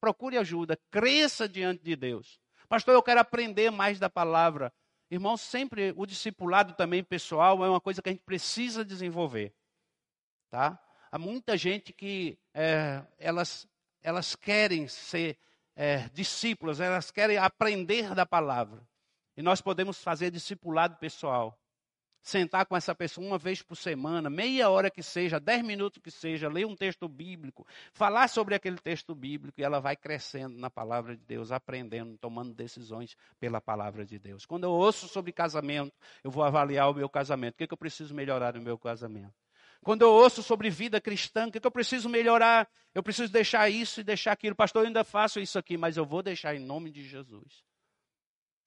Procure 0.00 0.38
ajuda, 0.38 0.78
cresça 0.90 1.48
diante 1.48 1.82
de 1.82 1.96
Deus. 1.96 2.40
Pastor, 2.68 2.94
eu 2.94 3.02
quero 3.02 3.20
aprender 3.20 3.70
mais 3.70 3.98
da 3.98 4.10
palavra. 4.10 4.72
Irmão, 5.10 5.36
sempre 5.36 5.94
o 5.96 6.04
discipulado 6.04 6.74
também 6.74 7.02
pessoal 7.02 7.64
é 7.64 7.68
uma 7.68 7.80
coisa 7.80 8.02
que 8.02 8.08
a 8.08 8.12
gente 8.12 8.24
precisa 8.24 8.84
desenvolver. 8.84 9.54
Tá? 10.50 10.78
Há 11.10 11.18
muita 11.18 11.56
gente 11.56 11.92
que 11.92 12.38
é, 12.52 13.02
elas, 13.18 13.66
elas 14.02 14.36
querem 14.36 14.86
ser 14.86 15.38
é, 15.74 16.08
discípulas, 16.10 16.80
elas 16.80 17.10
querem 17.10 17.38
aprender 17.38 18.14
da 18.14 18.26
palavra. 18.26 18.86
E 19.36 19.42
nós 19.42 19.60
podemos 19.60 20.02
fazer 20.02 20.30
discipulado 20.30 20.96
pessoal 20.96 21.58
sentar 22.28 22.66
com 22.66 22.76
essa 22.76 22.94
pessoa 22.94 23.26
uma 23.26 23.38
vez 23.38 23.62
por 23.62 23.74
semana, 23.74 24.28
meia 24.28 24.68
hora 24.68 24.90
que 24.90 25.02
seja, 25.02 25.40
dez 25.40 25.62
minutos 25.62 26.00
que 26.02 26.10
seja, 26.10 26.48
ler 26.48 26.66
um 26.66 26.76
texto 26.76 27.08
bíblico, 27.08 27.66
falar 27.92 28.28
sobre 28.28 28.54
aquele 28.54 28.76
texto 28.76 29.14
bíblico 29.14 29.60
e 29.60 29.64
ela 29.64 29.80
vai 29.80 29.96
crescendo 29.96 30.56
na 30.58 30.68
palavra 30.68 31.16
de 31.16 31.24
Deus, 31.24 31.50
aprendendo, 31.50 32.16
tomando 32.18 32.54
decisões 32.54 33.16
pela 33.40 33.60
palavra 33.60 34.04
de 34.04 34.18
Deus. 34.18 34.44
Quando 34.44 34.64
eu 34.64 34.70
ouço 34.70 35.08
sobre 35.08 35.32
casamento, 35.32 35.92
eu 36.22 36.30
vou 36.30 36.44
avaliar 36.44 36.90
o 36.90 36.94
meu 36.94 37.08
casamento. 37.08 37.54
O 37.54 37.56
que, 37.58 37.64
é 37.64 37.66
que 37.66 37.74
eu 37.74 37.78
preciso 37.78 38.14
melhorar 38.14 38.54
no 38.54 38.62
meu 38.62 38.78
casamento? 38.78 39.34
Quando 39.82 40.02
eu 40.02 40.10
ouço 40.10 40.42
sobre 40.42 40.68
vida 40.68 41.00
cristã, 41.00 41.46
o 41.46 41.50
que, 41.50 41.58
é 41.58 41.60
que 41.60 41.66
eu 41.66 41.70
preciso 41.70 42.08
melhorar? 42.08 42.68
Eu 42.94 43.02
preciso 43.02 43.32
deixar 43.32 43.70
isso 43.70 44.00
e 44.00 44.04
deixar 44.04 44.32
aquilo. 44.32 44.54
Pastor, 44.54 44.82
eu 44.82 44.86
ainda 44.88 45.04
faço 45.04 45.40
isso 45.40 45.58
aqui, 45.58 45.78
mas 45.78 45.96
eu 45.96 46.04
vou 46.04 46.22
deixar 46.22 46.54
em 46.54 46.58
nome 46.58 46.90
de 46.90 47.04
Jesus. 47.04 47.67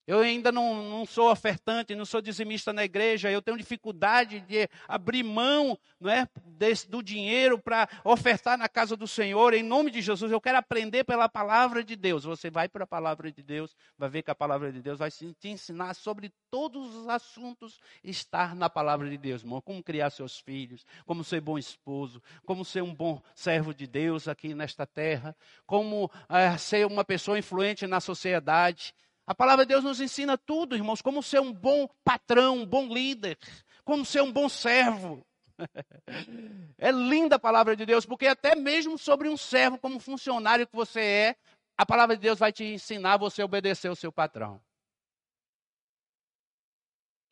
Eu 0.07 0.19
ainda 0.19 0.51
não, 0.51 0.83
não, 0.83 1.05
sou 1.05 1.31
ofertante, 1.31 1.95
não 1.95 2.05
sou 2.05 2.21
dizimista 2.21 2.73
na 2.73 2.83
igreja, 2.83 3.31
eu 3.31 3.41
tenho 3.41 3.57
dificuldade 3.57 4.39
de 4.41 4.67
abrir 4.87 5.23
mão 5.23 5.77
não 5.99 6.11
é, 6.11 6.27
desse, 6.43 6.89
do 6.89 7.03
dinheiro 7.03 7.59
para 7.59 7.87
ofertar 8.03 8.57
na 8.57 8.67
casa 8.67 8.97
do 8.97 9.07
Senhor. 9.07 9.53
Em 9.53 9.61
nome 9.61 9.91
de 9.91 10.01
Jesus, 10.01 10.31
eu 10.31 10.41
quero 10.41 10.57
aprender 10.57 11.03
pela 11.03 11.29
palavra 11.29 11.83
de 11.83 11.95
Deus. 11.95 12.23
Você 12.23 12.49
vai 12.49 12.67
para 12.67 12.83
a 12.83 12.87
palavra 12.87 13.31
de 13.31 13.43
Deus, 13.43 13.75
vai 13.97 14.09
ver 14.09 14.23
que 14.23 14.31
a 14.31 14.35
palavra 14.35 14.71
de 14.71 14.81
Deus 14.81 14.99
vai 14.99 15.11
te 15.11 15.47
ensinar 15.47 15.93
sobre 15.93 16.33
todos 16.49 16.95
os 16.95 17.07
assuntos 17.07 17.79
estar 18.03 18.55
na 18.55 18.69
palavra 18.69 19.09
de 19.09 19.17
Deus, 19.17 19.43
irmão. 19.43 19.61
Como 19.61 19.83
criar 19.83 20.09
seus 20.09 20.39
filhos, 20.39 20.85
como 21.05 21.23
ser 21.23 21.41
bom 21.41 21.57
esposo, 21.57 22.21
como 22.45 22.65
ser 22.65 22.81
um 22.81 22.93
bom 22.93 23.21
servo 23.35 23.73
de 23.73 23.85
Deus 23.85 24.27
aqui 24.27 24.55
nesta 24.55 24.85
terra, 24.85 25.35
como 25.65 26.09
é, 26.27 26.57
ser 26.57 26.85
uma 26.87 27.05
pessoa 27.05 27.37
influente 27.37 27.85
na 27.85 27.99
sociedade. 27.99 28.93
A 29.32 29.34
palavra 29.34 29.65
de 29.65 29.69
Deus 29.69 29.82
nos 29.82 30.01
ensina 30.01 30.38
tudo, 30.38 30.75
irmãos, 30.75 31.01
como 31.01 31.23
ser 31.23 31.39
um 31.39 31.53
bom 31.53 31.88
patrão, 32.03 32.57
um 32.57 32.65
bom 32.65 32.93
líder, 32.93 33.38
como 33.86 34.03
ser 34.03 34.21
um 34.21 34.29
bom 34.29 34.49
servo. 34.49 35.25
É 36.77 36.91
linda 36.91 37.36
a 37.36 37.39
palavra 37.39 37.75
de 37.75 37.86
Deus, 37.86 38.05
porque 38.05 38.25
até 38.25 38.55
mesmo 38.55 38.97
sobre 38.97 39.29
um 39.29 39.38
servo, 39.38 39.77
como 39.77 39.99
funcionário 39.99 40.67
que 40.67 40.75
você 40.75 40.99
é, 40.99 41.36
a 41.77 41.86
palavra 41.86 42.15
de 42.15 42.21
Deus 42.23 42.39
vai 42.39 42.51
te 42.51 42.63
ensinar 42.63 43.17
você 43.17 43.43
a 43.43 43.45
obedecer 43.45 43.88
ao 43.88 43.95
seu 43.95 44.11
patrão. 44.11 44.59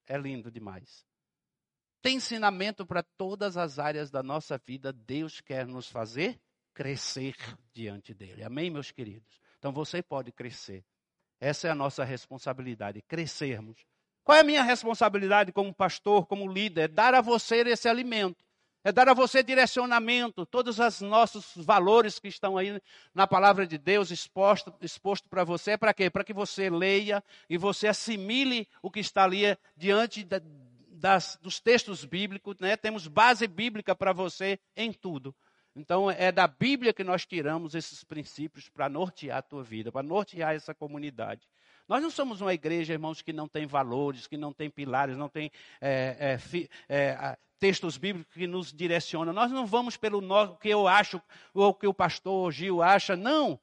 É 0.07 0.15
lindo 0.17 0.51
demais. 0.51 1.03
Tem 2.03 2.17
ensinamento 2.17 2.85
para 2.85 3.01
todas 3.01 3.57
as 3.57 3.79
áreas 3.79 4.11
da 4.11 4.21
nossa 4.21 4.57
vida. 4.59 4.93
Deus 4.93 5.41
quer 5.41 5.65
nos 5.65 5.89
fazer 5.89 6.39
crescer 6.73 7.35
diante 7.73 8.13
dele. 8.13 8.43
Amém, 8.43 8.69
meus 8.69 8.91
queridos? 8.91 9.41
Então 9.57 9.73
você 9.73 10.03
pode 10.03 10.31
crescer. 10.31 10.85
Essa 11.39 11.67
é 11.67 11.71
a 11.71 11.75
nossa 11.75 12.03
responsabilidade, 12.03 13.01
crescermos. 13.01 13.77
Qual 14.23 14.37
é 14.37 14.41
a 14.41 14.43
minha 14.43 14.63
responsabilidade 14.63 15.51
como 15.51 15.73
pastor, 15.73 16.25
como 16.27 16.51
líder? 16.51 16.81
É 16.81 16.87
dar 16.87 17.13
a 17.13 17.21
você 17.21 17.57
esse 17.61 17.87
alimento. 17.87 18.43
É 18.83 18.91
dar 18.91 19.09
a 19.09 19.13
você 19.13 19.43
direcionamento, 19.43 20.45
todos 20.45 20.79
os 20.79 21.01
nossos 21.01 21.51
valores 21.57 22.17
que 22.17 22.29
estão 22.29 22.57
aí 22.57 22.81
na 23.13 23.27
palavra 23.27 23.67
de 23.67 23.77
Deus 23.77 24.09
exposto, 24.09 24.73
exposto 24.81 25.27
para 25.27 25.43
você. 25.43 25.71
É 25.71 25.77
para 25.77 25.93
quê? 25.93 26.09
Para 26.09 26.23
que 26.23 26.33
você 26.33 26.69
leia 26.69 27.21
e 27.49 27.57
você 27.57 27.87
assimile 27.87 28.67
o 28.81 28.89
que 28.89 29.01
está 29.01 29.25
ali 29.25 29.57
diante 29.75 30.23
da, 30.23 30.41
das, 30.87 31.37
dos 31.41 31.59
textos 31.59 32.05
bíblicos. 32.05 32.55
Né? 32.59 32.77
Temos 32.77 33.05
base 33.05 33.47
bíblica 33.47 33.93
para 33.93 34.13
você 34.13 34.57
em 34.77 34.93
tudo. 34.93 35.35
Então, 35.79 36.11
é 36.11 36.29
da 36.29 36.45
Bíblia 36.45 36.91
que 36.91 37.05
nós 37.05 37.25
tiramos 37.25 37.73
esses 37.73 38.03
princípios 38.03 38.67
para 38.67 38.89
nortear 38.89 39.37
a 39.37 39.41
tua 39.41 39.63
vida, 39.63 39.89
para 39.89 40.03
nortear 40.03 40.53
essa 40.53 40.75
comunidade. 40.75 41.47
Nós 41.87 42.03
não 42.03 42.11
somos 42.11 42.41
uma 42.41 42.53
igreja, 42.53 42.91
irmãos, 42.91 43.21
que 43.21 43.31
não 43.31 43.47
tem 43.47 43.65
valores, 43.65 44.27
que 44.27 44.35
não 44.35 44.51
tem 44.51 44.69
pilares, 44.69 45.15
não 45.15 45.29
tem 45.29 45.49
é, 45.79 46.17
é, 46.19 46.37
fi, 46.37 46.69
é, 46.89 47.37
textos 47.57 47.95
bíblicos 47.97 48.33
que 48.33 48.45
nos 48.45 48.73
direcionam. 48.73 49.31
Nós 49.31 49.51
não 49.51 49.65
vamos 49.65 49.95
pelo 49.95 50.21
que 50.57 50.67
eu 50.67 50.85
acho, 50.85 51.21
ou 51.53 51.73
que 51.73 51.87
o 51.87 51.93
pastor 51.93 52.51
Gil 52.51 52.83
acha, 52.83 53.15
não. 53.15 53.57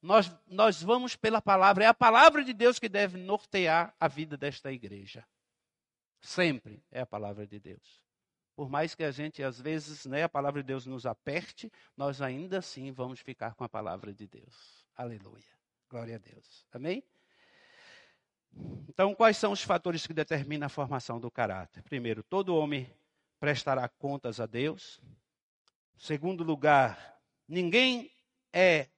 Nós, 0.00 0.32
nós 0.46 0.80
vamos 0.80 1.16
pela 1.16 1.42
palavra. 1.42 1.82
É 1.82 1.88
a 1.88 1.94
palavra 1.94 2.44
de 2.44 2.52
Deus 2.52 2.78
que 2.78 2.88
deve 2.88 3.18
nortear 3.18 3.92
a 3.98 4.06
vida 4.06 4.36
desta 4.36 4.70
igreja. 4.70 5.26
Sempre 6.20 6.80
é 6.92 7.00
a 7.00 7.06
palavra 7.06 7.44
de 7.44 7.58
Deus. 7.58 8.05
Por 8.56 8.70
mais 8.70 8.94
que 8.94 9.04
a 9.04 9.10
gente, 9.10 9.42
às 9.42 9.60
vezes, 9.60 10.06
né, 10.06 10.22
a 10.22 10.28
palavra 10.28 10.62
de 10.62 10.66
Deus 10.66 10.86
nos 10.86 11.04
aperte, 11.04 11.70
nós 11.94 12.22
ainda 12.22 12.58
assim 12.58 12.90
vamos 12.90 13.20
ficar 13.20 13.54
com 13.54 13.62
a 13.62 13.68
palavra 13.68 14.14
de 14.14 14.26
Deus. 14.26 14.86
Aleluia. 14.96 15.44
Glória 15.90 16.16
a 16.16 16.18
Deus. 16.18 16.66
Amém? 16.72 17.04
Então, 18.88 19.14
quais 19.14 19.36
são 19.36 19.52
os 19.52 19.62
fatores 19.62 20.06
que 20.06 20.14
determinam 20.14 20.64
a 20.64 20.70
formação 20.70 21.20
do 21.20 21.30
caráter? 21.30 21.82
Primeiro, 21.82 22.22
todo 22.22 22.56
homem 22.56 22.90
prestará 23.38 23.86
contas 23.88 24.40
a 24.40 24.46
Deus. 24.46 24.98
Segundo 25.98 26.42
lugar, 26.42 27.20
ninguém 27.46 28.10
é 28.54 28.88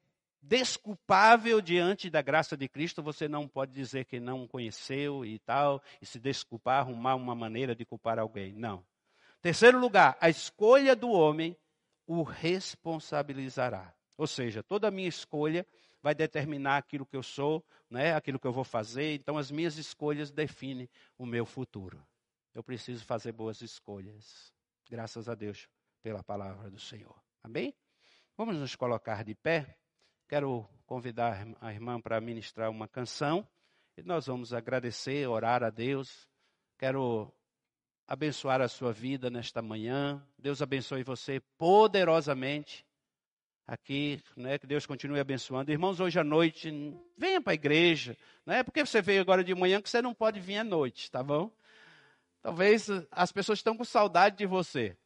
desculpável 0.40 1.60
diante 1.60 2.08
da 2.08 2.22
graça 2.22 2.56
de 2.56 2.68
Cristo. 2.68 3.02
Você 3.02 3.26
não 3.26 3.48
pode 3.48 3.72
dizer 3.72 4.04
que 4.04 4.20
não 4.20 4.46
conheceu 4.46 5.24
e 5.24 5.40
tal, 5.40 5.82
e 6.00 6.06
se 6.06 6.20
desculpar, 6.20 6.78
arrumar 6.78 7.16
uma 7.16 7.34
maneira 7.34 7.74
de 7.74 7.84
culpar 7.84 8.20
alguém. 8.20 8.52
Não. 8.52 8.86
Terceiro 9.40 9.78
lugar, 9.78 10.16
a 10.20 10.28
escolha 10.28 10.96
do 10.96 11.10
homem 11.10 11.56
o 12.06 12.22
responsabilizará. 12.22 13.94
Ou 14.16 14.26
seja, 14.26 14.62
toda 14.62 14.88
a 14.88 14.90
minha 14.90 15.08
escolha 15.08 15.66
vai 16.02 16.14
determinar 16.14 16.78
aquilo 16.78 17.06
que 17.06 17.16
eu 17.16 17.22
sou, 17.22 17.64
né, 17.90 18.14
aquilo 18.14 18.38
que 18.38 18.46
eu 18.46 18.52
vou 18.52 18.64
fazer. 18.64 19.14
Então, 19.14 19.36
as 19.36 19.50
minhas 19.50 19.76
escolhas 19.76 20.30
definem 20.30 20.88
o 21.16 21.26
meu 21.26 21.44
futuro. 21.44 22.04
Eu 22.54 22.62
preciso 22.62 23.04
fazer 23.04 23.32
boas 23.32 23.60
escolhas. 23.60 24.52
Graças 24.90 25.28
a 25.28 25.34
Deus 25.34 25.68
pela 26.02 26.22
palavra 26.24 26.70
do 26.70 26.80
Senhor. 26.80 27.20
Amém? 27.42 27.74
Vamos 28.36 28.56
nos 28.56 28.74
colocar 28.74 29.22
de 29.22 29.34
pé. 29.34 29.76
Quero 30.28 30.68
convidar 30.86 31.46
a 31.60 31.72
irmã 31.72 32.00
para 32.00 32.20
ministrar 32.20 32.70
uma 32.70 32.88
canção. 32.88 33.46
E 33.96 34.02
nós 34.02 34.26
vamos 34.26 34.52
agradecer, 34.52 35.28
orar 35.28 35.62
a 35.62 35.70
Deus. 35.70 36.28
Quero 36.78 37.32
abençoar 38.08 38.62
a 38.62 38.68
sua 38.68 38.90
vida 38.90 39.28
nesta 39.28 39.60
manhã. 39.60 40.20
Deus 40.38 40.62
abençoe 40.62 41.02
você 41.02 41.40
poderosamente 41.58 42.86
aqui, 43.66 44.18
né? 44.34 44.58
Que 44.58 44.66
Deus 44.66 44.86
continue 44.86 45.20
abençoando. 45.20 45.70
Irmãos, 45.70 46.00
hoje 46.00 46.18
à 46.18 46.24
noite, 46.24 46.72
venha 47.18 47.38
para 47.38 47.52
a 47.52 47.54
igreja. 47.54 48.16
Não 48.46 48.54
é 48.54 48.62
porque 48.62 48.84
você 48.84 49.02
veio 49.02 49.20
agora 49.20 49.44
de 49.44 49.54
manhã 49.54 49.82
que 49.82 49.90
você 49.90 50.00
não 50.00 50.14
pode 50.14 50.40
vir 50.40 50.56
à 50.56 50.64
noite, 50.64 51.10
tá 51.10 51.22
bom? 51.22 51.50
Talvez 52.40 52.88
as 53.10 53.30
pessoas 53.30 53.58
estão 53.58 53.76
com 53.76 53.84
saudade 53.84 54.38
de 54.38 54.46
você. 54.46 54.96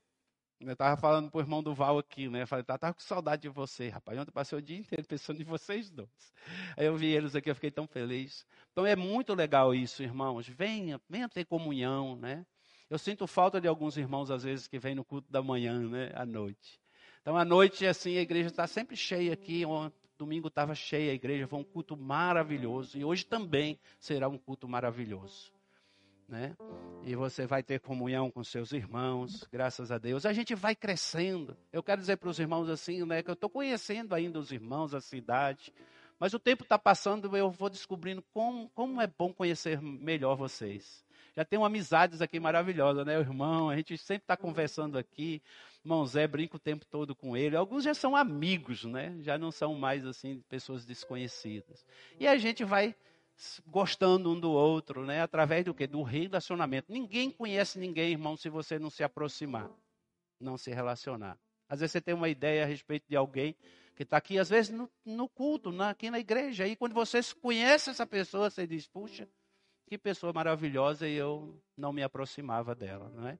Eu 0.60 0.74
estava 0.74 0.96
falando 0.96 1.28
para 1.28 1.38
o 1.38 1.40
irmão 1.40 1.60
do 1.60 1.74
Val 1.74 1.98
aqui, 1.98 2.28
né? 2.28 2.42
Eu 2.42 2.46
falei, 2.46 2.64
tá, 2.64 2.78
com 2.94 3.00
saudade 3.00 3.42
de 3.42 3.48
você, 3.48 3.88
rapaz. 3.88 4.16
Ontem 4.16 4.30
passei 4.30 4.56
o 4.56 4.62
dia 4.62 4.78
inteiro 4.78 5.04
pensando 5.08 5.40
em 5.40 5.44
vocês 5.44 5.90
dois. 5.90 6.32
Aí 6.76 6.86
eu 6.86 6.96
vi 6.96 7.06
eles 7.06 7.34
aqui, 7.34 7.50
eu 7.50 7.54
fiquei 7.56 7.72
tão 7.72 7.88
feliz. 7.88 8.46
Então 8.70 8.86
é 8.86 8.94
muito 8.94 9.34
legal 9.34 9.74
isso, 9.74 10.04
irmãos. 10.04 10.46
Venha, 10.46 11.00
venha 11.08 11.28
ter 11.28 11.44
comunhão, 11.44 12.14
né? 12.14 12.46
Eu 12.92 12.98
sinto 12.98 13.26
falta 13.26 13.58
de 13.58 13.66
alguns 13.66 13.96
irmãos, 13.96 14.30
às 14.30 14.42
vezes, 14.42 14.66
que 14.66 14.78
vêm 14.78 14.94
no 14.94 15.02
culto 15.02 15.32
da 15.32 15.40
manhã, 15.42 15.80
né, 15.88 16.10
à 16.14 16.26
noite. 16.26 16.78
Então, 17.22 17.34
à 17.38 17.42
noite, 17.42 17.86
assim, 17.86 18.18
a 18.18 18.20
igreja 18.20 18.50
está 18.50 18.66
sempre 18.66 18.96
cheia 18.96 19.32
aqui. 19.32 19.62
domingo 20.18 20.48
estava 20.48 20.74
cheia 20.74 21.10
a 21.10 21.14
igreja, 21.14 21.48
foi 21.48 21.58
um 21.58 21.64
culto 21.64 21.96
maravilhoso. 21.96 22.98
E 22.98 23.02
hoje 23.02 23.24
também 23.24 23.80
será 23.98 24.28
um 24.28 24.36
culto 24.36 24.68
maravilhoso. 24.68 25.50
Né? 26.28 26.54
E 27.02 27.16
você 27.16 27.46
vai 27.46 27.62
ter 27.62 27.80
comunhão 27.80 28.30
com 28.30 28.44
seus 28.44 28.72
irmãos, 28.72 29.48
graças 29.50 29.90
a 29.90 29.96
Deus. 29.96 30.26
A 30.26 30.34
gente 30.34 30.54
vai 30.54 30.76
crescendo. 30.76 31.56
Eu 31.72 31.82
quero 31.82 31.98
dizer 31.98 32.18
para 32.18 32.28
os 32.28 32.38
irmãos 32.38 32.68
assim, 32.68 33.06
né, 33.06 33.22
que 33.22 33.30
eu 33.30 33.34
estou 33.34 33.48
conhecendo 33.48 34.14
ainda 34.14 34.38
os 34.38 34.52
irmãos, 34.52 34.92
a 34.92 35.00
cidade. 35.00 35.72
Mas 36.20 36.34
o 36.34 36.38
tempo 36.38 36.62
está 36.62 36.78
passando, 36.78 37.34
eu 37.34 37.50
vou 37.50 37.70
descobrindo 37.70 38.22
como, 38.34 38.68
como 38.74 39.00
é 39.00 39.06
bom 39.06 39.32
conhecer 39.32 39.80
melhor 39.80 40.36
vocês. 40.36 41.02
Já 41.34 41.44
tenho 41.44 41.64
amizades 41.64 42.20
aqui 42.20 42.38
maravilhosas, 42.38 43.06
né, 43.06 43.18
irmão? 43.18 43.70
A 43.70 43.76
gente 43.76 43.96
sempre 43.96 44.24
está 44.24 44.36
conversando 44.36 44.98
aqui. 44.98 45.42
Irmão 45.82 46.04
Zé 46.06 46.26
brinca 46.26 46.56
o 46.56 46.60
tempo 46.60 46.84
todo 46.84 47.14
com 47.14 47.36
ele. 47.36 47.56
Alguns 47.56 47.84
já 47.84 47.94
são 47.94 48.14
amigos, 48.14 48.84
né? 48.84 49.16
Já 49.20 49.38
não 49.38 49.50
são 49.50 49.74
mais 49.74 50.04
assim 50.06 50.42
pessoas 50.48 50.84
desconhecidas. 50.84 51.84
E 52.20 52.26
a 52.26 52.36
gente 52.36 52.64
vai 52.64 52.94
gostando 53.66 54.30
um 54.30 54.38
do 54.38 54.50
outro, 54.50 55.04
né? 55.04 55.22
Através 55.22 55.64
do 55.64 55.74
quê? 55.74 55.86
Do 55.86 56.02
relacionamento. 56.02 56.92
Ninguém 56.92 57.30
conhece 57.30 57.78
ninguém, 57.78 58.12
irmão, 58.12 58.36
se 58.36 58.48
você 58.48 58.78
não 58.78 58.90
se 58.90 59.02
aproximar, 59.02 59.70
não 60.38 60.58
se 60.58 60.70
relacionar. 60.70 61.38
Às 61.68 61.80
vezes 61.80 61.92
você 61.92 62.00
tem 62.00 62.14
uma 62.14 62.28
ideia 62.28 62.64
a 62.64 62.66
respeito 62.66 63.08
de 63.08 63.16
alguém 63.16 63.56
que 63.96 64.02
está 64.02 64.16
aqui, 64.16 64.38
às 64.38 64.48
vezes 64.48 64.70
no, 64.70 64.90
no 65.04 65.28
culto, 65.28 65.72
na, 65.72 65.90
aqui 65.90 66.10
na 66.10 66.18
igreja. 66.18 66.64
Aí 66.64 66.76
quando 66.76 66.92
você 66.92 67.20
conhece 67.40 67.90
essa 67.90 68.06
pessoa, 68.06 68.50
você 68.50 68.66
diz, 68.66 68.86
puxa, 68.86 69.28
que 69.92 69.98
pessoa 69.98 70.32
maravilhosa 70.32 71.06
e 71.06 71.12
eu 71.12 71.54
não 71.76 71.92
me 71.92 72.02
aproximava 72.02 72.74
dela, 72.74 73.10
não 73.10 73.28
é? 73.28 73.38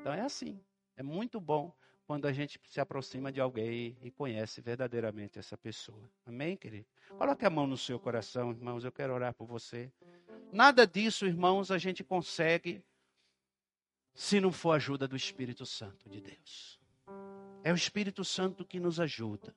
Então 0.00 0.12
é 0.12 0.20
assim. 0.20 0.60
É 0.96 1.02
muito 1.02 1.40
bom 1.40 1.72
quando 2.08 2.26
a 2.26 2.32
gente 2.32 2.58
se 2.64 2.80
aproxima 2.80 3.30
de 3.30 3.40
alguém 3.40 3.96
e 4.02 4.10
conhece 4.10 4.60
verdadeiramente 4.60 5.38
essa 5.38 5.56
pessoa. 5.56 6.10
Amém, 6.24 6.56
querido? 6.56 6.88
Coloque 7.16 7.46
a 7.46 7.50
mão 7.50 7.68
no 7.68 7.76
seu 7.76 8.00
coração, 8.00 8.50
irmãos. 8.50 8.84
Eu 8.84 8.90
quero 8.90 9.14
orar 9.14 9.32
por 9.32 9.46
você. 9.46 9.92
Nada 10.52 10.84
disso, 10.88 11.24
irmãos, 11.24 11.70
a 11.70 11.78
gente 11.78 12.02
consegue 12.02 12.82
se 14.12 14.40
não 14.40 14.50
for 14.50 14.72
ajuda 14.72 15.06
do 15.06 15.14
Espírito 15.14 15.64
Santo 15.64 16.10
de 16.10 16.20
Deus. 16.20 16.80
É 17.62 17.70
o 17.70 17.76
Espírito 17.76 18.24
Santo 18.24 18.64
que 18.64 18.80
nos 18.80 18.98
ajuda. 18.98 19.54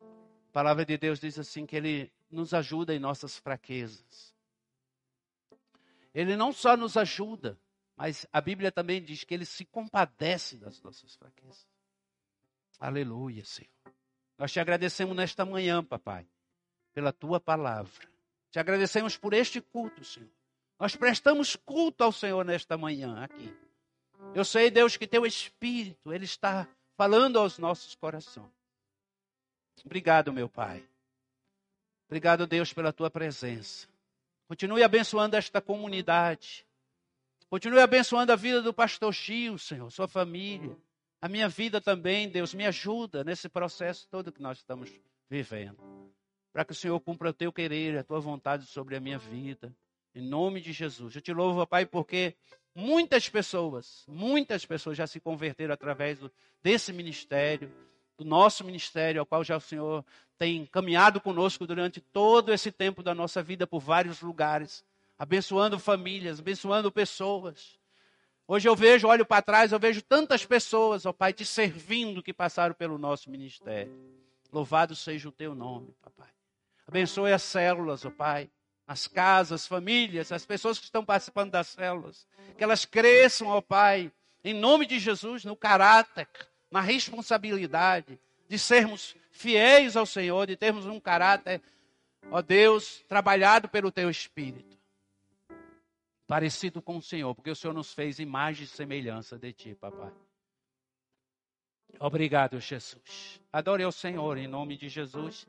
A 0.00 0.52
palavra 0.52 0.86
de 0.86 0.96
Deus 0.96 1.20
diz 1.20 1.38
assim 1.38 1.66
que 1.66 1.76
ele 1.76 2.10
nos 2.30 2.54
ajuda 2.54 2.94
em 2.94 2.98
nossas 2.98 3.36
fraquezas. 3.36 4.33
Ele 6.14 6.36
não 6.36 6.52
só 6.52 6.76
nos 6.76 6.96
ajuda, 6.96 7.58
mas 7.96 8.26
a 8.32 8.40
Bíblia 8.40 8.70
também 8.70 9.02
diz 9.02 9.24
que 9.24 9.34
ele 9.34 9.44
se 9.44 9.64
compadece 9.64 10.56
das 10.56 10.80
nossas 10.80 11.14
fraquezas. 11.16 11.66
Aleluia, 12.78 13.44
Senhor. 13.44 13.70
Nós 14.38 14.52
te 14.52 14.60
agradecemos 14.60 15.16
nesta 15.16 15.44
manhã, 15.44 15.82
papai, 15.82 16.26
pela 16.92 17.12
tua 17.12 17.40
palavra. 17.40 18.08
Te 18.50 18.58
agradecemos 18.58 19.16
por 19.16 19.32
este 19.32 19.60
culto, 19.60 20.04
Senhor. 20.04 20.30
Nós 20.78 20.94
prestamos 20.94 21.56
culto 21.56 22.04
ao 22.04 22.12
Senhor 22.12 22.44
nesta 22.44 22.76
manhã 22.76 23.22
aqui. 23.24 23.52
Eu 24.34 24.44
sei, 24.44 24.70
Deus, 24.70 24.96
que 24.96 25.06
teu 25.06 25.24
Espírito, 25.24 26.12
ele 26.12 26.24
está 26.24 26.68
falando 26.96 27.38
aos 27.38 27.58
nossos 27.58 27.94
corações. 27.94 28.50
Obrigado, 29.84 30.32
meu 30.32 30.48
Pai. 30.48 30.84
Obrigado, 32.06 32.46
Deus, 32.46 32.72
pela 32.72 32.92
tua 32.92 33.10
presença. 33.10 33.88
Continue 34.46 34.82
abençoando 34.82 35.36
esta 35.36 35.60
comunidade. 35.60 36.66
Continue 37.48 37.80
abençoando 37.80 38.32
a 38.32 38.36
vida 38.36 38.60
do 38.60 38.74
pastor 38.74 39.12
Gil, 39.12 39.56
Senhor, 39.58 39.90
sua 39.90 40.08
família. 40.08 40.76
A 41.20 41.28
minha 41.28 41.48
vida 41.48 41.80
também, 41.80 42.28
Deus, 42.28 42.52
me 42.52 42.66
ajuda 42.66 43.24
nesse 43.24 43.48
processo 43.48 44.06
todo 44.10 44.32
que 44.32 44.42
nós 44.42 44.58
estamos 44.58 44.92
vivendo. 45.30 45.78
Para 46.52 46.64
que 46.64 46.72
o 46.72 46.74
Senhor 46.74 46.98
cumpra 47.00 47.30
o 47.30 47.32
teu 47.32 47.52
querer, 47.52 47.96
a 47.96 48.04
tua 48.04 48.20
vontade 48.20 48.66
sobre 48.66 48.96
a 48.96 49.00
minha 49.00 49.18
vida. 49.18 49.74
Em 50.14 50.20
nome 50.20 50.60
de 50.60 50.72
Jesus. 50.72 51.16
Eu 51.16 51.22
te 51.22 51.32
louvo, 51.32 51.66
Pai, 51.66 51.86
porque 51.86 52.36
muitas 52.74 53.28
pessoas, 53.28 54.04
muitas 54.06 54.66
pessoas 54.66 54.96
já 54.96 55.06
se 55.06 55.18
converteram 55.18 55.72
através 55.72 56.18
desse 56.62 56.92
ministério 56.92 57.72
do 58.16 58.24
nosso 58.24 58.64
ministério, 58.64 59.20
ao 59.20 59.26
qual 59.26 59.42
já 59.42 59.56
o 59.56 59.60
Senhor 59.60 60.04
tem 60.38 60.66
caminhado 60.66 61.20
conosco 61.20 61.66
durante 61.66 62.00
todo 62.00 62.52
esse 62.52 62.70
tempo 62.70 63.02
da 63.02 63.14
nossa 63.14 63.42
vida 63.42 63.66
por 63.66 63.80
vários 63.80 64.20
lugares, 64.20 64.84
abençoando 65.18 65.78
famílias, 65.78 66.40
abençoando 66.40 66.90
pessoas. 66.90 67.78
Hoje 68.46 68.68
eu 68.68 68.76
vejo, 68.76 69.08
olho 69.08 69.24
para 69.24 69.40
trás, 69.40 69.72
eu 69.72 69.78
vejo 69.78 70.02
tantas 70.02 70.44
pessoas, 70.44 71.06
ó 71.06 71.12
Pai, 71.12 71.32
te 71.32 71.46
servindo 71.46 72.22
que 72.22 72.32
passaram 72.32 72.74
pelo 72.74 72.98
nosso 72.98 73.30
ministério. 73.30 73.92
Louvado 74.52 74.94
seja 74.94 75.28
o 75.28 75.32
teu 75.32 75.54
nome, 75.54 75.94
papai. 76.02 76.28
Abençoe 76.86 77.32
as 77.32 77.42
células, 77.42 78.04
ó 78.04 78.10
Pai, 78.10 78.50
as 78.86 79.06
casas, 79.06 79.66
famílias, 79.66 80.30
as 80.30 80.44
pessoas 80.44 80.78
que 80.78 80.84
estão 80.84 81.04
participando 81.04 81.52
das 81.52 81.68
células. 81.68 82.26
Que 82.58 82.62
elas 82.62 82.84
cresçam, 82.84 83.48
ó 83.48 83.60
Pai, 83.60 84.12
em 84.44 84.52
nome 84.52 84.84
de 84.84 84.98
Jesus, 84.98 85.44
no 85.44 85.56
caráter, 85.56 86.28
na 86.74 86.80
responsabilidade 86.80 88.18
de 88.48 88.58
sermos 88.58 89.14
fiéis 89.30 89.96
ao 89.96 90.04
Senhor, 90.04 90.44
de 90.44 90.56
termos 90.56 90.86
um 90.86 90.98
caráter, 90.98 91.62
ó 92.32 92.42
Deus, 92.42 93.04
trabalhado 93.08 93.68
pelo 93.68 93.92
teu 93.92 94.10
Espírito, 94.10 94.76
parecido 96.26 96.82
com 96.82 96.96
o 96.96 97.02
Senhor, 97.02 97.32
porque 97.32 97.52
o 97.52 97.54
Senhor 97.54 97.72
nos 97.72 97.94
fez 97.94 98.18
imagem 98.18 98.64
e 98.64 98.66
semelhança 98.66 99.38
de 99.38 99.52
ti, 99.52 99.76
papai. 99.76 100.10
Obrigado, 102.00 102.58
Jesus. 102.58 103.40
Adore 103.52 103.84
ao 103.84 103.92
Senhor 103.92 104.36
em 104.36 104.48
nome 104.48 104.76
de 104.76 104.88
Jesus. 104.88 105.46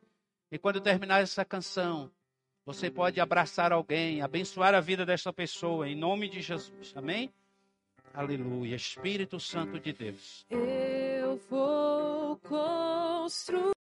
E 0.51 0.59
quando 0.59 0.79
terminar 0.79 1.23
essa 1.23 1.43
canção, 1.43 2.11
você 2.63 2.91
pode 2.91 3.19
abraçar 3.19 3.71
alguém, 3.71 4.21
abençoar 4.21 4.75
a 4.75 4.79
vida 4.79 5.03
dessa 5.03 5.33
pessoa 5.33 5.89
em 5.89 5.95
nome 5.95 6.29
de 6.29 6.39
Jesus. 6.39 6.93
Amém? 6.95 7.33
Aleluia. 8.13 8.75
Espírito 8.75 9.39
Santo 9.39 9.79
de 9.79 9.91
Deus. 9.91 10.45
Eu 11.35 11.41
vou 11.49 12.37
construir. 12.47 13.74